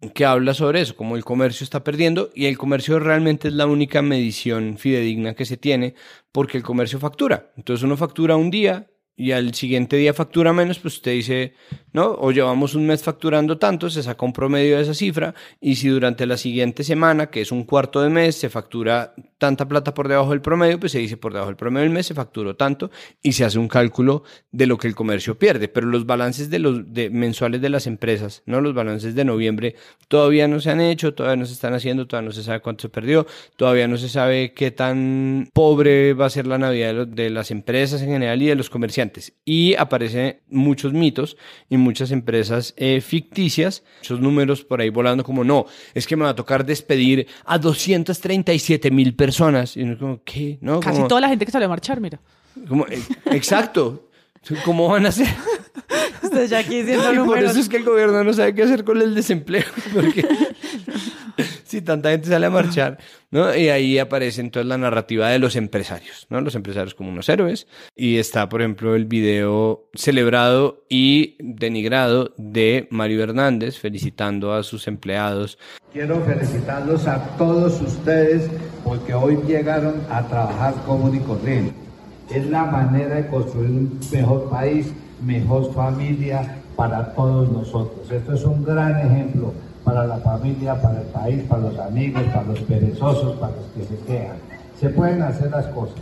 que 0.09 0.25
habla 0.25 0.53
sobre 0.53 0.81
eso, 0.81 0.95
como 0.95 1.15
el 1.15 1.23
comercio 1.23 1.63
está 1.63 1.83
perdiendo 1.83 2.29
y 2.33 2.45
el 2.45 2.57
comercio 2.57 2.99
realmente 2.99 3.47
es 3.47 3.53
la 3.53 3.65
única 3.65 4.01
medición 4.01 4.77
fidedigna 4.77 5.33
que 5.33 5.45
se 5.45 5.57
tiene 5.57 5.95
porque 6.31 6.57
el 6.57 6.63
comercio 6.63 6.99
factura. 6.99 7.51
Entonces 7.57 7.83
uno 7.83 7.97
factura 7.97 8.35
un 8.35 8.51
día 8.51 8.87
y 9.15 9.31
al 9.31 9.53
siguiente 9.53 9.95
día 9.95 10.13
factura 10.13 10.53
menos, 10.53 10.79
pues 10.79 10.95
usted 10.95 11.11
dice, 11.11 11.53
¿no? 11.91 12.15
O 12.19 12.31
llevamos 12.31 12.73
un 12.73 12.87
mes 12.87 13.03
facturando 13.03 13.59
tanto, 13.59 13.89
se 13.89 14.01
saca 14.01 14.25
un 14.25 14.33
promedio 14.33 14.77
de 14.77 14.83
esa 14.83 14.95
cifra, 14.95 15.35
y 15.61 15.75
si 15.75 15.87
durante 15.87 16.25
la 16.25 16.35
siguiente 16.35 16.83
semana, 16.83 17.27
que 17.27 17.41
es 17.41 17.51
un 17.51 17.63
cuarto 17.63 18.01
de 18.01 18.09
mes, 18.09 18.35
se 18.35 18.49
factura 18.49 19.13
tanta 19.37 19.67
plata 19.67 19.93
por 19.93 20.07
debajo 20.07 20.31
del 20.31 20.41
promedio, 20.41 20.79
pues 20.79 20.93
se 20.93 20.99
dice 20.99 21.17
por 21.17 21.31
debajo 21.31 21.49
del 21.49 21.57
promedio 21.57 21.83
del 21.83 21.93
mes 21.93 22.07
se 22.07 22.15
facturó 22.15 22.55
tanto, 22.55 22.89
y 23.21 23.33
se 23.33 23.45
hace 23.45 23.59
un 23.59 23.67
cálculo 23.67 24.23
de 24.51 24.65
lo 24.65 24.77
que 24.77 24.87
el 24.87 24.95
comercio 24.95 25.37
pierde. 25.37 25.67
Pero 25.67 25.87
los 25.87 26.07
balances 26.07 26.49
de 26.49 26.59
los 26.59 26.81
mensuales 27.11 27.61
de 27.61 27.69
las 27.69 27.85
empresas, 27.85 28.41
¿no? 28.47 28.61
Los 28.61 28.73
balances 28.73 29.13
de 29.13 29.25
noviembre 29.25 29.75
todavía 30.07 30.47
no 30.47 30.59
se 30.59 30.71
han 30.71 30.81
hecho, 30.81 31.13
todavía 31.13 31.37
no 31.37 31.45
se 31.45 31.53
están 31.53 31.75
haciendo, 31.75 32.07
todavía 32.07 32.29
no 32.29 32.33
se 32.33 32.43
sabe 32.43 32.61
cuánto 32.61 32.83
se 32.83 32.89
perdió, 32.89 33.27
todavía 33.57 33.87
no 33.87 33.97
se 33.97 34.09
sabe 34.09 34.53
qué 34.53 34.71
tan 34.71 35.49
pobre 35.53 36.13
va 36.13 36.25
a 36.25 36.29
ser 36.31 36.47
la 36.47 36.57
Navidad 36.57 36.93
de, 36.93 37.05
de 37.05 37.29
las 37.29 37.51
empresas 37.51 38.01
en 38.01 38.09
general 38.09 38.41
y 38.41 38.47
de 38.47 38.55
los 38.55 38.69
comerciantes 38.69 39.02
y 39.45 39.75
aparecen 39.75 40.39
muchos 40.49 40.93
mitos 40.93 41.37
y 41.69 41.77
muchas 41.77 42.11
empresas 42.11 42.73
eh, 42.77 43.01
ficticias, 43.01 43.83
muchos 43.99 44.19
números 44.19 44.63
por 44.63 44.81
ahí 44.81 44.89
volando 44.89 45.23
como 45.23 45.43
no, 45.43 45.65
es 45.93 46.07
que 46.07 46.15
me 46.15 46.23
va 46.23 46.29
a 46.29 46.35
tocar 46.35 46.65
despedir 46.65 47.27
a 47.45 47.57
237 47.57 48.91
mil 48.91 49.15
personas. 49.15 49.75
Y 49.77 49.83
uno 49.83 49.97
como, 49.97 50.23
¿qué? 50.23 50.57
¿No? 50.61 50.79
Casi 50.79 51.07
toda 51.07 51.21
la 51.21 51.29
gente 51.29 51.45
que 51.45 51.51
sale 51.51 51.65
a 51.65 51.69
marchar, 51.69 51.99
mira. 51.99 52.19
Como, 52.67 52.85
eh, 52.87 53.01
exacto. 53.31 54.09
¿Cómo 54.65 54.89
van 54.89 55.05
a 55.05 55.09
hacer? 55.09 55.27
Usted 56.21 56.47
ya 56.47 56.59
aquí 56.59 56.81
diciendo 56.81 57.13
y 57.23 57.25
por 57.25 57.39
eso 57.39 57.59
es 57.59 57.69
que 57.69 57.77
el 57.77 57.83
gobierno 57.83 58.23
no 58.23 58.33
sabe 58.33 58.53
qué 58.53 58.63
hacer 58.63 58.83
con 58.83 59.01
el 59.01 59.15
desempleo. 59.15 59.63
Porque 59.93 60.27
si 61.73 61.81
tanta 61.81 62.11
gente 62.11 62.27
sale 62.27 62.45
a 62.45 62.51
marchar, 62.51 62.99
¿no? 63.31 63.55
Y 63.55 63.69
ahí 63.69 63.97
aparece 63.97 64.41
entonces 64.41 64.67
la 64.67 64.77
narrativa 64.77 65.29
de 65.29 65.39
los 65.39 65.55
empresarios, 65.55 66.27
¿no? 66.29 66.39
Los 66.39 66.53
empresarios 66.53 66.93
como 66.93 67.09
unos 67.09 67.27
héroes. 67.29 67.67
Y 67.95 68.17
está, 68.17 68.47
por 68.47 68.61
ejemplo, 68.61 68.95
el 68.95 69.05
video 69.05 69.89
celebrado 69.95 70.85
y 70.87 71.35
denigrado 71.39 72.33
de 72.37 72.87
Mario 72.91 73.23
Hernández 73.23 73.79
felicitando 73.79 74.53
a 74.53 74.61
sus 74.61 74.87
empleados. 74.87 75.57
Quiero 75.91 76.21
felicitarlos 76.21 77.07
a 77.07 77.19
todos 77.37 77.81
ustedes 77.81 78.49
porque 78.83 79.15
hoy 79.15 79.39
llegaron 79.47 79.95
a 80.09 80.27
trabajar 80.27 80.75
común 80.85 81.15
y 81.15 81.19
corriente. 81.21 81.73
Es 82.31 82.45
la 82.45 82.65
manera 82.65 83.15
de 83.15 83.27
construir 83.27 83.71
un 83.71 83.99
mejor 84.11 84.49
país, 84.49 84.93
mejor 85.23 85.73
familia 85.73 86.61
para 86.75 87.13
todos 87.13 87.51
nosotros. 87.51 88.11
Esto 88.11 88.33
es 88.33 88.43
un 88.43 88.63
gran 88.63 89.07
ejemplo 89.07 89.53
para 89.83 90.05
la 90.05 90.17
familia, 90.17 90.79
para 90.81 91.01
el 91.01 91.07
país, 91.07 91.43
para 91.43 91.63
los 91.63 91.79
amigos, 91.79 92.23
para 92.33 92.43
los 92.43 92.59
perezosos, 92.61 93.35
para 93.37 93.53
los 93.55 93.65
que 93.75 93.83
se 93.83 94.03
quejan. 94.05 94.37
Se 94.79 94.89
pueden 94.89 95.21
hacer 95.21 95.51
las 95.51 95.67
cosas. 95.67 95.99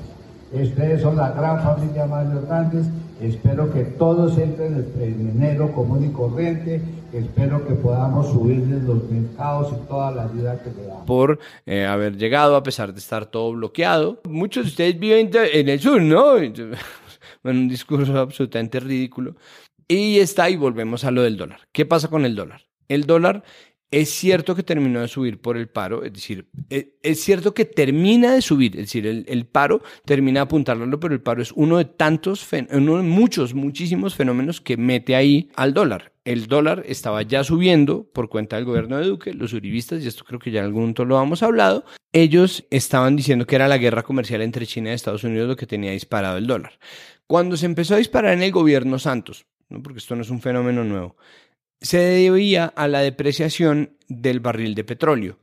Ustedes 0.52 1.02
son 1.02 1.16
la 1.16 1.32
gran 1.32 1.62
familia 1.64 2.06
Mario 2.06 2.40
Hernández. 2.40 2.86
Espero 3.22 3.72
que 3.72 3.84
todos 3.84 4.38
entren 4.38 4.86
en 5.00 5.30
enero 5.36 5.72
común 5.74 6.04
y 6.04 6.12
corriente. 6.12 6.82
Espero 7.14 7.66
que 7.66 7.74
podamos 7.74 8.28
subirles 8.28 8.84
los 8.84 9.04
mercados 9.10 9.72
y 9.72 9.88
toda 9.88 10.12
la 10.12 10.24
ayuda 10.24 10.62
que 10.62 10.72
le 10.72 10.88
damos. 10.88 11.06
Por 11.06 11.40
eh, 11.66 11.86
haber 11.86 12.18
llegado 12.18 12.56
a 12.56 12.64
pesar 12.64 12.94
de 12.94 13.00
estar 13.00 13.28
todo 13.28 13.54
bloqueado. 13.54 14.22
Muchos 14.28 14.66
de 14.66 14.70
ustedes 14.70 15.00
viven 15.00 15.30
en 15.34 15.70
el 15.70 15.80
sur, 15.80 16.02
¿no? 16.02 16.34
Bueno, 17.44 17.62
un 17.62 17.70
discurso 17.70 18.20
absolutamente 18.20 18.80
ridículo. 18.80 19.36
Y 19.88 20.20
está, 20.20 20.48
y 20.50 20.58
volvemos 20.58 21.04
a 21.06 21.12
lo 21.12 21.24
del 21.24 21.38
dólar. 21.38 21.62
¿Qué 21.72 21.88
pasa 21.88 22.08
con 22.08 22.24
el 22.24 22.36
dólar? 22.36 22.62
El 22.88 23.06
dólar 23.06 23.44
es 23.92 24.10
cierto 24.10 24.56
que 24.56 24.64
terminó 24.64 25.02
de 25.02 25.10
subir 25.10 25.42
por 25.42 25.58
el 25.58 25.68
paro, 25.68 26.04
es 26.04 26.14
decir, 26.14 26.48
e, 26.70 26.98
es, 27.04 27.20
cierto 27.22 27.54
que 27.54 27.66
termina 27.66 28.34
de 28.34 28.42
subir, 28.42 28.72
es 28.78 28.84
decir, 28.84 29.06
el, 29.06 29.46
paro 29.46 29.84
termina 30.06 30.40
de 30.40 30.44
apuntarlo, 30.44 31.00
pero 31.00 31.14
el 31.14 31.22
paro 31.22 31.42
es 31.42 31.52
uno 31.52 31.78
de 31.78 31.86
tantos, 31.86 32.48
uno 32.72 32.98
de 32.98 33.04
muchos, 33.04 33.54
muchísimos 33.54 34.16
fenómenos 34.16 34.62
que 34.62 34.78
mete 34.78 35.16
ahí 35.16 35.50
al 35.56 35.74
dólar. 35.74 36.14
El 36.24 36.48
dólar 36.48 36.84
estaba 36.88 37.24
ya 37.24 37.44
subiendo 37.44 38.10
por 38.14 38.30
cuenta 38.30 38.56
del 38.56 38.66
gobierno 38.66 38.98
de 38.98 39.08
Duque, 39.08 39.34
los 39.34 39.54
uribistas, 39.54 40.04
y 40.04 40.08
esto 40.08 40.24
creo 40.24 40.40
que 40.40 40.52
ya 40.52 40.60
en 40.62 40.68
algún 40.68 40.84
momento 40.84 41.04
lo 41.04 41.22
hemos 41.22 41.44
hablado, 41.44 41.84
ellos 42.14 42.66
estaban 42.70 43.18
diciendo 43.18 43.46
que 43.46 43.56
era 43.56 43.68
la 43.68 43.78
guerra 43.78 44.04
comercial 44.04 44.42
entre 44.42 44.66
China 44.66 44.92
y 44.92 44.94
Estados 44.94 45.26
Unidos 45.26 45.50
lo 45.50 45.56
que 45.58 45.68
tenía 45.68 45.92
disparado 45.92 46.38
el 46.38 46.48
dólar. 46.48 46.80
Cuando 47.28 47.58
se 47.58 47.66
empezó 47.66 47.96
a 47.96 47.98
disparar 47.98 48.34
en 48.34 48.44
el 48.44 48.52
gobierno 48.52 49.00
Santos, 49.00 49.46
¿no? 49.68 49.82
porque 49.82 50.00
esto 50.00 50.16
no 50.16 50.22
es 50.22 50.30
un 50.30 50.42
fenómeno 50.42 50.84
nuevo, 50.84 51.18
se 51.82 51.98
debía 51.98 52.66
a 52.66 52.88
la 52.88 53.00
depreciación 53.02 53.98
del 54.08 54.40
barril 54.40 54.76
de 54.76 54.84
petróleo, 54.84 55.40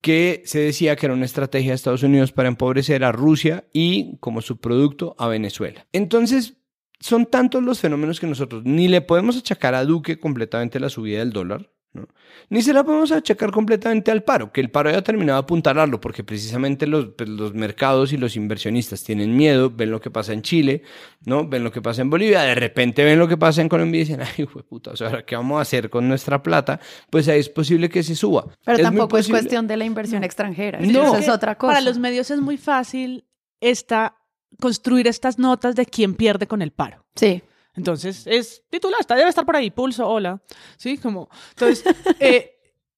que 0.00 0.42
se 0.44 0.58
decía 0.58 0.96
que 0.96 1.06
era 1.06 1.14
una 1.14 1.24
estrategia 1.24 1.70
de 1.70 1.76
Estados 1.76 2.02
Unidos 2.02 2.32
para 2.32 2.48
empobrecer 2.48 3.04
a 3.04 3.12
Rusia 3.12 3.64
y 3.72 4.18
como 4.18 4.42
subproducto 4.42 5.14
a 5.18 5.28
Venezuela. 5.28 5.86
Entonces, 5.92 6.58
son 7.00 7.26
tantos 7.26 7.62
los 7.62 7.80
fenómenos 7.80 8.20
que 8.20 8.26
nosotros 8.26 8.62
ni 8.64 8.88
le 8.88 9.00
podemos 9.00 9.36
achacar 9.36 9.74
a 9.74 9.84
Duque 9.84 10.18
completamente 10.18 10.80
la 10.80 10.88
subida 10.88 11.20
del 11.20 11.32
dólar, 11.32 11.70
¿no? 11.96 12.08
Ni 12.48 12.62
se 12.62 12.72
la 12.72 12.84
podemos 12.84 13.10
achacar 13.10 13.50
completamente 13.50 14.10
al 14.10 14.22
paro, 14.22 14.52
que 14.52 14.60
el 14.60 14.70
paro 14.70 14.90
haya 14.90 15.02
terminado 15.02 15.38
de 15.38 15.44
apuntalarlo, 15.44 16.00
porque 16.00 16.22
precisamente 16.22 16.86
los, 16.86 17.08
pues, 17.16 17.28
los, 17.28 17.54
mercados 17.54 18.12
y 18.12 18.16
los 18.16 18.36
inversionistas 18.36 19.02
tienen 19.02 19.36
miedo, 19.36 19.70
ven 19.70 19.90
lo 19.90 20.00
que 20.00 20.10
pasa 20.10 20.32
en 20.32 20.42
Chile, 20.42 20.82
¿no? 21.24 21.48
Ven 21.48 21.64
lo 21.64 21.72
que 21.72 21.82
pasa 21.82 22.02
en 22.02 22.10
Bolivia, 22.10 22.42
de 22.42 22.54
repente 22.54 23.04
ven 23.04 23.18
lo 23.18 23.26
que 23.26 23.36
pasa 23.36 23.62
en 23.62 23.68
Colombia 23.68 24.00
y 24.00 24.04
dicen, 24.04 24.20
ay, 24.38 24.46
puta, 24.46 24.92
o 24.92 24.96
sea, 24.96 25.08
¿ahora 25.08 25.24
qué 25.24 25.34
vamos 25.34 25.58
a 25.58 25.62
hacer 25.62 25.90
con 25.90 26.06
nuestra 26.08 26.42
plata? 26.42 26.78
Pues 27.10 27.26
ahí 27.28 27.40
es 27.40 27.48
posible 27.48 27.88
que 27.88 28.02
se 28.02 28.14
suba. 28.14 28.46
Pero 28.64 28.78
es 28.78 28.82
tampoco 28.82 29.18
es 29.18 29.28
cuestión 29.28 29.66
de 29.66 29.76
la 29.76 29.84
inversión 29.84 30.20
no. 30.20 30.26
extranjera, 30.26 30.78
no. 30.80 31.02
eso 31.02 31.16
es 31.16 31.28
otra 31.28 31.56
cosa. 31.56 31.72
Para 31.72 31.84
los 31.84 31.98
medios 31.98 32.30
es 32.30 32.40
muy 32.40 32.58
fácil 32.58 33.24
esta, 33.60 34.18
construir 34.60 35.06
estas 35.08 35.38
notas 35.38 35.74
de 35.74 35.86
quién 35.86 36.14
pierde 36.14 36.46
con 36.46 36.62
el 36.62 36.70
paro. 36.70 37.04
Sí. 37.14 37.42
Entonces, 37.76 38.26
es 38.26 38.62
titular, 38.70 39.00
está, 39.00 39.14
debe 39.14 39.28
estar 39.28 39.44
por 39.44 39.56
ahí, 39.56 39.70
pulso, 39.70 40.08
hola. 40.08 40.40
Sí, 40.76 40.98
como. 40.98 41.28
Entonces, 41.50 41.84
eh, 42.20 42.56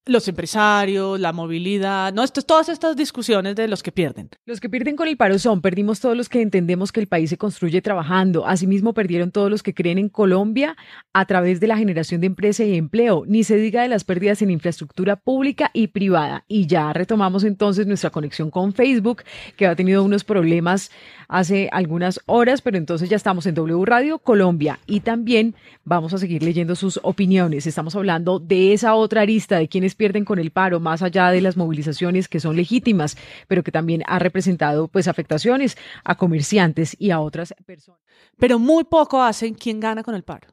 los 0.09 0.27
empresarios, 0.27 1.21
la 1.21 1.33
movilidad, 1.33 2.13
no, 2.13 2.23
esto 2.23 2.41
es 2.41 2.47
todas 2.47 2.69
estas 2.69 2.97
discusiones 2.97 3.55
de 3.57 3.69
los 3.69 3.83
que 3.83 3.93
pierden. 3.93 4.31
Los 4.47 4.59
que 4.59 4.71
pierden 4.71 4.97
con 4.97 5.07
el 5.07 5.17
paro 5.17 5.39
son, 5.39 5.61
perdimos 5.61 6.01
todos 6.01 6.17
los 6.17 6.29
que 6.29 6.41
entendemos 6.41 6.93
que 6.93 7.01
el 7.01 7.09
país 7.09 7.31
se 7.31 7.37
construye 7.37 7.83
trabajando, 7.83 8.47
asimismo 8.47 8.95
perdieron 8.95 9.31
todos 9.31 9.51
los 9.51 9.63
que 9.63 9.75
creen 9.75 9.99
en 9.99 10.09
Colombia 10.09 10.77
a 11.13 11.27
través 11.27 11.61
de 11.61 11.67
la 11.67 11.77
generación 11.77 12.21
de 12.21 12.27
empresa 12.27 12.65
y 12.65 12.77
empleo, 12.77 13.25
ni 13.27 13.45
se 13.45 13.57
diga 13.57 13.83
de 13.83 13.89
las 13.89 14.05
pérdidas 14.05 14.41
en 14.41 14.51
infraestructura 14.51 15.17
pública 15.17 15.71
y 15.75 15.89
privada. 15.89 16.45
Y 16.49 16.67
ya 16.67 16.93
retomamos 16.93 17.45
entonces 17.45 17.87
nuestra 17.87 18.11
conexión 18.11 18.51
con 18.51 18.73
Facebook, 18.73 19.23
que 19.57 19.67
ha 19.67 19.77
tenido 19.77 20.03
unos 20.03 20.25
problemas 20.25 20.91
hace 21.29 21.69
algunas 21.73 22.21
horas, 22.27 22.63
pero 22.63 22.79
entonces 22.79 23.11
ya 23.11 23.17
estamos 23.17 23.47
en 23.47 23.55
W 23.55 23.85
Radio 23.85 24.19
Colombia 24.19 24.81
y 24.87 25.01
también 25.01 25.55
vamos 25.85 26.15
a 26.15 26.19
seguir 26.19 26.43
leyendo 26.43 26.75
sus 26.75 26.99
opiniones. 27.03 27.67
Estamos 27.67 27.95
hablando 27.95 28.39
de 28.39 28.73
esa 28.73 28.95
otra 28.95 29.21
arista 29.21 29.59
de 29.59 29.69
quienes 29.69 29.95
pierden 29.95 30.25
con 30.25 30.39
el 30.39 30.51
paro, 30.51 30.81
más 30.81 31.03
allá 31.03 31.31
de 31.31 31.43
las 31.43 31.57
movilizaciones 31.57 32.29
que 32.29 32.41
son 32.41 32.57
legítimas, 32.57 33.17
pero 33.47 33.63
que 33.63 33.71
también 33.71 34.03
ha 34.07 34.19
representado 34.19 34.89
pues 34.89 35.07
afectaciones 35.07 35.77
a 36.03 36.17
comerciantes 36.17 36.97
y 36.99 37.11
a 37.11 37.21
otras 37.21 37.55
personas. 37.67 38.01
Pero 38.39 38.59
muy 38.59 38.85
poco 38.85 39.23
hacen 39.23 39.55
quién 39.55 39.81
gana 39.81 40.03
con 40.03 40.15
el 40.15 40.23
paro. 40.23 40.49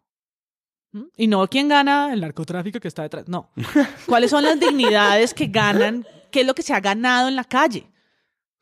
¿Mm? 0.91 1.03
Y 1.15 1.28
no 1.28 1.47
quién 1.47 1.69
gana 1.69 2.13
el 2.13 2.21
narcotráfico 2.21 2.80
que 2.80 2.89
está 2.89 3.03
detrás, 3.03 3.28
no. 3.30 3.49
¿Cuáles 4.05 4.30
son 4.30 4.43
las 4.43 4.59
dignidades 4.59 5.34
que 5.34 5.47
ganan? 5.47 6.05
¿Qué 6.32 6.41
es 6.41 6.47
lo 6.47 6.53
que 6.53 6.63
se 6.63 6.73
ha 6.73 6.82
ganado 6.82 7.30
en 7.30 7.38
la 7.38 7.45
calle? 7.45 7.88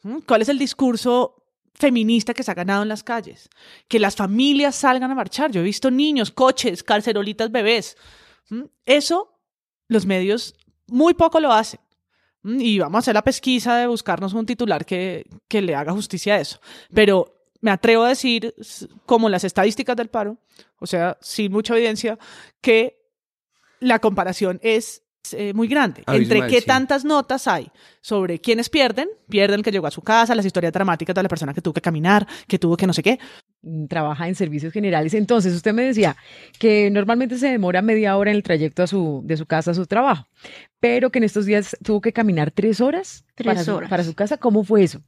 ¿Mm? 0.03 0.19
¿Cuál 0.27 0.43
es 0.43 0.49
el 0.49 0.59
discurso 0.59 1.42
feminista 1.73 2.33
que 2.33 2.43
se 2.43 2.51
ha 2.51 2.55
ganado 2.55 2.83
en 2.83 2.89
las 2.89 3.03
calles? 3.03 3.49
Que 3.87 3.99
las 3.99 4.15
familias 4.15 4.75
salgan 4.75 5.11
a 5.11 5.15
marchar. 5.15 5.51
Yo 5.51 5.61
he 5.61 5.63
visto 5.63 5.91
niños, 5.91 6.31
coches, 6.31 6.83
carcerolitas, 6.83 7.51
bebés. 7.51 7.97
¿Mm? 8.49 8.63
Eso 8.85 9.39
los 9.87 10.05
medios 10.05 10.55
muy 10.87 11.13
poco 11.13 11.39
lo 11.39 11.51
hacen. 11.51 11.79
¿Mm? 12.43 12.61
Y 12.61 12.79
vamos 12.79 12.95
a 12.95 12.99
hacer 12.99 13.13
la 13.15 13.23
pesquisa 13.23 13.77
de 13.77 13.87
buscarnos 13.87 14.33
un 14.33 14.45
titular 14.45 14.85
que, 14.85 15.25
que 15.47 15.61
le 15.61 15.75
haga 15.75 15.93
justicia 15.93 16.35
a 16.35 16.39
eso. 16.39 16.59
Pero 16.93 17.33
me 17.61 17.71
atrevo 17.71 18.03
a 18.03 18.09
decir, 18.09 18.53
como 19.05 19.29
las 19.29 19.43
estadísticas 19.45 19.95
del 19.95 20.09
paro, 20.09 20.37
o 20.79 20.85
sea, 20.85 21.17
sin 21.21 21.51
mucha 21.51 21.73
evidencia, 21.75 22.19
que 22.59 23.03
la 23.79 23.99
comparación 23.99 24.59
es 24.63 25.02
eh, 25.31 25.53
muy 25.53 25.67
grande. 25.67 26.03
Abismal, 26.05 26.37
Entre 26.37 26.53
qué 26.53 26.61
sí. 26.61 26.67
tantas 26.67 27.05
notas 27.05 27.47
hay 27.47 27.71
sobre 28.01 28.39
quiénes 28.39 28.69
pierden, 28.69 29.07
pierden 29.29 29.59
el 29.59 29.63
que 29.63 29.71
llegó 29.71 29.87
a 29.87 29.91
su 29.91 30.01
casa, 30.01 30.35
las 30.35 30.45
historias 30.45 30.73
dramáticas 30.73 31.15
de 31.15 31.23
la 31.23 31.29
persona 31.29 31.53
que 31.53 31.61
tuvo 31.61 31.73
que 31.73 31.81
caminar, 31.81 32.27
que 32.47 32.59
tuvo 32.59 32.75
que 32.75 32.85
no 32.85 32.93
sé 32.93 33.01
qué. 33.03 33.19
Trabaja 33.87 34.27
en 34.27 34.35
servicios 34.35 34.73
generales. 34.73 35.13
Entonces, 35.13 35.53
usted 35.55 35.73
me 35.73 35.83
decía 35.83 36.17
que 36.59 36.89
normalmente 36.91 37.37
se 37.37 37.47
demora 37.47 37.81
media 37.81 38.17
hora 38.17 38.31
en 38.31 38.35
el 38.37 38.43
trayecto 38.43 38.83
a 38.83 38.87
su, 38.87 39.21
de 39.23 39.37
su 39.37 39.45
casa 39.45 39.71
a 39.71 39.73
su 39.73 39.85
trabajo, 39.85 40.27
pero 40.81 41.09
que 41.11 41.19
en 41.19 41.23
estos 41.23 41.45
días 41.45 41.77
tuvo 41.81 42.01
que 42.01 42.11
caminar 42.11 42.51
tres 42.51 42.81
horas, 42.81 43.23
Tres 43.35 43.45
para, 43.47 43.63
su- 43.63 43.73
horas. 43.75 43.89
para 43.89 44.03
su 44.03 44.13
casa. 44.15 44.37
¿Cómo 44.37 44.65
fue 44.65 44.83
eso? 44.83 45.01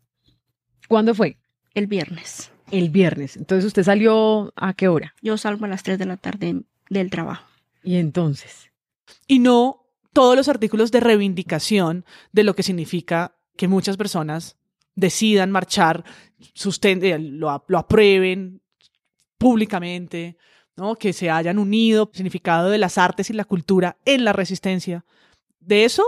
¿Cuándo 0.87 1.13
fue? 1.13 1.37
El 1.73 1.87
viernes. 1.87 2.51
El 2.71 2.89
viernes. 2.89 3.35
Entonces, 3.35 3.65
¿usted 3.65 3.83
salió 3.83 4.53
a 4.55 4.73
qué 4.73 4.87
hora? 4.87 5.13
Yo 5.21 5.37
salgo 5.37 5.65
a 5.65 5.67
las 5.67 5.83
3 5.83 5.99
de 5.99 6.05
la 6.05 6.15
tarde 6.17 6.61
del 6.89 7.09
trabajo. 7.09 7.45
Y 7.83 7.97
entonces. 7.97 8.71
Y 9.27 9.39
no 9.39 9.84
todos 10.15 10.35
los 10.37 10.47
artículos 10.47 10.91
de 10.91 11.01
reivindicación 11.01 12.05
de 12.31 12.43
lo 12.45 12.55
que 12.55 12.63
significa 12.63 13.35
que 13.57 13.67
muchas 13.67 13.97
personas 13.97 14.57
decidan 14.95 15.51
marchar, 15.51 16.05
susten- 16.55 17.03
eh, 17.03 17.19
lo 17.19 17.77
aprueben 17.77 18.61
públicamente, 19.37 20.37
¿no? 20.77 20.95
que 20.95 21.11
se 21.13 21.29
hayan 21.29 21.59
unido, 21.59 22.09
significado 22.13 22.69
de 22.69 22.77
las 22.77 22.97
artes 22.97 23.29
y 23.29 23.33
la 23.33 23.43
cultura 23.45 23.97
en 24.05 24.23
la 24.23 24.31
resistencia. 24.33 25.05
De 25.59 25.83
eso, 25.85 26.03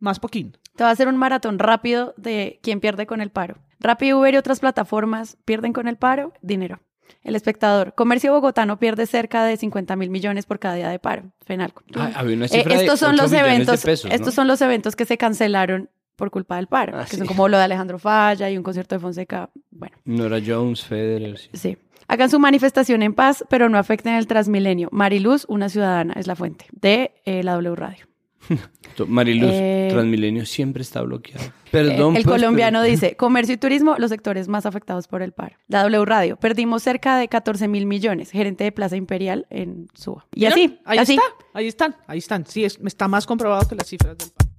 más 0.00 0.18
poquín. 0.18 0.56
Te 0.74 0.82
va 0.84 0.90
a 0.90 0.92
hacer 0.92 1.06
un 1.06 1.16
maratón 1.16 1.58
rápido 1.60 2.14
de 2.16 2.58
quién 2.62 2.80
pierde 2.80 3.06
con 3.06 3.20
el 3.20 3.30
paro. 3.30 3.58
Rappi, 3.78 4.12
Uber 4.12 4.34
y 4.34 4.38
otras 4.38 4.58
plataformas 4.60 5.36
pierden 5.44 5.72
con 5.72 5.86
el 5.86 5.96
paro 5.96 6.32
dinero. 6.42 6.80
El 7.22 7.36
espectador. 7.36 7.94
Comercio 7.94 8.32
bogotano 8.32 8.78
pierde 8.78 9.06
cerca 9.06 9.44
de 9.44 9.56
50 9.56 9.96
mil 9.96 10.10
millones 10.10 10.46
por 10.46 10.58
cada 10.58 10.74
día 10.74 10.88
de 10.88 10.98
paro. 10.98 11.24
Fenalco. 11.44 11.82
Ah, 11.94 12.10
había 12.14 12.36
una 12.36 12.46
Eh, 12.46 12.64
estos 12.70 12.98
son 13.00 13.14
8 13.14 13.22
los 13.22 13.32
eventos. 13.32 13.82
pesos, 13.82 14.08
¿no? 14.10 14.14
Estos 14.14 14.34
son 14.34 14.48
los 14.48 14.60
eventos 14.60 14.96
que 14.96 15.04
se 15.04 15.16
cancelaron 15.18 15.90
por 16.16 16.30
culpa 16.30 16.56
del 16.56 16.66
paro, 16.66 16.98
Ah, 16.98 17.04
que 17.04 17.10
sí. 17.12 17.16
son 17.16 17.26
como 17.26 17.48
lo 17.48 17.56
de 17.58 17.64
Alejandro 17.64 17.98
Falla 17.98 18.48
y 18.50 18.56
un 18.56 18.62
concierto 18.62 18.94
de 18.94 19.00
Fonseca. 19.00 19.50
Bueno, 19.70 19.96
Nora 20.04 20.38
Jones, 20.44 20.84
Federer. 20.84 21.38
sí. 21.38 21.48
sí. 21.54 21.78
Hagan 22.08 22.28
su 22.28 22.38
manifestación 22.38 23.02
en 23.02 23.14
paz, 23.14 23.44
pero 23.48 23.68
no 23.70 23.78
afecten 23.78 24.14
el 24.16 24.26
Transmilenio. 24.26 24.88
Mariluz, 24.92 25.46
una 25.48 25.68
ciudadana, 25.70 26.12
es 26.16 26.26
la 26.26 26.36
fuente 26.36 26.66
de 26.72 27.12
eh, 27.24 27.42
la 27.42 27.52
W 27.54 27.74
Radio. 27.74 28.04
Mariluz, 29.08 29.50
Eh, 29.52 29.88
Transmilenio 29.90 30.44
siempre 30.46 30.82
está 30.82 31.02
bloqueado. 31.02 31.44
Eh, 31.44 31.52
Perdón. 31.70 32.16
el 32.16 32.24
pues, 32.24 32.36
colombiano 32.36 32.80
pero- 32.80 32.90
dice, 32.90 33.16
comercio 33.16 33.54
y 33.54 33.58
turismo, 33.58 33.96
los 33.98 34.10
sectores 34.10 34.48
más 34.48 34.66
afectados 34.66 35.08
por 35.08 35.22
el 35.22 35.32
paro. 35.32 35.56
La 35.68 35.82
W 35.82 36.04
Radio, 36.04 36.36
perdimos 36.36 36.82
cerca 36.82 37.16
de 37.16 37.28
14 37.28 37.68
mil 37.68 37.86
millones, 37.86 38.30
gerente 38.30 38.64
de 38.64 38.72
Plaza 38.72 38.96
Imperial 38.96 39.46
en 39.50 39.88
Suba. 39.94 40.26
Y 40.34 40.44
así, 40.44 40.78
ahí 40.84 40.98
así. 40.98 41.14
está, 41.14 41.24
ahí 41.54 41.66
están, 41.66 41.96
ahí 42.06 42.18
están. 42.18 42.46
Sí, 42.46 42.64
es- 42.64 42.78
está 42.84 43.08
más 43.08 43.26
comprobado 43.26 43.66
que 43.68 43.74
las 43.74 43.86
cifras 43.86 44.18
del 44.18 44.28
paro. 44.30 44.51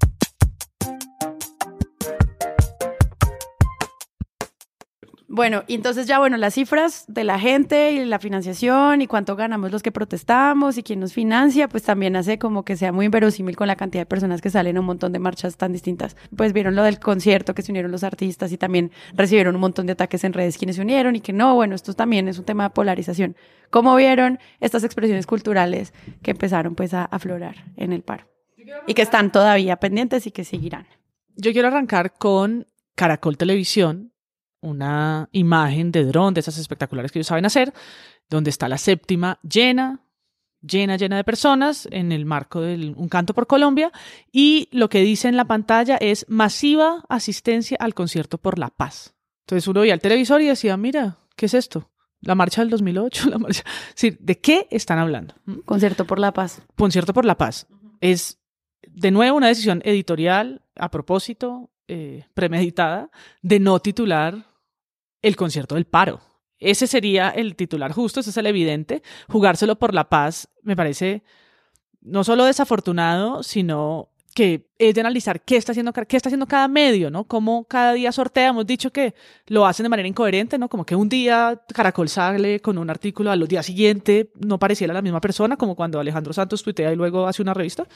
Bueno, 5.27 5.63
entonces 5.67 6.05
ya, 6.05 6.19
bueno, 6.19 6.37
las 6.37 6.53
cifras 6.53 7.05
de 7.07 7.23
la 7.23 7.39
gente 7.39 7.93
y 7.93 8.05
la 8.05 8.19
financiación 8.19 9.01
y 9.01 9.07
cuánto 9.07 9.35
ganamos 9.35 9.71
los 9.71 9.81
que 9.81 9.91
protestamos 9.91 10.77
y 10.77 10.83
quién 10.83 10.99
nos 10.99 11.13
financia, 11.13 11.67
pues 11.67 11.83
también 11.83 12.15
hace 12.15 12.37
como 12.37 12.63
que 12.63 12.75
sea 12.75 12.91
muy 12.91 13.05
inverosímil 13.05 13.55
con 13.55 13.67
la 13.67 13.75
cantidad 13.75 14.01
de 14.01 14.05
personas 14.05 14.41
que 14.41 14.49
salen 14.49 14.77
a 14.77 14.81
un 14.81 14.85
montón 14.85 15.11
de 15.11 15.19
marchas 15.19 15.57
tan 15.57 15.71
distintas. 15.71 16.15
Pues 16.35 16.53
vieron 16.53 16.75
lo 16.75 16.83
del 16.83 16.99
concierto 16.99 17.55
que 17.55 17.61
se 17.61 17.71
unieron 17.71 17.91
los 17.91 18.03
artistas 18.03 18.51
y 18.51 18.57
también 18.57 18.91
recibieron 19.15 19.55
un 19.55 19.61
montón 19.61 19.85
de 19.85 19.93
ataques 19.93 20.23
en 20.23 20.33
redes 20.33 20.57
quienes 20.57 20.75
se 20.75 20.81
unieron 20.81 21.15
y 21.15 21.21
que 21.21 21.33
no, 21.33 21.55
bueno, 21.55 21.75
esto 21.75 21.93
también 21.93 22.27
es 22.27 22.37
un 22.37 22.45
tema 22.45 22.65
de 22.65 22.69
polarización. 22.71 23.35
¿Cómo 23.69 23.95
vieron 23.95 24.39
estas 24.59 24.83
expresiones 24.83 25.25
culturales 25.25 25.93
que 26.21 26.31
empezaron 26.31 26.75
pues 26.75 26.93
a 26.93 27.05
aflorar 27.05 27.55
en 27.75 27.91
el 27.91 28.03
paro? 28.03 28.27
Y 28.87 28.93
que 28.93 29.01
están 29.01 29.31
todavía 29.31 29.77
pendientes 29.77 30.27
y 30.27 30.31
que 30.31 30.43
seguirán. 30.43 30.87
Yo 31.35 31.51
quiero 31.51 31.69
arrancar 31.69 32.13
con 32.13 32.67
Caracol 32.95 33.37
Televisión, 33.37 34.12
una 34.63 35.29
imagen 35.33 35.91
de 35.91 36.05
dron 36.05 36.33
de 36.33 36.39
esas 36.39 36.57
espectaculares 36.57 37.11
que 37.11 37.19
ellos 37.19 37.27
saben 37.27 37.45
hacer, 37.45 37.73
donde 38.29 38.49
está 38.49 38.67
la 38.69 38.77
séptima 38.77 39.39
llena, 39.43 39.99
llena, 40.61 40.95
llena 40.95 41.17
de 41.17 41.23
personas 41.23 41.87
en 41.91 42.11
el 42.11 42.25
marco 42.25 42.61
de 42.61 42.93
Un 42.95 43.09
Canto 43.09 43.33
por 43.33 43.45
Colombia. 43.45 43.91
Y 44.31 44.69
lo 44.71 44.89
que 44.89 45.01
dice 45.01 45.27
en 45.27 45.37
la 45.37 45.45
pantalla 45.45 45.97
es 45.97 46.25
masiva 46.29 47.03
asistencia 47.09 47.77
al 47.79 47.93
concierto 47.93 48.37
por 48.37 48.57
la 48.57 48.69
paz. 48.69 49.13
Entonces 49.45 49.67
uno 49.67 49.81
veía 49.81 49.93
el 49.93 49.99
televisor 49.99 50.41
y 50.41 50.47
decía, 50.47 50.77
mira, 50.77 51.17
¿qué 51.35 51.47
es 51.47 51.53
esto? 51.53 51.91
La 52.21 52.35
marcha 52.35 52.61
del 52.61 52.69
2008, 52.69 53.29
la 53.29 53.37
marcha... 53.37 53.63
Sí, 53.93 54.17
¿de 54.17 54.39
qué 54.39 54.67
están 54.71 54.97
hablando? 54.97 55.35
¿Mm? 55.45 55.59
Concierto 55.65 56.07
por 56.07 56.19
la 56.19 56.31
paz. 56.31 56.61
Concierto 56.77 57.13
por 57.13 57.25
la 57.25 57.37
paz. 57.37 57.67
Es, 57.99 58.39
de 58.87 59.11
nuevo, 59.11 59.35
una 59.35 59.49
decisión 59.49 59.81
editorial 59.83 60.61
a 60.75 60.89
propósito, 60.89 61.69
eh, 61.89 62.25
premeditada, 62.33 63.11
de 63.41 63.59
no 63.59 63.79
titular 63.79 64.52
el 65.23 65.35
concierto 65.35 65.73
del 65.73 65.85
paro. 65.85 66.21
Ese 66.59 66.85
sería 66.85 67.29
el 67.29 67.55
titular 67.55 67.91
justo, 67.91 68.19
ese 68.19 68.29
es 68.29 68.37
el 68.37 68.45
evidente. 68.45 69.01
Jugárselo 69.27 69.77
por 69.79 69.93
la 69.93 70.07
paz 70.07 70.47
me 70.61 70.75
parece 70.75 71.23
no 72.01 72.23
solo 72.23 72.45
desafortunado, 72.45 73.41
sino 73.41 74.09
que 74.33 74.67
es 74.79 74.95
de 74.95 75.01
analizar 75.01 75.41
qué 75.41 75.57
está 75.57 75.71
haciendo, 75.73 75.93
qué 75.93 76.17
está 76.17 76.29
haciendo 76.29 76.47
cada 76.47 76.67
medio, 76.67 77.11
¿no? 77.11 77.25
Cómo 77.25 77.65
cada 77.65 77.93
día 77.93 78.11
sortea, 78.11 78.49
hemos 78.49 78.65
dicho 78.65 78.91
que 78.91 79.13
lo 79.47 79.65
hacen 79.65 79.83
de 79.83 79.89
manera 79.89 80.07
incoherente, 80.07 80.57
¿no? 80.57 80.69
Como 80.69 80.85
que 80.85 80.95
un 80.95 81.07
día 81.07 81.61
Caracol 81.73 82.09
sale 82.09 82.59
con 82.59 82.77
un 82.77 82.89
artículo, 82.89 83.31
al 83.31 83.47
día 83.47 83.61
siguiente 83.61 84.31
no 84.35 84.57
pareciera 84.57 84.93
la 84.93 85.01
misma 85.01 85.21
persona, 85.21 85.55
como 85.55 85.75
cuando 85.75 85.99
Alejandro 85.99 86.33
Santos 86.33 86.63
tuitea 86.63 86.91
y 86.91 86.95
luego 86.95 87.27
hace 87.27 87.41
una 87.41 87.53
revista. 87.53 87.87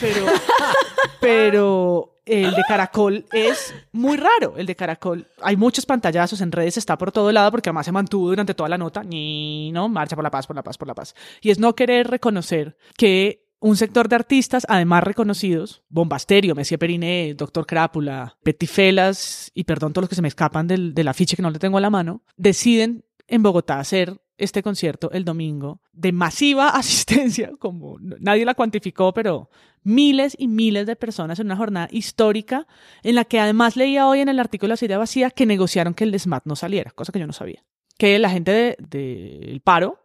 Pero, 0.00 0.26
pero 1.20 2.17
el 2.28 2.54
de 2.54 2.62
Caracol 2.66 3.24
es 3.32 3.74
muy 3.92 4.16
raro. 4.16 4.56
El 4.56 4.66
de 4.66 4.76
Caracol, 4.76 5.26
hay 5.40 5.56
muchos 5.56 5.86
pantallazos 5.86 6.40
en 6.40 6.52
redes, 6.52 6.76
está 6.76 6.96
por 6.98 7.10
todo 7.10 7.32
lado, 7.32 7.50
porque 7.50 7.70
además 7.70 7.86
se 7.86 7.92
mantuvo 7.92 8.28
durante 8.28 8.54
toda 8.54 8.68
la 8.68 8.78
nota, 8.78 9.02
ni, 9.02 9.72
¿no? 9.72 9.88
Marcha 9.88 10.14
por 10.14 10.22
la 10.22 10.30
paz, 10.30 10.46
por 10.46 10.56
la 10.56 10.62
paz, 10.62 10.76
por 10.76 10.88
la 10.88 10.94
paz. 10.94 11.14
Y 11.40 11.50
es 11.50 11.58
no 11.58 11.74
querer 11.74 12.08
reconocer 12.08 12.76
que 12.96 13.48
un 13.60 13.76
sector 13.76 14.08
de 14.08 14.16
artistas, 14.16 14.64
además 14.68 15.02
reconocidos, 15.02 15.82
Bombasterio, 15.88 16.54
Messia 16.54 16.78
Periné, 16.78 17.34
Doctor 17.34 17.66
Crápula, 17.66 18.36
Petifelas, 18.42 19.50
y 19.54 19.64
perdón 19.64 19.92
todos 19.92 20.04
los 20.04 20.08
que 20.08 20.16
se 20.16 20.22
me 20.22 20.28
escapan 20.28 20.68
del, 20.68 20.94
del 20.94 21.08
afiche 21.08 21.34
que 21.34 21.42
no 21.42 21.50
le 21.50 21.58
tengo 21.58 21.78
a 21.78 21.80
la 21.80 21.90
mano, 21.90 22.22
deciden 22.36 23.04
en 23.26 23.42
Bogotá 23.42 23.80
hacer 23.80 24.20
este 24.38 24.62
concierto 24.62 25.10
el 25.12 25.24
domingo 25.24 25.82
de 25.92 26.12
masiva 26.12 26.68
asistencia, 26.74 27.50
como 27.58 27.98
nadie 28.00 28.44
la 28.44 28.54
cuantificó, 28.54 29.12
pero 29.12 29.50
miles 29.82 30.34
y 30.38 30.48
miles 30.48 30.86
de 30.86 30.96
personas 30.96 31.38
en 31.38 31.46
una 31.46 31.56
jornada 31.56 31.88
histórica 31.90 32.66
en 33.02 33.14
la 33.14 33.24
que 33.24 33.40
además 33.40 33.76
leía 33.76 34.06
hoy 34.06 34.20
en 34.20 34.28
el 34.28 34.40
artículo 34.40 34.68
de 34.68 34.72
la 34.72 34.76
Ciudad 34.76 34.98
Vacía 34.98 35.30
que 35.30 35.46
negociaron 35.46 35.94
que 35.94 36.04
el 36.04 36.18
SMAT 36.18 36.46
no 36.46 36.56
saliera, 36.56 36.90
cosa 36.92 37.12
que 37.12 37.18
yo 37.18 37.26
no 37.26 37.32
sabía. 37.32 37.64
Que 37.98 38.18
la 38.18 38.30
gente 38.30 38.52
del 38.52 38.76
de, 38.78 39.38
del 39.46 39.60
paro, 39.60 40.04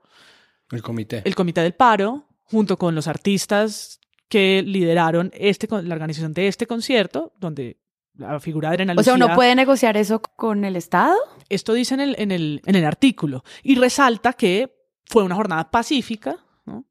El 0.72 0.82
comité. 0.82 1.22
el 1.26 1.36
comité 1.36 1.62
del 1.62 1.74
paro, 1.74 2.28
junto 2.44 2.78
con 2.78 2.96
los 2.96 3.08
artistas 3.08 4.00
que 4.30 4.64
lideraron 4.64 5.32
este, 5.36 5.68
la 5.84 5.94
organización 5.94 6.34
de 6.34 6.48
este 6.48 6.66
concierto, 6.66 7.34
donde 7.40 7.78
la 8.16 8.40
figura 8.40 8.70
de 8.70 8.74
Adriana 8.76 8.94
O 8.98 9.04
sea, 9.04 9.14
uno 9.16 9.26
Lucía- 9.26 9.36
puede 9.36 9.56
negociar 9.56 9.98
eso 9.98 10.22
con 10.22 10.66
el 10.66 10.76
Estado. 10.76 11.16
esto 11.50 11.74
dice 11.74 11.94
en 11.96 12.00
el, 12.02 12.16
en 12.20 12.32
el, 12.32 12.62
en 12.66 12.76
el 12.76 12.86
artículo 12.86 13.44
y 13.64 13.76
resalta 13.76 14.34
que 14.34 14.74
fue 15.06 15.24
una 15.24 15.36
jornada 15.36 15.70
pacífica 15.72 16.38
¿no? 16.66 16.86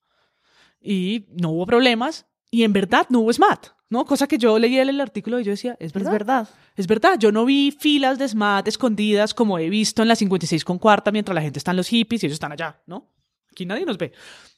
y 0.81 1.27
no 1.41 1.51
hubo 1.51 1.67
problemas 1.67 2.27
y 2.51 2.65
en 2.65 2.73
verdad 2.73 3.07
no 3.09 3.21
hubo 3.21 3.33
SMAT, 3.33 3.69
¿no? 3.89 4.05
Cosa 4.05 4.27
que 4.27 4.37
yo 4.37 4.59
leí 4.59 4.79
en 4.79 4.89
el 4.91 5.01
artículo 5.01 5.41
y 5.41 5.45
yo 5.45 5.53
decía, 5.53 5.77
es 5.81 5.93
verdad. 5.93 6.13
Es 6.13 6.19
verdad. 6.19 6.49
Es 6.77 6.87
verdad, 6.87 7.19
yo 7.19 7.33
no 7.33 7.45
vi 7.47 7.71
filas 7.71 8.19
de 8.19 8.29
SMAT 8.29 8.69
escondidas 8.69 9.33
como 9.33 9.59
he 9.59 9.71
visto 9.71 10.03
en 10.03 10.09
la 10.09 10.17
56 10.17 10.65
con 10.65 10.79
cuarta 10.79 11.11
mientras 11.13 11.35
la 11.35 11.41
gente 11.43 11.59
está 11.59 11.71
en 11.71 11.79
los 11.79 11.89
hippies 11.89 12.23
y 12.23 12.27
ellos 12.27 12.35
están 12.35 12.53
allá, 12.53 12.83
¿no? 12.87 13.11
Aquí 13.51 13.65
nadie 13.65 13.87
nos 13.87 13.97
ve. 13.97 14.13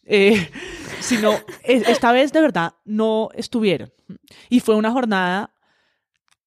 eh, 0.04 0.50
sino 1.00 1.32
es- 1.62 1.86
esta 1.88 2.10
vez 2.12 2.32
de 2.32 2.40
verdad 2.40 2.74
no 2.84 3.28
estuvieron. 3.34 3.92
Y 4.48 4.60
fue 4.60 4.74
una 4.74 4.90
jornada 4.90 5.53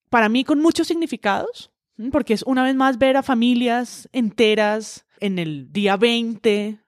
para 0.09 0.29
mí 0.29 0.43
con 0.43 0.59
muchos 0.59 0.87
significados, 0.87 1.71
porque 2.11 2.33
es 2.33 2.43
una 2.43 2.63
vez 2.63 2.75
más 2.75 2.97
ver 2.97 3.17
a 3.17 3.23
familias 3.23 4.07
enteras 4.11 5.05
en 5.19 5.39
el 5.39 5.71
día 5.71 5.97
20, 5.97 6.79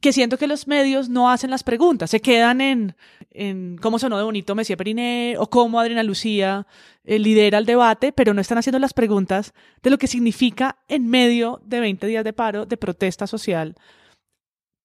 que 0.00 0.12
siento 0.12 0.36
que 0.36 0.46
los 0.46 0.66
medios 0.66 1.08
no 1.08 1.30
hacen 1.30 1.50
las 1.50 1.62
preguntas, 1.62 2.10
se 2.10 2.20
quedan 2.20 2.60
en, 2.60 2.96
en 3.30 3.78
cómo 3.78 3.98
sonó 3.98 4.18
de 4.18 4.24
bonito 4.24 4.54
Messier 4.54 4.76
Periné 4.76 5.36
o 5.38 5.48
cómo 5.48 5.80
Adriana 5.80 6.02
Lucía 6.02 6.66
eh, 7.04 7.18
lidera 7.18 7.58
el 7.58 7.66
debate, 7.66 8.12
pero 8.12 8.34
no 8.34 8.40
están 8.40 8.58
haciendo 8.58 8.78
las 8.78 8.92
preguntas 8.92 9.54
de 9.82 9.90
lo 9.90 9.98
que 9.98 10.06
significa 10.06 10.78
en 10.88 11.08
medio 11.08 11.60
de 11.64 11.80
20 11.80 12.06
días 12.06 12.24
de 12.24 12.32
paro, 12.32 12.66
de 12.66 12.76
protesta 12.76 13.26
social, 13.26 13.76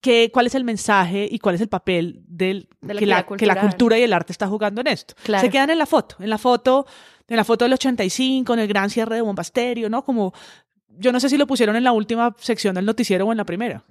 que, 0.01 0.31
cuál 0.31 0.47
es 0.47 0.55
el 0.55 0.63
mensaje 0.63 1.27
y 1.29 1.39
cuál 1.39 1.55
es 1.55 1.61
el 1.61 1.69
papel 1.69 2.23
del, 2.25 2.69
De 2.79 2.93
la 2.93 2.99
que, 2.99 3.05
la, 3.05 3.25
que 3.25 3.45
la 3.45 3.59
cultura 3.59 3.97
y 3.99 4.03
el 4.03 4.13
arte 4.13 4.31
está 4.31 4.47
jugando 4.47 4.81
en 4.81 4.87
esto. 4.87 5.15
Claro. 5.23 5.43
Se 5.43 5.49
quedan 5.49 5.69
en 5.69 5.79
la 5.79 5.85
foto, 5.85 6.15
en 6.19 6.29
la 6.29 6.37
foto, 6.37 6.85
en 7.29 7.37
la 7.37 7.43
foto 7.43 7.65
del 7.65 7.73
85, 7.73 8.53
en 8.53 8.59
el 8.59 8.67
gran 8.67 8.89
cierre 8.89 9.15
de 9.15 9.21
Bombasterio, 9.21 9.89
¿no? 9.89 10.03
Como, 10.03 10.33
yo 10.97 11.11
no 11.11 11.19
sé 11.19 11.29
si 11.29 11.37
lo 11.37 11.47
pusieron 11.47 11.75
en 11.75 11.83
la 11.83 11.91
última 11.91 12.35
sección 12.39 12.75
del 12.75 12.85
noticiero 12.85 13.25
o 13.27 13.31
en 13.31 13.37
la 13.37 13.45
primera. 13.45 13.83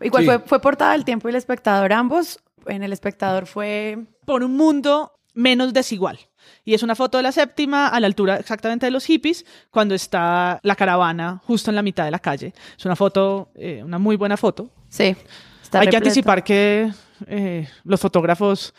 Igual 0.00 0.24
Sí. 0.24 0.26
fue, 0.26 0.38
fue 0.40 0.60
portada 0.60 0.92
del 0.92 1.04
tiempo 1.04 1.28
y 1.28 1.30
el 1.30 1.36
espectador 1.36 1.92
ambos. 1.92 2.38
En 2.66 2.82
el 2.82 2.92
espectador 2.92 3.46
fue 3.46 3.98
por 4.24 4.42
un 4.42 4.56
mundo 4.56 5.12
menos 5.34 5.72
desigual. 5.72 6.18
Y 6.64 6.74
es 6.74 6.82
una 6.82 6.94
foto 6.94 7.16
de 7.18 7.22
la 7.22 7.32
séptima 7.32 7.88
a 7.88 8.00
la 8.00 8.06
altura 8.06 8.36
exactamente 8.36 8.86
de 8.86 8.90
los 8.90 9.04
hippies, 9.04 9.44
cuando 9.70 9.94
está 9.94 10.58
la 10.62 10.74
caravana 10.76 11.40
justo 11.44 11.70
en 11.70 11.76
la 11.76 11.82
mitad 11.82 12.04
de 12.04 12.10
la 12.10 12.18
calle. 12.18 12.52
Es 12.76 12.84
una 12.84 12.96
foto, 12.96 13.50
eh, 13.54 13.82
una 13.84 13.98
muy 13.98 14.16
buena 14.16 14.36
foto. 14.36 14.70
Sí. 14.88 15.14
está 15.62 15.80
Hay 15.80 15.88
que 15.88 15.96
anticipar 15.96 16.42
que 16.44 16.90
eh, 17.26 17.68
los 17.84 18.00
fotógrafos 18.00 18.74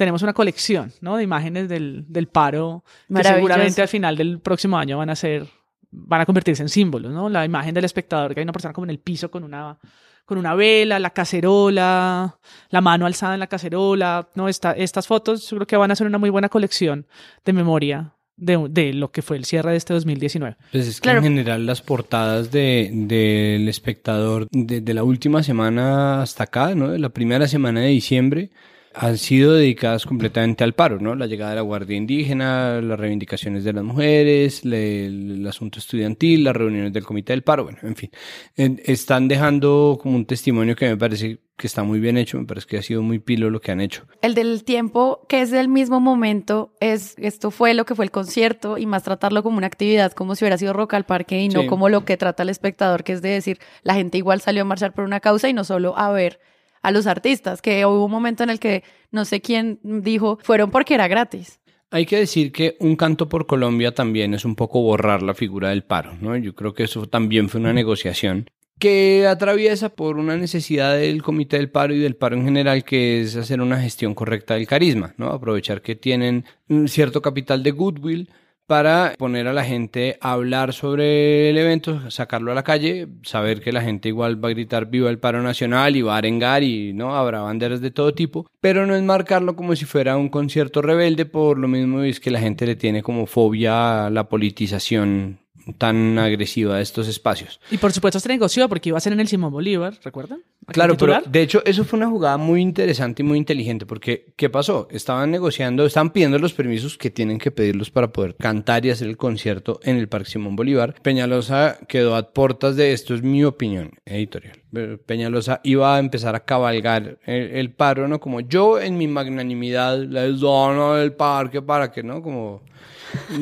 tenemos 0.00 0.22
una 0.22 0.32
colección 0.32 0.90
¿no? 1.02 1.18
de 1.18 1.24
imágenes 1.24 1.68
del, 1.68 2.06
del 2.08 2.26
paro 2.26 2.84
que 3.14 3.22
seguramente 3.22 3.82
al 3.82 3.88
final 3.88 4.16
del 4.16 4.40
próximo 4.40 4.78
año 4.78 4.96
van 4.96 5.10
a 5.10 5.14
ser 5.14 5.46
van 5.90 6.22
a 6.22 6.24
convertirse 6.24 6.62
en 6.62 6.70
símbolos, 6.70 7.12
¿no? 7.12 7.28
La 7.28 7.44
imagen 7.44 7.74
del 7.74 7.84
espectador, 7.84 8.32
que 8.32 8.40
hay 8.40 8.44
una 8.44 8.52
persona 8.54 8.72
como 8.72 8.86
en 8.86 8.90
el 8.90 8.98
piso 8.98 9.30
con 9.30 9.44
una, 9.44 9.76
con 10.24 10.38
una 10.38 10.54
vela, 10.54 10.98
la 10.98 11.10
cacerola, 11.10 12.38
la 12.70 12.80
mano 12.80 13.04
alzada 13.04 13.34
en 13.34 13.40
la 13.40 13.46
cacerola, 13.46 14.26
¿no? 14.36 14.48
Esta, 14.48 14.72
estas 14.72 15.06
fotos 15.06 15.50
yo 15.50 15.58
creo 15.58 15.66
que 15.66 15.76
van 15.76 15.90
a 15.90 15.96
ser 15.96 16.06
una 16.06 16.16
muy 16.16 16.30
buena 16.30 16.48
colección 16.48 17.06
de 17.44 17.52
memoria 17.52 18.14
de, 18.38 18.68
de 18.70 18.94
lo 18.94 19.10
que 19.10 19.20
fue 19.20 19.36
el 19.36 19.44
cierre 19.44 19.72
de 19.72 19.76
este 19.76 19.92
2019. 19.92 20.56
Pues 20.72 20.86
es 20.86 20.98
que 20.98 21.10
en 21.10 21.22
general 21.22 21.66
las 21.66 21.82
portadas 21.82 22.50
de, 22.50 22.90
del 22.90 23.68
espectador 23.68 24.48
de, 24.50 24.80
de 24.80 24.94
la 24.94 25.04
última 25.04 25.42
semana 25.42 26.22
hasta 26.22 26.44
acá, 26.44 26.74
¿no? 26.74 26.88
De 26.88 26.98
la 26.98 27.10
primera 27.10 27.46
semana 27.48 27.80
de 27.80 27.88
diciembre, 27.88 28.50
han 28.92 29.18
sido 29.18 29.52
dedicadas 29.54 30.04
completamente 30.04 30.64
al 30.64 30.72
paro, 30.74 30.98
¿no? 30.98 31.14
La 31.14 31.26
llegada 31.26 31.50
de 31.50 31.56
la 31.56 31.62
Guardia 31.62 31.96
Indígena, 31.96 32.80
las 32.80 32.98
reivindicaciones 32.98 33.62
de 33.64 33.72
las 33.72 33.84
mujeres, 33.84 34.64
le- 34.64 35.06
el, 35.06 35.46
asunto 35.46 35.78
estudiantil, 35.78 36.44
las 36.44 36.56
reuniones 36.56 36.92
del 36.92 37.04
Comité 37.04 37.32
del 37.32 37.42
Paro, 37.42 37.64
bueno, 37.64 37.78
en 37.82 37.94
fin. 37.96 38.10
En- 38.56 38.80
están 38.84 39.28
dejando 39.28 39.98
como 40.02 40.16
un 40.16 40.26
testimonio 40.26 40.74
que 40.74 40.88
me 40.88 40.96
parece 40.96 41.38
que 41.56 41.66
está 41.66 41.82
muy 41.84 42.00
bien 42.00 42.16
hecho, 42.16 42.38
me 42.38 42.46
parece 42.46 42.66
que 42.66 42.78
ha 42.78 42.82
sido 42.82 43.02
muy 43.02 43.18
pilo 43.18 43.50
lo 43.50 43.60
que 43.60 43.70
han 43.70 43.80
hecho. 43.82 44.06
El 44.22 44.34
del 44.34 44.64
tiempo, 44.64 45.26
que 45.28 45.42
es 45.42 45.50
del 45.50 45.68
mismo 45.68 46.00
momento, 46.00 46.72
es 46.80 47.14
esto 47.18 47.50
fue 47.50 47.74
lo 47.74 47.84
que 47.84 47.94
fue 47.94 48.06
el 48.06 48.10
concierto 48.10 48.78
y 48.78 48.86
más 48.86 49.02
tratarlo 49.02 49.42
como 49.42 49.58
una 49.58 49.66
actividad, 49.66 50.12
como 50.12 50.34
si 50.34 50.44
hubiera 50.44 50.56
sido 50.58 50.72
Rock 50.72 50.94
al 50.94 51.04
Parque 51.04 51.38
y 51.40 51.48
no 51.48 51.60
Sí. 51.62 51.66
como 51.66 51.88
lo 51.90 52.04
que 52.06 52.16
trata 52.16 52.42
el 52.44 52.48
espectador, 52.48 53.04
que 53.04 53.12
es 53.12 53.20
de 53.22 53.28
decir, 53.28 53.58
la 53.82 53.94
gente 53.94 54.16
igual 54.18 54.40
salió 54.40 54.62
a 54.62 54.64
marchar 54.64 54.94
por 54.94 55.04
una 55.04 55.20
causa 55.20 55.48
y 55.48 55.52
no 55.52 55.62
solo 55.64 55.96
a 55.98 56.10
ver 56.10 56.40
a 56.82 56.90
los 56.90 57.06
artistas, 57.06 57.62
que 57.62 57.84
hubo 57.86 58.04
un 58.04 58.10
momento 58.10 58.42
en 58.42 58.50
el 58.50 58.58
que 58.58 58.82
no 59.10 59.24
sé 59.24 59.40
quién 59.40 59.78
dijo, 59.82 60.38
fueron 60.42 60.70
porque 60.70 60.94
era 60.94 61.08
gratis. 61.08 61.60
Hay 61.90 62.06
que 62.06 62.18
decir 62.18 62.52
que 62.52 62.76
un 62.78 62.94
canto 62.94 63.28
por 63.28 63.46
Colombia 63.46 63.92
también 63.92 64.32
es 64.32 64.44
un 64.44 64.54
poco 64.54 64.80
borrar 64.80 65.22
la 65.22 65.34
figura 65.34 65.70
del 65.70 65.82
paro, 65.82 66.16
¿no? 66.20 66.36
Yo 66.36 66.54
creo 66.54 66.72
que 66.72 66.84
eso 66.84 67.06
también 67.06 67.48
fue 67.48 67.60
una 67.60 67.72
negociación 67.72 68.48
que 68.78 69.26
atraviesa 69.26 69.90
por 69.90 70.16
una 70.16 70.36
necesidad 70.38 70.96
del 70.96 71.22
Comité 71.22 71.58
del 71.58 71.70
Paro 71.70 71.92
y 71.92 71.98
del 71.98 72.16
paro 72.16 72.36
en 72.36 72.44
general, 72.44 72.82
que 72.82 73.20
es 73.20 73.36
hacer 73.36 73.60
una 73.60 73.78
gestión 73.78 74.14
correcta 74.14 74.54
del 74.54 74.66
carisma, 74.66 75.14
¿no? 75.18 75.26
Aprovechar 75.26 75.82
que 75.82 75.96
tienen 75.96 76.46
cierto 76.86 77.20
capital 77.20 77.62
de 77.62 77.72
goodwill 77.72 78.30
para 78.70 79.14
poner 79.18 79.48
a 79.48 79.52
la 79.52 79.64
gente 79.64 80.16
a 80.20 80.30
hablar 80.30 80.72
sobre 80.72 81.50
el 81.50 81.58
evento, 81.58 82.08
sacarlo 82.08 82.52
a 82.52 82.54
la 82.54 82.62
calle, 82.62 83.08
saber 83.24 83.60
que 83.60 83.72
la 83.72 83.82
gente 83.82 84.08
igual 84.08 84.42
va 84.42 84.48
a 84.48 84.52
gritar 84.52 84.86
viva 84.86 85.10
el 85.10 85.18
paro 85.18 85.42
nacional 85.42 85.96
y 85.96 86.02
va 86.02 86.14
a 86.14 86.18
arengar 86.18 86.62
y 86.62 86.92
no 86.92 87.16
habrá 87.16 87.40
banderas 87.40 87.80
de 87.80 87.90
todo 87.90 88.14
tipo, 88.14 88.46
pero 88.60 88.86
no 88.86 88.94
es 88.94 89.02
marcarlo 89.02 89.56
como 89.56 89.74
si 89.74 89.86
fuera 89.86 90.16
un 90.16 90.28
concierto 90.28 90.82
rebelde, 90.82 91.26
por 91.26 91.58
lo 91.58 91.66
mismo 91.66 92.02
es 92.02 92.20
que 92.20 92.30
la 92.30 92.38
gente 92.38 92.64
le 92.64 92.76
tiene 92.76 93.02
como 93.02 93.26
fobia 93.26 94.06
a 94.06 94.10
la 94.10 94.28
politización 94.28 95.39
tan 95.78 96.18
agresiva 96.18 96.76
de 96.76 96.82
estos 96.82 97.08
espacios. 97.08 97.60
Y 97.70 97.78
por 97.78 97.92
supuesto 97.92 98.20
se 98.20 98.28
negoció 98.28 98.68
porque 98.68 98.88
iba 98.90 98.98
a 98.98 99.00
ser 99.00 99.12
en 99.12 99.20
el 99.20 99.28
Simón 99.28 99.52
Bolívar, 99.52 99.94
¿recuerdan? 100.02 100.42
Claro, 100.66 100.96
pero 100.96 101.20
de 101.26 101.42
hecho 101.42 101.62
eso 101.64 101.84
fue 101.84 101.98
una 101.98 102.08
jugada 102.08 102.36
muy 102.36 102.60
interesante 102.60 103.22
y 103.22 103.26
muy 103.26 103.38
inteligente 103.38 103.86
porque 103.86 104.32
¿qué 104.36 104.50
pasó? 104.50 104.88
Estaban 104.90 105.30
negociando, 105.30 105.84
estaban 105.84 106.10
pidiendo 106.10 106.38
los 106.38 106.52
permisos 106.52 106.96
que 106.96 107.10
tienen 107.10 107.38
que 107.38 107.50
pedirlos 107.50 107.90
para 107.90 108.12
poder 108.12 108.36
cantar 108.36 108.84
y 108.86 108.90
hacer 108.90 109.08
el 109.08 109.16
concierto 109.16 109.80
en 109.82 109.96
el 109.96 110.08
Parque 110.08 110.30
Simón 110.30 110.56
Bolívar. 110.56 110.94
Peñalosa 111.02 111.78
quedó 111.88 112.14
a 112.14 112.30
puertas 112.30 112.76
de 112.76 112.92
esto, 112.92 113.14
es 113.14 113.22
mi 113.22 113.44
opinión 113.44 113.92
editorial. 114.04 114.62
Pero 114.72 114.98
Peñalosa 114.98 115.60
iba 115.64 115.96
a 115.96 115.98
empezar 115.98 116.34
a 116.34 116.44
cabalgar 116.44 117.18
el, 117.24 117.50
el 117.50 117.70
paro, 117.72 118.06
¿no? 118.06 118.20
Como 118.20 118.40
yo 118.40 118.80
en 118.80 118.96
mi 118.96 119.08
magnanimidad 119.08 119.98
les 119.98 120.40
dono 120.40 120.98
el 120.98 121.12
parque 121.12 121.62
para 121.62 121.90
que, 121.90 122.02
¿no? 122.02 122.22
Como 122.22 122.62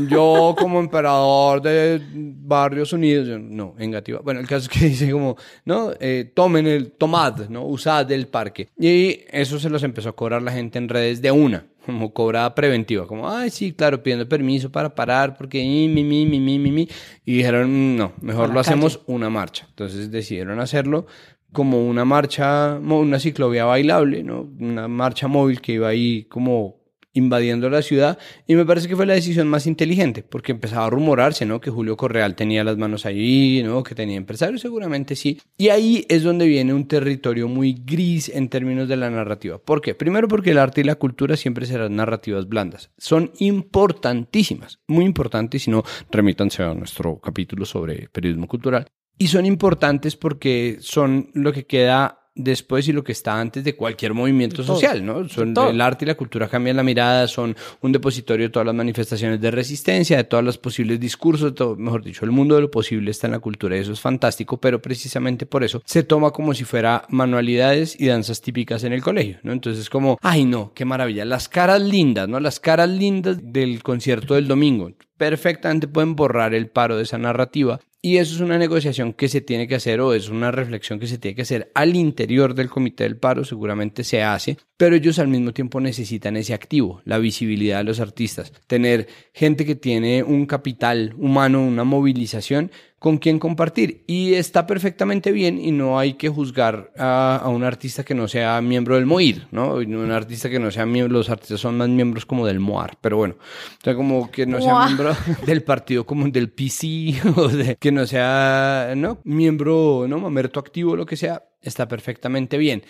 yo 0.09 0.55
como 0.59 0.81
emperador 0.81 1.63
de 1.63 2.01
Barrios 2.13 2.93
Unidos, 2.93 3.29
yo, 3.29 3.39
no, 3.39 3.75
en 3.79 3.91
Gativa. 3.91 4.21
Bueno, 4.21 4.41
el 4.41 4.47
caso 4.47 4.69
es 4.71 4.79
que 4.79 4.87
dice 4.89 5.11
como, 5.11 5.37
no, 5.65 5.93
Eh, 6.01 6.31
tomen 6.35 6.67
el, 6.67 6.93
tomad, 6.93 7.49
¿no? 7.49 7.65
Usad 7.67 8.11
el 8.13 8.29
parque. 8.29 8.69
Y 8.79 9.21
eso 9.31 9.59
se 9.59 9.71
los 9.71 9.83
empezó 9.83 10.11
a 10.11 10.17
cobrar 10.17 10.43
la 10.43 10.53
gente 10.53 10.79
en 10.79 10.89
redes 10.89 11.21
de 11.23 11.31
una, 11.31 11.67
como 11.87 12.13
cobrada 12.13 12.55
preventiva, 12.55 13.07
como, 13.07 13.29
ay, 13.29 13.51
sí, 13.51 13.73
claro, 13.73 14.03
pidiendo 14.03 14.29
permiso 14.29 14.71
para 14.71 14.95
parar, 14.95 15.37
porque 15.37 15.59
mi, 15.63 15.89
mi, 15.89 16.05
mi, 16.05 16.27
mi, 16.27 16.59
mi, 16.59 16.71
mi. 16.71 16.89
Y 17.25 17.37
dijeron, 17.39 17.97
no, 17.97 18.13
mejor 18.21 18.51
lo 18.51 18.61
hacemos 18.61 18.99
calle. 18.99 19.13
una 19.15 19.31
marcha. 19.31 19.67
Entonces 19.71 20.11
decidieron 20.11 20.61
hacerlo 20.61 21.07
como 21.53 21.87
una 21.89 22.05
marcha, 22.05 22.75
una 22.79 23.19
ciclovía 23.19 23.65
bailable, 23.65 24.23
¿no? 24.23 24.43
Una 24.61 24.87
marcha 24.89 25.29
móvil 25.29 25.61
que 25.61 25.73
iba 25.73 25.89
ahí 25.89 26.25
como 26.25 26.78
invadiendo 27.19 27.69
la 27.69 27.83
ciudad 27.83 28.19
y 28.47 28.55
me 28.55 28.65
parece 28.65 28.89
que 28.89 28.97
fue 28.97 29.07
la 29.07 29.15
decisión 29.15 29.49
más 29.49 29.67
inteligente 29.67 30.23
porque 30.23 30.53
empezaba 30.53 30.87
a 30.87 30.91
rumorarse, 30.91 31.45
¿no? 31.45 31.61
Que 31.61 31.71
Julio 31.71 31.97
Correal 31.97 32.35
tenía 32.35 32.65
las 32.65 32.79
manos 32.79 33.05
ahí, 33.07 33.63
¿no? 33.65 33.83
Que 33.83 33.95
tenía 33.95 34.17
empresarios, 34.17 34.61
seguramente 34.61 35.17
sí. 35.17 35.41
Y 35.57 35.69
ahí 35.69 36.07
es 36.09 36.23
donde 36.23 36.47
viene 36.47 36.73
un 36.73 36.89
territorio 36.89 37.49
muy 37.49 37.75
gris 37.85 38.29
en 38.29 38.49
términos 38.49 38.89
de 38.89 38.97
la 38.97 39.11
narrativa. 39.11 39.59
¿Por 39.59 39.81
qué? 39.81 39.95
Primero 39.95 40.29
porque 40.29 40.51
el 40.53 40.59
arte 40.59 40.81
y 40.81 40.85
la 40.85 40.95
cultura 40.95 41.37
siempre 41.37 41.67
serán 41.67 41.97
narrativas 41.97 42.49
blandas. 42.49 42.91
Son 42.97 43.33
importantísimas, 43.39 44.81
muy 44.87 45.05
importantes, 45.05 45.63
si 45.63 45.71
no, 45.71 45.83
remítanse 46.11 46.63
a 46.63 46.75
nuestro 46.75 47.19
capítulo 47.19 47.67
sobre 47.67 48.09
periodismo 48.09 48.47
cultural. 48.47 48.87
Y 49.21 49.27
son 49.27 49.47
importantes 49.47 50.15
porque 50.15 50.79
son 50.81 51.31
lo 51.35 51.53
que 51.53 51.67
queda 51.67 52.18
después 52.39 52.89
y 52.89 52.93
lo 52.93 53.05
que 53.05 53.13
está 53.13 53.39
antes 53.39 53.63
de 53.65 53.75
cualquier 53.75 54.15
movimiento 54.15 54.65
todo. 54.65 54.77
social, 54.77 55.05
¿no? 55.05 55.29
Son 55.29 55.53
todo. 55.53 55.69
el 55.69 55.81
arte 55.81 56.05
y 56.05 56.09
la 56.09 56.15
cultura 56.15 56.49
cambian 56.49 56.77
la 56.77 56.83
mirada, 56.83 57.29
son 57.29 57.55
un 57.83 57.93
depositorio 57.93 58.47
de 58.47 58.51
todas 58.51 58.65
las 58.65 58.75
manifestaciones 58.75 59.41
de 59.41 59.51
resistencia, 59.51 60.17
de 60.17 60.25
todos 60.25 60.45
los 60.45 60.57
posibles 60.57 60.99
discursos, 61.01 61.55
todo, 61.55 61.77
mejor 61.77 62.03
dicho, 62.03 62.25
el 62.25 62.31
mundo 62.31 62.55
de 62.55 62.63
lo 62.63 62.71
posible 62.71 63.11
está 63.11 63.27
en 63.27 63.33
la 63.33 63.41
cultura 63.41 63.77
y 63.77 63.81
eso 63.81 63.93
es 63.93 64.01
fantástico, 64.01 64.59
pero 64.59 64.81
precisamente 64.81 65.45
por 65.45 65.65
eso 65.65 65.83
se 65.85 66.05
toma 66.05 66.31
como 66.31 66.55
si 66.55 66.65
fuera 66.65 67.05
manualidades 67.09 68.01
y 68.01 68.07
danzas 68.07 68.41
típicas 68.41 68.85
en 68.85 68.93
el 68.93 69.03
colegio, 69.03 69.39
¿no? 69.43 69.53
Entonces 69.53 69.83
es 69.83 69.91
como, 69.91 70.19
ay 70.23 70.45
no, 70.45 70.73
qué 70.75 70.85
maravilla, 70.85 71.25
las 71.25 71.49
caras 71.49 71.83
lindas, 71.83 72.29
¿no? 72.29 72.41
Las 72.41 72.61
caras 72.61 72.89
lindas 72.89 73.39
del 73.43 73.83
concierto 73.83 74.35
del 74.35 74.47
domingo 74.47 74.93
perfectamente 75.19 75.89
pueden 75.89 76.17
borrar 76.17 76.55
el 76.55 76.71
paro 76.71 76.97
de 76.97 77.03
esa 77.03 77.19
narrativa. 77.19 77.81
Y 78.01 78.19
eso 78.19 78.37
es 78.37 78.41
una 78.41 78.59
negociación 78.59 79.13
que 79.13 79.29
se 79.29 79.41
tiene 79.41 79.67
que 79.67 79.75
hacer 79.75 80.01
o 80.01 80.15
es 80.15 80.29
una 80.29 80.53
reflexión 80.53 81.01
que 81.01 81.09
se 81.09 81.19
tiene 81.19 81.35
que 81.35 81.43
hacer 81.43 81.73
al 81.75 81.97
interior 81.97 82.55
del 82.55 82.71
comité 82.71 83.03
del 83.03 83.17
paro, 83.17 83.45
seguramente 83.45 84.05
se 84.05 84.23
hace, 84.23 84.57
pero 84.77 84.95
ellos 84.95 85.19
al 85.19 85.27
mismo 85.27 85.53
tiempo 85.53 85.81
necesitan 85.81 86.37
ese 86.37 86.55
activo, 86.55 87.03
la 87.05 87.19
visibilidad 87.19 87.79
de 87.79 87.85
los 87.85 87.99
artistas, 87.99 88.53
tener 88.69 89.09
gente 89.35 89.67
que 89.67 89.75
tiene 89.75 90.23
un 90.23 90.47
capital 90.47 91.13
humano, 91.19 91.67
una 91.67 91.83
movilización 91.83 92.71
con 92.99 93.19
quien 93.19 93.39
compartir 93.39 94.03
y 94.07 94.35
está 94.35 94.67
perfectamente 94.67 95.31
bien 95.31 95.59
y 95.59 95.71
no 95.71 95.99
hay 95.99 96.15
que 96.15 96.29
juzgar 96.29 96.93
a, 96.99 97.37
a 97.37 97.49
un 97.49 97.63
artista 97.63 98.05
que 98.05 98.15
no 98.15 98.27
sea 98.27 98.61
miembro 98.61 98.97
del 98.97 99.07
MOIR, 99.07 99.47
¿no? 99.53 99.75
Un 99.75 100.11
artista 100.11 100.51
que 100.51 100.59
no 100.59 100.71
sea 100.71 100.85
miembro, 100.85 101.19
los 101.19 101.31
artistas 101.31 101.61
son 101.61 101.77
más 101.77 101.89
miembros 101.89 102.27
como 102.27 102.47
del 102.47 102.59
MOAR, 102.59 102.97
pero 103.01 103.17
bueno, 103.17 103.37
o 103.39 103.85
sea, 103.85 103.95
como 103.95 104.31
que 104.31 104.47
no 104.47 104.61
sea 104.61 104.87
miembro 104.87 105.15
del 105.47 105.63
partido 105.63 106.05
como 106.05 106.29
del 106.29 106.51
PC 106.51 107.21
o 107.37 107.49
de, 107.49 107.77
que 107.77 107.93
no 107.93 108.07
sea, 108.07 108.95
¿no? 108.97 109.19
Miembro, 109.25 110.07
¿no? 110.09 110.19
Mamerto 110.19 110.59
activo, 110.59 110.97
lo 110.97 111.07
que 111.07 111.17
sea, 111.17 111.45
está 111.63 111.87
perfectamente 111.87 112.59
bien. 112.59 112.83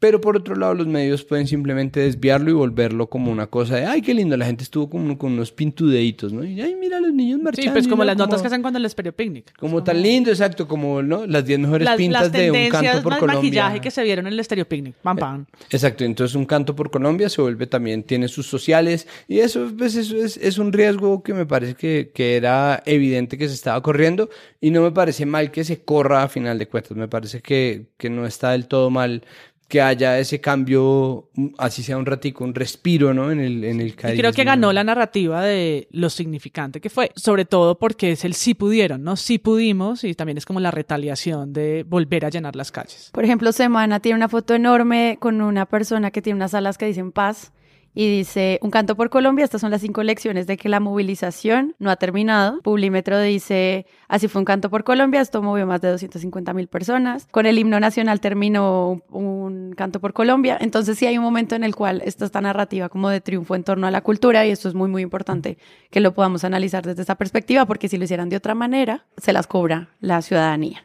Pero 0.00 0.18
por 0.18 0.34
otro 0.34 0.56
lado, 0.56 0.72
los 0.72 0.86
medios 0.86 1.24
pueden 1.24 1.46
simplemente 1.46 2.00
desviarlo 2.00 2.48
y 2.50 2.54
volverlo 2.54 3.10
como 3.10 3.30
una 3.30 3.46
cosa 3.48 3.76
de, 3.76 3.84
ay, 3.84 4.00
qué 4.00 4.14
lindo, 4.14 4.34
la 4.34 4.46
gente 4.46 4.64
estuvo 4.64 4.88
como 4.88 5.18
con 5.18 5.32
unos 5.32 5.52
pintudeitos, 5.52 6.32
¿no? 6.32 6.42
Y, 6.42 6.58
ay, 6.62 6.74
mira 6.74 6.98
los 7.00 7.12
niños 7.12 7.38
marchando. 7.38 7.70
Sí, 7.70 7.72
pues 7.72 7.86
como 7.86 8.02
las 8.02 8.16
notas 8.16 8.40
que 8.40 8.46
hacen 8.46 8.62
cuando 8.62 8.78
les 8.78 8.92
Stereo 8.92 9.12
Picnic. 9.12 9.54
Como 9.58 9.84
tan 9.84 10.00
lindo, 10.00 10.30
exacto, 10.30 10.66
como 10.66 11.02
¿no? 11.02 11.26
las 11.26 11.44
10 11.44 11.60
mejores 11.60 11.84
Las, 11.84 11.96
pintas 11.98 12.22
las 12.22 12.32
de 12.32 12.38
un 12.38 12.54
tendencias 12.54 12.82
canto 12.82 13.02
por 13.02 13.12
más 13.12 13.20
Colombia. 13.20 13.42
maquillaje 13.42 13.80
que 13.82 13.90
se 13.90 14.02
vieron 14.02 14.26
en 14.26 14.32
el 14.32 14.42
Stereo 14.42 14.66
Picnic. 14.66 14.94
Pam, 15.02 15.18
pam. 15.18 15.46
Exacto, 15.70 16.04
entonces 16.04 16.34
un 16.34 16.46
canto 16.46 16.74
por 16.74 16.90
Colombia 16.90 17.28
se 17.28 17.42
vuelve 17.42 17.66
también, 17.66 18.02
tiene 18.02 18.28
sus 18.28 18.46
sociales 18.46 19.06
y 19.28 19.40
eso, 19.40 19.70
pues, 19.76 19.96
eso 19.96 20.16
es, 20.16 20.38
es 20.38 20.56
un 20.56 20.72
riesgo 20.72 21.22
que 21.22 21.34
me 21.34 21.44
parece 21.44 21.74
que, 21.74 22.10
que 22.14 22.36
era 22.36 22.82
evidente 22.86 23.36
que 23.36 23.48
se 23.48 23.54
estaba 23.54 23.82
corriendo 23.82 24.30
y 24.62 24.70
no 24.70 24.80
me 24.80 24.92
parece 24.92 25.26
mal 25.26 25.50
que 25.50 25.62
se 25.62 25.82
corra 25.82 26.22
a 26.22 26.28
final 26.28 26.58
de 26.58 26.68
cuentas, 26.68 26.96
me 26.96 27.06
parece 27.06 27.42
que, 27.42 27.86
que 27.98 28.08
no 28.08 28.24
está 28.24 28.52
del 28.52 28.66
todo 28.66 28.88
mal 28.88 29.24
que 29.70 29.80
haya 29.80 30.18
ese 30.18 30.40
cambio, 30.40 31.30
mm, 31.34 31.46
así 31.56 31.82
sea 31.84 31.96
un 31.96 32.04
ratico, 32.04 32.42
un 32.44 32.54
respiro, 32.54 33.14
¿no? 33.14 33.30
En 33.30 33.38
el, 33.38 33.64
en 33.64 33.80
el 33.80 33.86
Y 33.86 33.92
creo 33.92 34.12
carisma. 34.16 34.32
que 34.32 34.44
ganó 34.44 34.72
la 34.72 34.82
narrativa 34.84 35.42
de 35.42 35.86
lo 35.92 36.10
significante 36.10 36.80
que 36.80 36.90
fue, 36.90 37.12
sobre 37.14 37.44
todo 37.44 37.78
porque 37.78 38.12
es 38.12 38.24
el 38.24 38.34
sí 38.34 38.54
pudieron, 38.54 39.04
¿no? 39.04 39.16
Sí 39.16 39.38
pudimos 39.38 40.02
y 40.02 40.14
también 40.14 40.38
es 40.38 40.44
como 40.44 40.58
la 40.58 40.72
retaliación 40.72 41.52
de 41.52 41.84
volver 41.88 42.26
a 42.26 42.30
llenar 42.30 42.56
las 42.56 42.72
calles. 42.72 43.10
Por 43.12 43.24
ejemplo, 43.24 43.52
Semana 43.52 44.00
tiene 44.00 44.16
una 44.16 44.28
foto 44.28 44.54
enorme 44.54 45.16
con 45.20 45.40
una 45.40 45.66
persona 45.66 46.10
que 46.10 46.20
tiene 46.20 46.36
unas 46.36 46.52
alas 46.52 46.76
que 46.76 46.86
dicen 46.86 47.12
paz 47.12 47.52
y 47.94 48.08
dice, 48.08 48.58
un 48.62 48.70
canto 48.70 48.96
por 48.96 49.10
Colombia, 49.10 49.44
estas 49.44 49.60
son 49.60 49.70
las 49.70 49.80
cinco 49.80 50.02
lecciones 50.02 50.46
de 50.46 50.56
que 50.56 50.68
la 50.68 50.78
movilización 50.80 51.74
no 51.78 51.90
ha 51.90 51.96
terminado. 51.96 52.60
Publímetro 52.62 53.20
dice, 53.20 53.86
así 54.08 54.28
fue 54.28 54.40
un 54.40 54.44
canto 54.44 54.70
por 54.70 54.84
Colombia, 54.84 55.20
esto 55.20 55.42
movió 55.42 55.66
más 55.66 55.80
de 55.80 55.90
250 55.90 56.52
mil 56.54 56.68
personas. 56.68 57.26
Con 57.30 57.46
el 57.46 57.58
himno 57.58 57.80
nacional 57.80 58.20
terminó 58.20 59.02
un, 59.10 59.72
canto 59.76 60.00
por 60.00 60.12
Colombia. 60.12 60.56
Entonces 60.60 60.98
sí 60.98 61.06
hay 61.06 61.18
un 61.18 61.24
momento 61.24 61.54
en 61.54 61.64
el 61.64 61.74
cual 61.74 62.02
esta 62.04 62.40
narrativa 62.40 62.88
como 62.88 63.08
de 63.08 63.20
triunfo 63.20 63.54
en 63.54 63.64
torno 63.64 63.86
a 63.86 63.90
la 63.90 64.02
cultura 64.02 64.46
y 64.46 64.50
esto 64.50 64.68
es 64.68 64.74
muy, 64.74 64.88
muy 64.88 65.02
importante 65.02 65.58
que 65.90 66.00
lo 66.00 66.14
podamos 66.14 66.44
analizar 66.44 66.84
desde 66.84 67.02
esa 67.02 67.16
perspectiva 67.16 67.66
porque 67.66 67.88
si 67.88 67.98
lo 67.98 68.04
hicieran 68.04 68.28
de 68.28 68.36
otra 68.36 68.54
manera, 68.54 69.06
se 69.16 69.32
las 69.32 69.46
cobra 69.46 69.88
la 70.00 70.22
ciudadanía. 70.22 70.84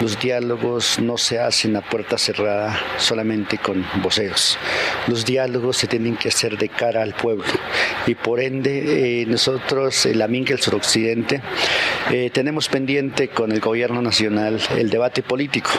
Los 0.00 0.18
diálogos 0.18 0.98
no 0.98 1.18
se 1.18 1.38
hacen 1.38 1.76
a 1.76 1.82
puerta 1.82 2.16
cerrada 2.16 2.78
solamente 2.96 3.58
con 3.58 3.84
voceros. 4.02 4.58
Los 5.06 5.26
diálogos 5.26 5.76
se 5.76 5.86
tienen 5.86 6.16
que 6.16 6.28
hacer 6.28 6.56
de 6.56 6.70
cara 6.70 7.02
al 7.02 7.14
pueblo. 7.14 7.44
Y 8.06 8.14
por 8.14 8.40
ende, 8.40 9.22
eh, 9.22 9.26
nosotros, 9.26 10.06
el 10.06 10.22
AMINC, 10.22 10.50
el 10.50 10.60
suroccidente, 10.60 11.42
eh, 12.10 12.30
tenemos 12.32 12.68
pendiente 12.68 13.28
con 13.28 13.52
el 13.52 13.60
gobierno 13.60 14.00
nacional 14.00 14.60
el 14.76 14.88
debate 14.88 15.22
político 15.22 15.70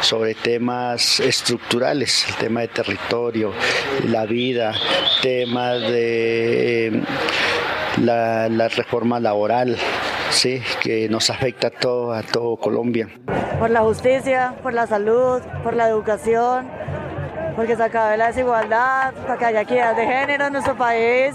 sobre 0.00 0.34
temas 0.34 1.20
estructurales, 1.20 2.26
el 2.28 2.34
tema 2.36 2.60
de 2.62 2.68
territorio, 2.68 3.52
la 4.08 4.24
vida, 4.24 4.72
temas 5.22 5.80
de 5.82 6.86
eh, 6.86 7.02
la, 8.02 8.48
la 8.48 8.68
reforma 8.68 9.20
laboral, 9.20 9.76
sí, 10.34 10.62
que 10.82 11.08
nos 11.08 11.30
afecta 11.30 11.68
a 11.68 11.70
todo, 11.70 12.12
a 12.12 12.22
todo 12.22 12.56
Colombia. 12.56 13.08
por 13.58 13.70
la 13.70 13.80
justicia, 13.80 14.54
por 14.62 14.74
la 14.74 14.86
salud, 14.86 15.40
por 15.62 15.74
la 15.74 15.88
educación, 15.88 16.68
porque 17.56 17.76
se 17.76 17.82
acabe 17.82 18.16
la 18.16 18.28
desigualdad, 18.28 19.14
para 19.14 19.38
que 19.38 19.44
haya 19.44 19.60
equidad 19.62 19.96
de 19.96 20.06
género 20.06 20.46
en 20.46 20.52
nuestro 20.52 20.76
país. 20.76 21.34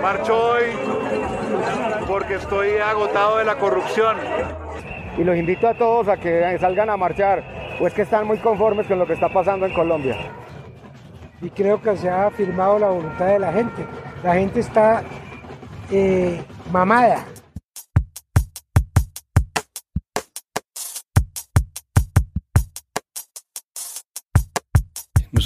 Marcho 0.00 0.52
hoy 0.52 0.64
porque 2.06 2.34
estoy 2.34 2.76
agotado 2.76 3.38
de 3.38 3.44
la 3.44 3.56
corrupción. 3.56 4.16
y 5.18 5.24
los 5.24 5.36
invito 5.36 5.66
a 5.66 5.74
todos 5.74 6.08
a 6.08 6.16
que 6.18 6.58
salgan 6.60 6.90
a 6.90 6.96
marchar, 6.96 7.42
pues 7.78 7.94
que 7.94 8.02
están 8.02 8.26
muy 8.26 8.38
conformes 8.38 8.86
con 8.86 8.98
lo 8.98 9.06
que 9.06 9.14
está 9.14 9.28
pasando 9.28 9.66
en 9.66 9.72
Colombia. 9.72 10.16
y 11.42 11.50
creo 11.50 11.80
que 11.82 11.96
se 11.96 12.08
ha 12.08 12.26
afirmado 12.26 12.78
la 12.78 12.88
voluntad 12.88 13.26
de 13.26 13.38
la 13.38 13.52
gente. 13.52 13.84
La 14.22 14.34
gente 14.34 14.60
está 14.60 15.02
eh, 15.90 16.40
mamada. 16.70 17.24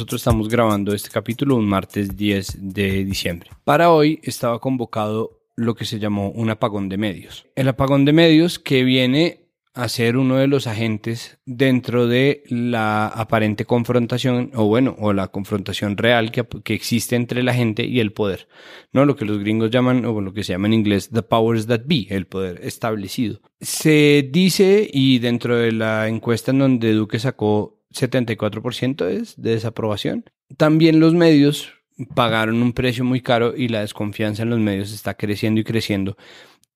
Nosotros 0.00 0.22
estamos 0.22 0.48
grabando 0.48 0.94
este 0.94 1.10
capítulo 1.10 1.56
un 1.56 1.68
martes 1.68 2.16
10 2.16 2.72
de 2.72 3.04
diciembre. 3.04 3.50
Para 3.64 3.90
hoy 3.90 4.18
estaba 4.22 4.58
convocado 4.58 5.42
lo 5.56 5.74
que 5.74 5.84
se 5.84 5.98
llamó 5.98 6.30
un 6.30 6.48
apagón 6.48 6.88
de 6.88 6.96
medios. 6.96 7.44
El 7.54 7.68
apagón 7.68 8.06
de 8.06 8.14
medios 8.14 8.58
que 8.58 8.82
viene 8.82 9.50
a 9.74 9.90
ser 9.90 10.16
uno 10.16 10.36
de 10.36 10.46
los 10.46 10.66
agentes 10.66 11.38
dentro 11.44 12.06
de 12.06 12.44
la 12.48 13.08
aparente 13.08 13.66
confrontación, 13.66 14.50
o 14.54 14.64
bueno, 14.64 14.96
o 14.98 15.12
la 15.12 15.28
confrontación 15.28 15.98
real 15.98 16.32
que, 16.32 16.46
que 16.64 16.72
existe 16.72 17.14
entre 17.14 17.42
la 17.42 17.52
gente 17.52 17.84
y 17.84 18.00
el 18.00 18.14
poder. 18.14 18.48
¿No? 18.92 19.04
Lo 19.04 19.16
que 19.16 19.26
los 19.26 19.38
gringos 19.38 19.70
llaman, 19.70 20.06
o 20.06 20.18
lo 20.22 20.32
que 20.32 20.44
se 20.44 20.54
llama 20.54 20.68
en 20.68 20.72
inglés, 20.72 21.10
the 21.10 21.20
powers 21.20 21.66
that 21.66 21.82
be, 21.84 22.06
el 22.08 22.26
poder 22.26 22.60
establecido. 22.62 23.42
Se 23.60 24.26
dice, 24.32 24.88
y 24.90 25.18
dentro 25.18 25.58
de 25.58 25.72
la 25.72 26.08
encuesta 26.08 26.52
en 26.52 26.60
donde 26.60 26.94
Duque 26.94 27.18
sacó 27.18 27.79
74% 27.94 29.08
es 29.08 29.40
de 29.40 29.50
desaprobación. 29.52 30.24
También 30.56 31.00
los 31.00 31.14
medios 31.14 31.72
pagaron 32.14 32.62
un 32.62 32.72
precio 32.72 33.04
muy 33.04 33.20
caro 33.20 33.54
y 33.56 33.68
la 33.68 33.80
desconfianza 33.80 34.42
en 34.42 34.50
los 34.50 34.58
medios 34.58 34.92
está 34.92 35.14
creciendo 35.14 35.60
y 35.60 35.64
creciendo. 35.64 36.16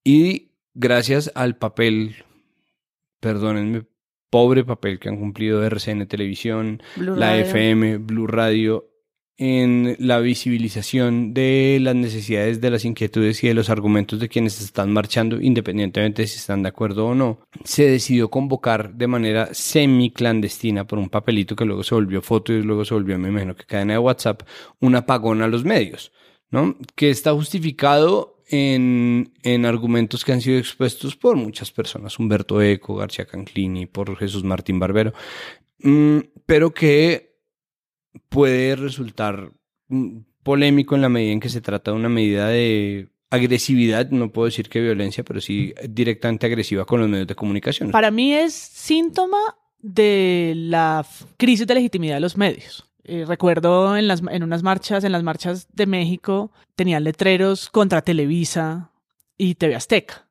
Y 0.03 0.51
gracias 0.75 1.31
al 1.35 1.57
papel, 1.57 2.17
perdónenme, 3.21 3.85
pobre 4.31 4.65
papel 4.65 4.99
que 4.99 5.09
han 5.09 5.17
cumplido 5.17 5.65
RCN 5.65 6.07
Televisión, 6.07 6.83
Blue 6.97 7.17
la 7.17 7.31
Radio. 7.31 7.45
FM, 7.45 7.99
Blue 7.99 8.27
Radio, 8.27 8.91
en 9.37 9.97
la 9.99 10.20
visibilización 10.20 11.35
de 11.35 11.78
las 11.80 11.95
necesidades, 11.97 12.61
de 12.61 12.70
las 12.70 12.85
inquietudes 12.85 13.43
y 13.43 13.49
de 13.49 13.55
los 13.55 13.68
argumentos 13.68 14.20
de 14.20 14.28
quienes 14.28 14.61
están 14.61 14.93
marchando, 14.93 15.41
independientemente 15.41 16.22
de 16.22 16.28
si 16.28 16.39
están 16.39 16.62
de 16.62 16.68
acuerdo 16.68 17.07
o 17.07 17.14
no, 17.14 17.41
se 17.64 17.85
decidió 17.85 18.30
convocar 18.30 18.95
de 18.95 19.09
manera 19.09 19.49
semi-clandestina 19.53 20.87
por 20.87 20.99
un 20.99 21.09
papelito 21.09 21.57
que 21.57 21.64
luego 21.64 21.82
se 21.82 21.95
volvió 21.95 22.22
foto 22.22 22.53
y 22.53 22.62
luego 22.62 22.85
se 22.85 22.95
volvió, 22.95 23.18
me 23.18 23.28
imagino 23.28 23.57
que 23.57 23.64
cadena 23.64 23.95
de 23.95 23.99
WhatsApp, 23.99 24.43
un 24.80 24.95
apagón 24.95 25.43
a 25.43 25.49
los 25.49 25.64
medios, 25.64 26.12
¿no? 26.51 26.76
Que 26.95 27.11
está 27.11 27.32
justificado 27.32 28.41
en, 28.49 29.32
en 29.43 29.66
argumentos 29.66 30.24
que 30.24 30.32
han 30.32 30.43
sido 30.43 30.59
expuestos 30.59 31.16
por 31.16 31.35
muchas 31.35 31.72
personas, 31.72 32.20
Humberto 32.20 32.62
Eco, 32.62 32.95
García 32.95 33.26
Canclini, 33.26 33.87
por 33.87 34.16
Jesús 34.16 34.45
Martín 34.45 34.78
Barbero, 34.78 35.12
mm, 35.80 36.18
pero 36.47 36.72
que 36.72 37.34
puede 38.29 38.77
resultar 38.77 39.51
mm, 39.89 40.19
polémico 40.43 40.95
en 40.95 41.03
la 41.03 41.09
medida 41.09 41.33
en 41.33 41.41
que 41.41 41.49
se 41.49 41.61
trata 41.61 41.91
de 41.91 41.97
una 41.97 42.09
medida 42.09 42.49
de 42.49 43.09
agresividad, 43.31 44.11
no 44.11 44.31
puedo 44.31 44.47
decir 44.47 44.69
que 44.69 44.81
violencia, 44.81 45.25
pero 45.25 45.41
sí 45.41 45.75
directamente 45.89 46.47
agresiva 46.47 46.85
con 46.85 47.01
los 47.01 47.09
medios 47.09 47.27
de 47.27 47.35
comunicación. 47.35 47.91
Para 47.91 48.11
mí 48.11 48.33
es 48.33 48.55
síntoma 48.55 49.57
de 49.81 50.55
la 50.57 51.05
crisis 51.37 51.67
de 51.67 51.75
legitimidad 51.75 52.15
de 52.15 52.21
los 52.21 52.37
medios. 52.37 52.89
Eh, 53.03 53.25
recuerdo 53.27 53.97
en, 53.97 54.09
las, 54.09 54.23
en 54.31 54.43
unas 54.43 54.62
marchas, 54.62 55.05
en 55.05 55.12
las 55.12 55.23
marchas 55.23 55.69
de 55.73 55.87
México, 55.87 56.53
tenían 56.75 57.05
letreros 57.05 57.69
contra 57.69 58.01
Televisa 58.01 58.93
y 59.37 59.57
TV 59.57 59.75
Azteca. 59.75 60.27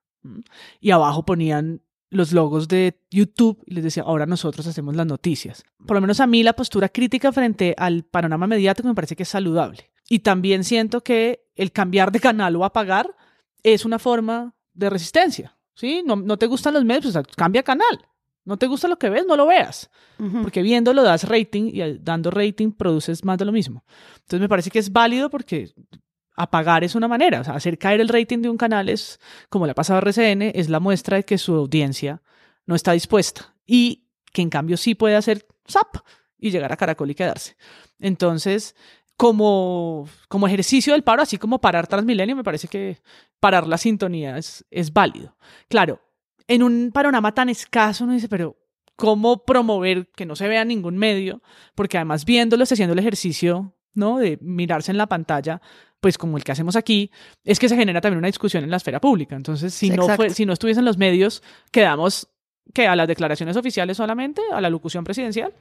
Y 0.79 0.91
abajo 0.91 1.23
ponían 1.23 1.81
los 2.13 2.31
logos 2.31 2.67
de 2.67 2.99
YouTube 3.11 3.61
y 3.65 3.73
les 3.73 3.83
decía, 3.83 4.03
ahora 4.03 4.25
nosotros 4.25 4.65
hacemos 4.67 4.95
las 4.95 5.05
noticias. 5.05 5.63
Por 5.85 5.95
lo 5.95 6.01
menos 6.01 6.19
a 6.19 6.27
mí 6.27 6.43
la 6.43 6.53
postura 6.53 6.89
crítica 6.89 7.31
frente 7.31 7.75
al 7.77 8.03
panorama 8.03 8.47
mediático 8.47 8.87
me 8.87 8.95
parece 8.95 9.15
que 9.15 9.23
es 9.23 9.29
saludable. 9.29 9.91
Y 10.09 10.19
también 10.19 10.63
siento 10.63 11.01
que 11.01 11.45
el 11.55 11.71
cambiar 11.71 12.11
de 12.11 12.19
canal 12.19 12.55
o 12.55 12.65
apagar 12.65 13.15
es 13.63 13.85
una 13.85 13.99
forma 13.99 14.53
de 14.73 14.89
resistencia. 14.89 15.57
¿sí? 15.75 16.03
No, 16.05 16.15
no 16.15 16.37
te 16.37 16.45
gustan 16.47 16.73
los 16.73 16.85
medios, 16.85 17.13
pues 17.13 17.27
cambia 17.35 17.63
canal. 17.63 18.05
No 18.45 18.57
te 18.57 18.67
gusta 18.67 18.87
lo 18.87 18.99
que 18.99 19.09
ves, 19.09 19.25
no 19.25 19.37
lo 19.37 19.47
veas. 19.47 19.89
Porque 20.41 20.61
viéndolo 20.61 21.03
das 21.03 21.27
rating 21.27 21.71
y 21.73 21.97
dando 21.99 22.29
rating 22.29 22.71
produces 22.71 23.25
más 23.25 23.37
de 23.37 23.45
lo 23.45 23.51
mismo. 23.51 23.83
Entonces 24.15 24.39
me 24.39 24.49
parece 24.49 24.69
que 24.69 24.79
es 24.79 24.91
válido 24.91 25.29
porque 25.29 25.73
apagar 26.35 26.83
es 26.83 26.95
una 26.95 27.07
manera. 27.07 27.41
O 27.41 27.51
hacer 27.51 27.77
caer 27.77 28.01
el 28.01 28.09
rating 28.09 28.39
de 28.39 28.49
un 28.49 28.57
canal 28.57 28.89
es, 28.89 29.19
como 29.49 29.65
le 29.65 29.71
ha 29.71 29.75
pasado 29.75 29.99
a 29.99 30.01
RCN, 30.01 30.41
es 30.53 30.69
la 30.69 30.79
muestra 30.79 31.17
de 31.17 31.23
que 31.23 31.37
su 31.37 31.53
audiencia 31.55 32.21
no 32.65 32.75
está 32.75 32.93
dispuesta. 32.93 33.55
Y 33.65 34.07
que 34.31 34.41
en 34.41 34.49
cambio 34.49 34.77
sí 34.77 34.95
puede 34.95 35.15
hacer 35.15 35.45
zap 35.67 35.97
y 36.37 36.51
llegar 36.51 36.71
a 36.73 36.77
Caracol 36.77 37.11
y 37.11 37.15
quedarse. 37.15 37.55
Entonces, 37.99 38.75
como, 39.15 40.07
como 40.27 40.47
ejercicio 40.47 40.93
del 40.93 41.03
paro, 41.03 41.21
así 41.21 41.37
como 41.37 41.61
parar 41.61 41.87
Transmilenio, 41.87 42.35
me 42.35 42.43
parece 42.43 42.67
que 42.67 42.99
parar 43.39 43.67
la 43.67 43.77
sintonía 43.77 44.37
es, 44.37 44.65
es 44.69 44.91
válido. 44.91 45.37
Claro, 45.69 46.01
en 46.47 46.63
un 46.63 46.91
panorama 46.91 47.33
tan 47.33 47.49
escaso, 47.49 48.03
uno 48.03 48.13
dice, 48.13 48.27
pero 48.27 48.57
¿cómo 48.95 49.45
promover 49.45 50.07
que 50.11 50.25
no 50.25 50.35
se 50.35 50.47
vea 50.47 50.65
ningún 50.65 50.97
medio? 50.97 51.41
Porque 51.75 51.97
además 51.97 52.25
viéndolos 52.25 52.71
haciendo 52.71 52.93
el 52.93 52.99
ejercicio, 52.99 53.73
¿no? 53.93 54.19
De 54.19 54.37
mirarse 54.41 54.91
en 54.91 54.97
la 54.97 55.07
pantalla, 55.07 55.61
pues 55.99 56.17
como 56.17 56.37
el 56.37 56.43
que 56.43 56.51
hacemos 56.51 56.75
aquí, 56.75 57.11
es 57.43 57.59
que 57.59 57.69
se 57.69 57.75
genera 57.75 58.01
también 58.01 58.19
una 58.19 58.27
discusión 58.27 58.63
en 58.63 58.69
la 58.69 58.77
esfera 58.77 58.99
pública. 58.99 59.35
Entonces, 59.35 59.73
si, 59.73 59.89
no, 59.89 60.07
fue, 60.09 60.29
si 60.29 60.45
no 60.45 60.53
estuviesen 60.53 60.85
los 60.85 60.97
medios, 60.97 61.41
quedamos 61.71 62.27
que 62.73 62.87
a 62.87 62.95
las 62.95 63.07
declaraciones 63.07 63.57
oficiales 63.57 63.97
solamente, 63.97 64.41
a 64.51 64.61
la 64.61 64.69
locución 64.69 65.03
presidencial. 65.03 65.53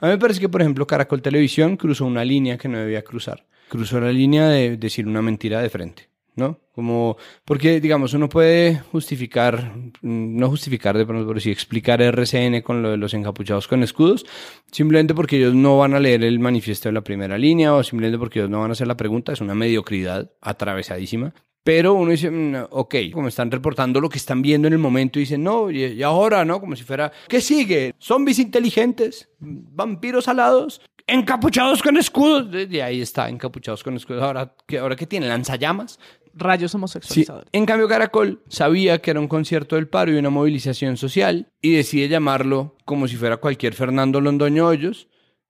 A 0.00 0.06
mí 0.06 0.12
me 0.12 0.18
parece 0.18 0.40
que, 0.40 0.48
por 0.48 0.62
ejemplo, 0.62 0.86
Caracol 0.86 1.22
Televisión 1.22 1.76
cruzó 1.76 2.06
una 2.06 2.24
línea 2.24 2.58
que 2.58 2.68
no 2.68 2.78
debía 2.78 3.02
cruzar. 3.02 3.46
Cruzó 3.68 4.00
la 4.00 4.12
línea 4.12 4.48
de 4.48 4.76
decir 4.76 5.06
una 5.06 5.22
mentira 5.22 5.60
de 5.60 5.70
frente. 5.70 6.08
¿No? 6.36 6.58
Como, 6.74 7.16
porque, 7.44 7.80
digamos, 7.80 8.14
uno 8.14 8.28
puede 8.28 8.80
justificar, 8.90 9.72
no 10.02 10.48
justificar 10.48 10.98
de 10.98 11.06
pronto, 11.06 11.26
pero 11.26 11.40
sí 11.40 11.50
explicar 11.50 12.02
RCN 12.02 12.62
con 12.62 12.82
lo 12.82 12.90
de 12.90 12.96
los 12.96 13.14
encapuchados 13.14 13.68
con 13.68 13.82
escudos, 13.82 14.26
simplemente 14.72 15.14
porque 15.14 15.36
ellos 15.36 15.54
no 15.54 15.78
van 15.78 15.94
a 15.94 16.00
leer 16.00 16.24
el 16.24 16.40
manifiesto 16.40 16.88
de 16.88 16.94
la 16.94 17.04
primera 17.04 17.38
línea 17.38 17.74
o 17.74 17.82
simplemente 17.82 18.18
porque 18.18 18.40
ellos 18.40 18.50
no 18.50 18.60
van 18.60 18.70
a 18.70 18.72
hacer 18.72 18.88
la 18.88 18.96
pregunta, 18.96 19.32
es 19.32 19.40
una 19.40 19.54
mediocridad 19.54 20.30
atravesadísima. 20.40 21.32
Pero 21.62 21.94
uno 21.94 22.10
dice, 22.10 22.30
mm, 22.30 22.66
ok, 22.70 22.94
como 23.12 23.28
están 23.28 23.50
reportando 23.50 23.98
lo 23.98 24.10
que 24.10 24.18
están 24.18 24.42
viendo 24.42 24.68
en 24.68 24.74
el 24.74 24.78
momento, 24.78 25.18
y 25.18 25.22
dicen, 25.22 25.42
no, 25.42 25.70
y, 25.70 26.02
ahora, 26.02 26.44
¿no? 26.44 26.60
Como 26.60 26.76
si 26.76 26.84
fuera, 26.84 27.10
¿qué 27.26 27.40
sigue? 27.40 27.94
¿Zombies 27.98 28.38
inteligentes? 28.38 29.30
¿Vampiros 29.38 30.28
alados? 30.28 30.80
encapuchados 31.06 31.82
con 31.82 31.96
escudos. 31.96 32.48
Y 32.70 32.80
ahí 32.80 33.00
está, 33.00 33.28
encapuchados 33.28 33.82
con 33.82 33.96
escudos. 33.96 34.22
Ahora, 34.22 34.54
¿qué, 34.66 34.78
ahora 34.78 34.96
qué 34.96 35.06
tiene? 35.06 35.28
¿Lanzallamas? 35.28 35.98
Rayos 36.36 36.74
homosexualizadores. 36.74 37.48
En 37.52 37.66
cambio, 37.66 37.88
Caracol 37.88 38.42
sabía 38.48 39.00
que 39.00 39.10
era 39.10 39.20
un 39.20 39.28
concierto 39.28 39.76
del 39.76 39.88
paro 39.88 40.12
y 40.12 40.16
una 40.16 40.30
movilización 40.30 40.96
social 40.96 41.48
y 41.60 41.72
decide 41.72 42.08
llamarlo 42.08 42.76
como 42.84 43.08
si 43.08 43.16
fuera 43.16 43.38
cualquier 43.38 43.74
Fernando 43.74 44.20
Londoño 44.20 44.66
Hoyos, 44.66 45.08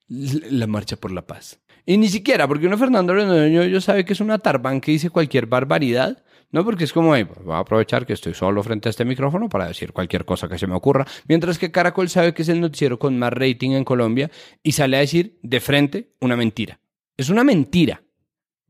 la 0.08 0.66
Marcha 0.66 0.96
por 0.96 1.12
la 1.12 1.26
Paz. 1.26 1.60
Y 1.86 1.96
ni 1.98 2.08
siquiera, 2.08 2.48
porque 2.48 2.66
uno 2.66 2.78
Fernando 2.78 3.14
Londoño 3.14 3.62
Hoyos 3.62 3.84
sabe 3.84 4.04
que 4.04 4.12
es 4.12 4.20
una 4.20 4.38
tarbán 4.38 4.80
que 4.80 4.92
dice 4.92 5.10
cualquier 5.10 5.46
barbaridad 5.46 6.24
no, 6.54 6.64
porque 6.64 6.84
es 6.84 6.92
como, 6.92 7.08
voy 7.08 7.26
a 7.48 7.58
aprovechar 7.58 8.06
que 8.06 8.12
estoy 8.12 8.32
solo 8.32 8.62
frente 8.62 8.88
a 8.88 8.90
este 8.90 9.04
micrófono 9.04 9.48
para 9.48 9.66
decir 9.66 9.92
cualquier 9.92 10.24
cosa 10.24 10.48
que 10.48 10.56
se 10.56 10.68
me 10.68 10.76
ocurra. 10.76 11.04
Mientras 11.26 11.58
que 11.58 11.72
Caracol 11.72 12.08
sabe 12.08 12.32
que 12.32 12.42
es 12.42 12.48
el 12.48 12.60
noticiero 12.60 12.96
con 12.96 13.18
más 13.18 13.32
rating 13.32 13.72
en 13.72 13.82
Colombia 13.82 14.30
y 14.62 14.70
sale 14.70 14.96
a 14.96 15.00
decir 15.00 15.36
de 15.42 15.58
frente 15.58 16.12
una 16.20 16.36
mentira. 16.36 16.78
Es 17.16 17.28
una 17.28 17.42
mentira. 17.42 18.03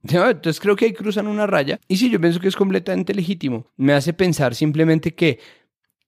Entonces 0.05 0.61
creo 0.61 0.77
que 0.77 0.85
ahí 0.87 0.93
cruzan 0.93 1.27
una 1.27 1.47
raya. 1.47 1.81
Y 1.89 1.97
sí, 1.97 2.11
yo 2.11 2.21
pienso 2.21 2.41
que 2.41 2.49
es 2.49 2.57
completamente 2.57 3.15
legítimo. 3.15 3.67
Me 3.77 3.95
hace 3.95 4.13
pensar 4.13 4.55
simplemente 4.55 5.15
que 5.15 5.39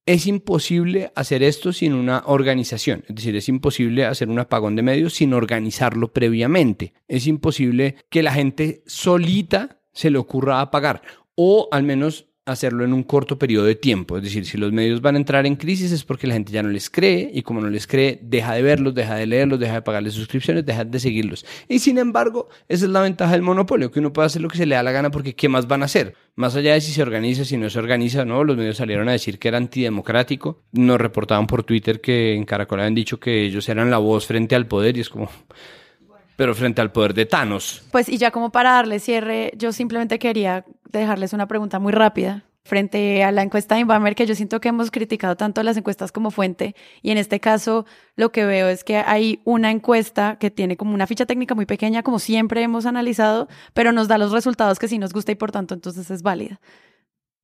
es 0.05 0.26
imposible 0.26 1.11
hacer 1.16 1.42
esto 1.42 1.72
sin 1.72 1.92
una 1.92 2.22
organización. 2.26 3.05
Es 3.09 3.16
decir, 3.16 3.34
es 3.34 3.49
imposible 3.49 4.05
hacer 4.05 4.28
un 4.28 4.38
apagón 4.38 4.76
de 4.76 4.82
medios 4.82 5.14
sin 5.14 5.34
organizarlo 5.34 6.12
previamente. 6.12 6.92
Es 7.09 7.26
imposible 7.26 7.97
que 8.09 8.22
la 8.22 8.32
gente 8.32 8.82
solita 8.86 9.80
se 9.92 10.11
le 10.11 10.18
ocurra 10.18 10.61
apagar 10.61 11.03
o 11.34 11.68
al 11.72 11.82
menos 11.82 12.26
hacerlo 12.47 12.84
en 12.84 12.92
un 12.92 13.03
corto 13.03 13.38
periodo 13.38 13.66
de 13.66 13.74
tiempo. 13.74 14.16
Es 14.16 14.22
decir, 14.22 14.47
si 14.47 14.57
los 14.57 14.72
medios 14.72 15.01
van 15.01 15.16
a 15.16 15.18
entrar 15.18 15.47
en 15.47 15.57
crisis 15.57 15.90
es 15.90 16.05
porque 16.05 16.28
la 16.28 16.34
gente 16.34 16.53
ya 16.53 16.62
no 16.62 16.68
les 16.68 16.88
cree 16.88 17.28
y 17.34 17.42
como 17.42 17.61
no 17.61 17.68
les 17.68 17.88
cree, 17.88 18.20
deja 18.22 18.55
de 18.55 18.62
verlos, 18.62 18.94
deja 18.94 19.16
de 19.16 19.26
leerlos, 19.26 19.59
deja 19.59 19.74
de 19.74 19.82
pagarles 19.82 20.14
suscripciones, 20.14 20.64
deja 20.64 20.84
de 20.84 21.01
seguirlos. 21.01 21.44
Y 21.68 21.80
sin 21.80 21.99
embargo, 21.99 22.49
esa 22.68 22.84
es 22.84 22.90
la 22.92 23.01
ventaja 23.01 23.32
del 23.32 23.42
monopolio, 23.42 23.90
que 23.90 23.99
uno 23.99 24.12
puede 24.12 24.26
hacer 24.26 24.42
lo 24.42 24.49
que 24.49 24.57
se 24.57 24.64
le 24.64 24.76
da 24.76 24.84
la 24.84 24.92
gana 24.92 25.11
porque 25.11 25.34
¿qué 25.34 25.49
más 25.49 25.66
van 25.66 25.82
a 25.82 25.86
hacer? 25.86 26.14
Más 26.36 26.55
allá 26.55 26.74
de 26.74 26.80
si 26.80 26.92
se 26.92 27.03
organiza, 27.03 27.44
si 27.44 27.57
no 27.57 27.68
se 27.68 27.80
organiza, 27.80 28.24
¿no? 28.24 28.44
Los 28.44 28.57
medios 28.57 28.76
salieron 28.76 29.09
a 29.09 29.12
decir 29.12 29.40
que 29.40 29.49
era 29.49 29.59
antidemocrático. 29.59 30.62
Nos 30.70 31.01
reportaban 31.01 31.49
por 31.49 31.64
Twitter 31.64 32.01
que 32.01 32.34
en 32.34 32.44
Caracol 32.44 32.78
habían 32.78 32.94
dicho 32.94 33.18
que 33.18 33.42
ellos 33.44 33.68
eran 33.68 33.90
la 33.90 33.99
voz 33.99 34.24
frente 34.24 34.55
al 34.55 34.68
poder 34.68 34.97
y 34.97 35.01
es 35.01 35.09
como 35.09 35.28
pero 36.36 36.55
frente 36.55 36.82
al 36.82 36.92
poder 36.92 37.14
de 37.14 37.26
Thanos. 37.26 37.82
Pues 37.90 38.09
y 38.09 38.18
ya 38.18 38.30
como 38.30 38.53
para 38.53 38.72
darle 38.72 39.01
cierre, 39.01 39.53
yo 39.57 39.72
simplemente 39.72 40.18
quería 40.18 40.64
dejarles 40.91 41.32
una 41.32 41.47
pregunta 41.47 41.78
muy 41.78 41.93
rápida 41.93 42.45
frente 42.66 43.22
a 43.22 43.30
la 43.30 43.43
encuesta 43.43 43.76
de 43.76 43.82
Inbamer, 43.82 44.14
que 44.14 44.26
yo 44.26 44.34
siento 44.34 44.61
que 44.61 44.68
hemos 44.68 44.91
criticado 44.91 45.37
tanto 45.37 45.62
las 45.62 45.76
encuestas 45.76 46.12
como 46.12 46.30
fuente, 46.30 46.74
y 47.01 47.11
en 47.11 47.18
este 47.18 47.41
caso 47.41 47.87
lo 48.16 48.32
que 48.32 48.45
veo 48.45 48.68
es 48.68 48.82
que 48.84 48.97
hay 48.97 49.41
una 49.45 49.70
encuesta 49.70 50.37
que 50.39 50.51
tiene 50.51 50.76
como 50.76 50.93
una 50.93 51.07
ficha 51.07 51.26
técnica 51.26 51.55
muy 51.55 51.66
pequeña, 51.66 52.03
como 52.03 52.18
siempre 52.18 52.62
hemos 52.62 52.84
analizado, 52.84 53.49
pero 53.72 53.93
nos 53.93 54.09
da 54.09 54.18
los 54.18 54.32
resultados 54.32 54.78
que 54.78 54.89
sí 54.89 54.99
nos 54.99 55.12
gusta 55.12 55.32
y 55.32 55.37
por 55.37 55.53
tanto 55.53 55.74
entonces 55.74 56.11
es 56.11 56.22
válida 56.22 56.61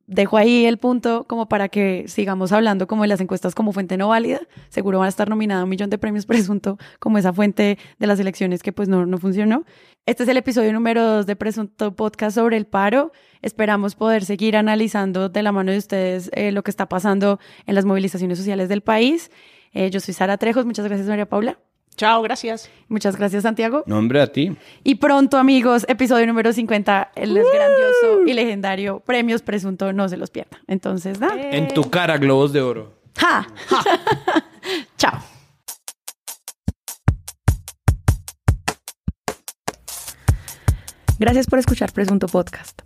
dejo 0.07 0.37
ahí 0.37 0.67
el 0.67 0.79
punto 0.79 1.25
como 1.29 1.49
para 1.49 1.69
que 1.69 2.05
sigamos 2.09 2.53
hablando 2.53 2.87
como 2.87 3.03
de 3.03 3.09
las 3.09 3.21
encuestas 3.21 3.55
como 3.55 3.73
fuente 3.73 3.97
no 3.97 4.09
válida. 4.09 4.41
Seguro 4.69 4.99
van 4.99 5.07
a 5.07 5.09
estar 5.09 5.29
nominados 5.29 5.65
un 5.65 5.71
millón 5.71 5.91
de 5.91 5.99
premios 5.99 6.27
presunto 6.27 6.79
como 6.99 7.19
esa 7.19 7.33
fuente 7.33 7.79
de 7.99 8.07
las 8.07 8.21
elecciones 8.21 8.63
que 8.63 8.73
pues 8.73 8.89
no, 8.89 9.07
no 9.07 9.19
funcionó. 9.19 9.65
Este 10.07 10.25
es 10.25 10.29
el 10.29 10.37
episodio 10.37 10.73
número 10.73 11.05
dos 11.05 11.27
de 11.27 11.37
Presunto 11.37 11.95
Podcast 11.95 12.35
sobre 12.35 12.57
el 12.57 12.67
paro. 12.67 13.13
Esperamos 13.41 13.95
poder 13.95 14.25
seguir 14.25 14.57
analizando 14.57 15.29
de 15.29 15.43
la 15.43 15.53
mano 15.53 15.73
de 15.73 15.79
ustedes 15.79 16.31
eh, 16.35 16.53
lo 16.53 16.63
que 16.63 16.71
está 16.71 16.89
pasando 16.89 17.39
en 17.67 17.75
las 17.75 17.85
movilizaciones 17.85 18.39
sociales 18.39 18.69
del 18.69 18.83
país. 18.83 19.31
Eh, 19.73 19.91
yo 19.91 20.01
soy 20.01 20.15
Sara 20.15 20.37
Trejos. 20.39 20.67
Muchas 20.67 20.87
gracias, 20.87 21.09
María 21.09 21.29
Paula. 21.29 21.59
Chao, 21.97 22.23
gracias. 22.23 22.71
Muchas 22.89 23.17
gracias, 23.17 23.43
Santiago. 23.43 23.85
Nombre 23.87 24.21
a 24.21 24.27
ti. 24.27 24.57
Y 24.83 24.97
pronto, 24.97 25.39
amigos, 25.39 25.85
episodio 25.89 26.27
número 26.27 26.53
50, 26.53 27.13
el 27.15 27.37
es 27.37 27.47
grandioso 27.53 28.27
y 28.27 28.33
legendario 28.33 29.01
Premios 29.01 29.43
Presunto, 29.43 29.93
no 29.93 30.09
se 30.09 30.17
los 30.17 30.31
pierda. 30.31 30.61
Entonces, 30.67 31.21
¿da? 31.21 31.31
En 31.37 31.73
tu 31.73 31.91
cara, 31.91 32.19
globos 32.19 32.53
de 32.53 32.61
oro. 32.63 32.95
¡Ja! 33.17 33.47
Chao. 34.97 35.21
Gracias 41.19 41.47
por 41.47 41.59
escuchar 41.59 41.93
Presunto 41.93 42.27
Podcast. 42.27 42.83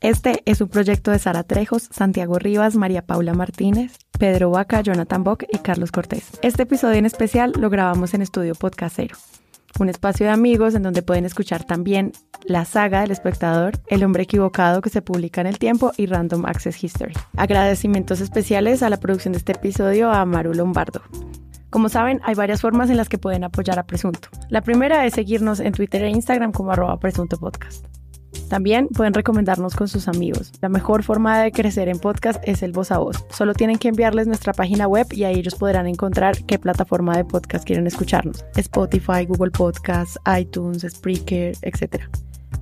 Este 0.00 0.42
es 0.44 0.60
un 0.60 0.68
proyecto 0.68 1.10
de 1.10 1.18
Sara 1.18 1.42
Trejos, 1.42 1.88
Santiago 1.90 2.38
Rivas, 2.38 2.76
María 2.76 3.06
Paula 3.06 3.34
Martínez, 3.34 3.98
Pedro 4.18 4.50
Vaca, 4.50 4.80
Jonathan 4.80 5.22
Bock 5.22 5.44
y 5.50 5.58
Carlos 5.58 5.92
Cortés. 5.92 6.30
Este 6.42 6.64
episodio 6.64 6.96
en 6.96 7.06
especial 7.06 7.52
lo 7.56 7.70
grabamos 7.70 8.14
en 8.14 8.22
Estudio 8.22 8.56
Podcastero, 8.56 9.16
un 9.78 9.88
espacio 9.88 10.26
de 10.26 10.32
amigos 10.32 10.74
en 10.74 10.82
donde 10.82 11.02
pueden 11.02 11.24
escuchar 11.24 11.64
también 11.64 12.12
la 12.44 12.64
saga 12.64 13.02
del 13.02 13.12
espectador, 13.12 13.78
El 13.86 14.02
hombre 14.02 14.24
equivocado 14.24 14.80
que 14.80 14.90
se 14.90 15.02
publica 15.02 15.40
en 15.40 15.46
el 15.46 15.58
tiempo 15.58 15.92
y 15.96 16.06
Random 16.06 16.46
Access 16.46 16.82
History. 16.82 17.14
Agradecimientos 17.36 18.20
especiales 18.20 18.82
a 18.82 18.90
la 18.90 18.98
producción 18.98 19.32
de 19.32 19.38
este 19.38 19.52
episodio 19.52 20.10
a 20.10 20.24
Maru 20.24 20.52
Lombardo. 20.52 21.02
Como 21.70 21.88
saben, 21.88 22.20
hay 22.24 22.34
varias 22.34 22.60
formas 22.60 22.90
en 22.90 22.96
las 22.96 23.08
que 23.08 23.18
pueden 23.18 23.44
apoyar 23.44 23.78
a 23.78 23.86
Presunto. 23.86 24.30
La 24.48 24.62
primera 24.62 25.06
es 25.06 25.14
seguirnos 25.14 25.60
en 25.60 25.72
Twitter 25.72 26.02
e 26.02 26.10
Instagram 26.10 26.50
como 26.50 26.72
arroba 26.72 26.98
Presunto 26.98 27.38
Podcast. 27.38 27.86
También 28.48 28.88
pueden 28.88 29.14
recomendarnos 29.14 29.76
con 29.76 29.88
sus 29.88 30.08
amigos. 30.08 30.52
La 30.60 30.68
mejor 30.68 31.02
forma 31.02 31.40
de 31.40 31.52
crecer 31.52 31.88
en 31.88 31.98
podcast 31.98 32.40
es 32.44 32.62
el 32.62 32.72
voz 32.72 32.90
a 32.90 32.98
voz. 32.98 33.24
Solo 33.30 33.54
tienen 33.54 33.78
que 33.78 33.88
enviarles 33.88 34.26
nuestra 34.26 34.52
página 34.52 34.86
web 34.86 35.06
y 35.10 35.24
ahí 35.24 35.38
ellos 35.38 35.54
podrán 35.54 35.86
encontrar 35.86 36.44
qué 36.44 36.58
plataforma 36.58 37.16
de 37.16 37.24
podcast 37.24 37.64
quieren 37.64 37.86
escucharnos. 37.86 38.44
Spotify, 38.56 39.26
Google 39.26 39.50
Podcasts, 39.50 40.18
iTunes, 40.38 40.86
Spreaker, 40.88 41.56
etc. 41.62 42.08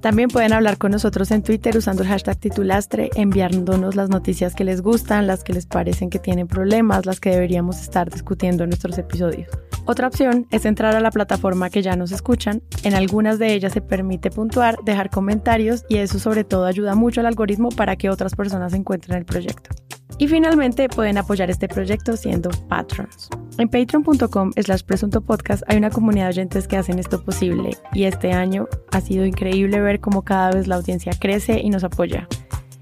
También 0.06 0.28
pueden 0.28 0.52
hablar 0.52 0.78
con 0.78 0.92
nosotros 0.92 1.32
en 1.32 1.42
Twitter 1.42 1.76
usando 1.76 2.04
el 2.04 2.08
hashtag 2.08 2.36
titulastre, 2.36 3.10
enviándonos 3.16 3.96
las 3.96 4.08
noticias 4.08 4.54
que 4.54 4.62
les 4.62 4.80
gustan, 4.80 5.26
las 5.26 5.42
que 5.42 5.52
les 5.52 5.66
parecen 5.66 6.10
que 6.10 6.20
tienen 6.20 6.46
problemas, 6.46 7.06
las 7.06 7.18
que 7.18 7.30
deberíamos 7.30 7.82
estar 7.82 8.08
discutiendo 8.08 8.62
en 8.62 8.70
nuestros 8.70 8.96
episodios. 8.98 9.48
Otra 9.84 10.06
opción 10.06 10.46
es 10.52 10.64
entrar 10.64 10.94
a 10.94 11.00
la 11.00 11.10
plataforma 11.10 11.70
que 11.70 11.82
ya 11.82 11.96
nos 11.96 12.12
escuchan. 12.12 12.62
En 12.84 12.94
algunas 12.94 13.40
de 13.40 13.52
ellas 13.52 13.72
se 13.72 13.80
permite 13.80 14.30
puntuar, 14.30 14.78
dejar 14.84 15.10
comentarios 15.10 15.84
y 15.88 15.96
eso 15.96 16.20
sobre 16.20 16.44
todo 16.44 16.66
ayuda 16.66 16.94
mucho 16.94 17.18
al 17.18 17.26
algoritmo 17.26 17.70
para 17.70 17.96
que 17.96 18.08
otras 18.08 18.36
personas 18.36 18.74
encuentren 18.74 19.18
el 19.18 19.24
proyecto. 19.24 19.70
Y 20.18 20.28
finalmente 20.28 20.88
pueden 20.88 21.18
apoyar 21.18 21.50
este 21.50 21.68
proyecto 21.68 22.16
siendo 22.16 22.50
patrons. 22.68 23.28
En 23.58 23.68
patreon.com 23.68 24.52
slash 24.56 24.82
presunto 24.82 25.20
podcast 25.20 25.62
hay 25.66 25.76
una 25.76 25.90
comunidad 25.90 26.26
de 26.26 26.30
oyentes 26.30 26.68
que 26.68 26.76
hacen 26.76 26.98
esto 26.98 27.22
posible 27.22 27.76
y 27.92 28.04
este 28.04 28.32
año 28.32 28.66
ha 28.92 29.00
sido 29.00 29.24
increíble 29.24 29.80
ver 29.80 30.00
cómo 30.00 30.22
cada 30.22 30.52
vez 30.52 30.66
la 30.66 30.76
audiencia 30.76 31.12
crece 31.18 31.60
y 31.60 31.70
nos 31.70 31.84
apoya. 31.84 32.28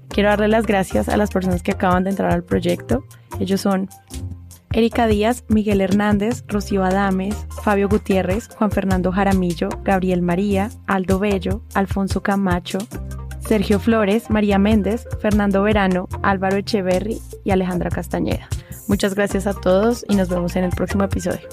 Quiero 0.09 0.29
darle 0.29 0.47
las 0.47 0.65
gracias 0.65 1.09
a 1.09 1.17
las 1.17 1.31
personas 1.31 1.61
que 1.61 1.71
acaban 1.71 2.05
de 2.05 2.11
entrar 2.11 2.31
al 2.31 2.43
proyecto. 2.43 3.03
Ellos 3.39 3.59
son 3.59 3.89
Erika 4.71 5.07
Díaz, 5.07 5.43
Miguel 5.47 5.81
Hernández, 5.81 6.43
Rocío 6.47 6.83
Adames, 6.83 7.35
Fabio 7.63 7.87
Gutiérrez, 7.87 8.49
Juan 8.57 8.71
Fernando 8.71 9.11
Jaramillo, 9.11 9.69
Gabriel 9.83 10.21
María, 10.21 10.69
Aldo 10.87 11.19
Bello, 11.19 11.63
Alfonso 11.73 12.21
Camacho, 12.21 12.79
Sergio 13.47 13.79
Flores, 13.79 14.29
María 14.29 14.57
Méndez, 14.57 15.07
Fernando 15.19 15.61
Verano, 15.61 16.07
Álvaro 16.23 16.57
Echeverry 16.57 17.21
y 17.43 17.51
Alejandra 17.51 17.89
Castañeda. 17.89 18.47
Muchas 18.87 19.13
gracias 19.15 19.45
a 19.47 19.53
todos 19.53 20.05
y 20.09 20.15
nos 20.15 20.29
vemos 20.29 20.55
en 20.55 20.63
el 20.63 20.71
próximo 20.71 21.03
episodio. 21.03 21.47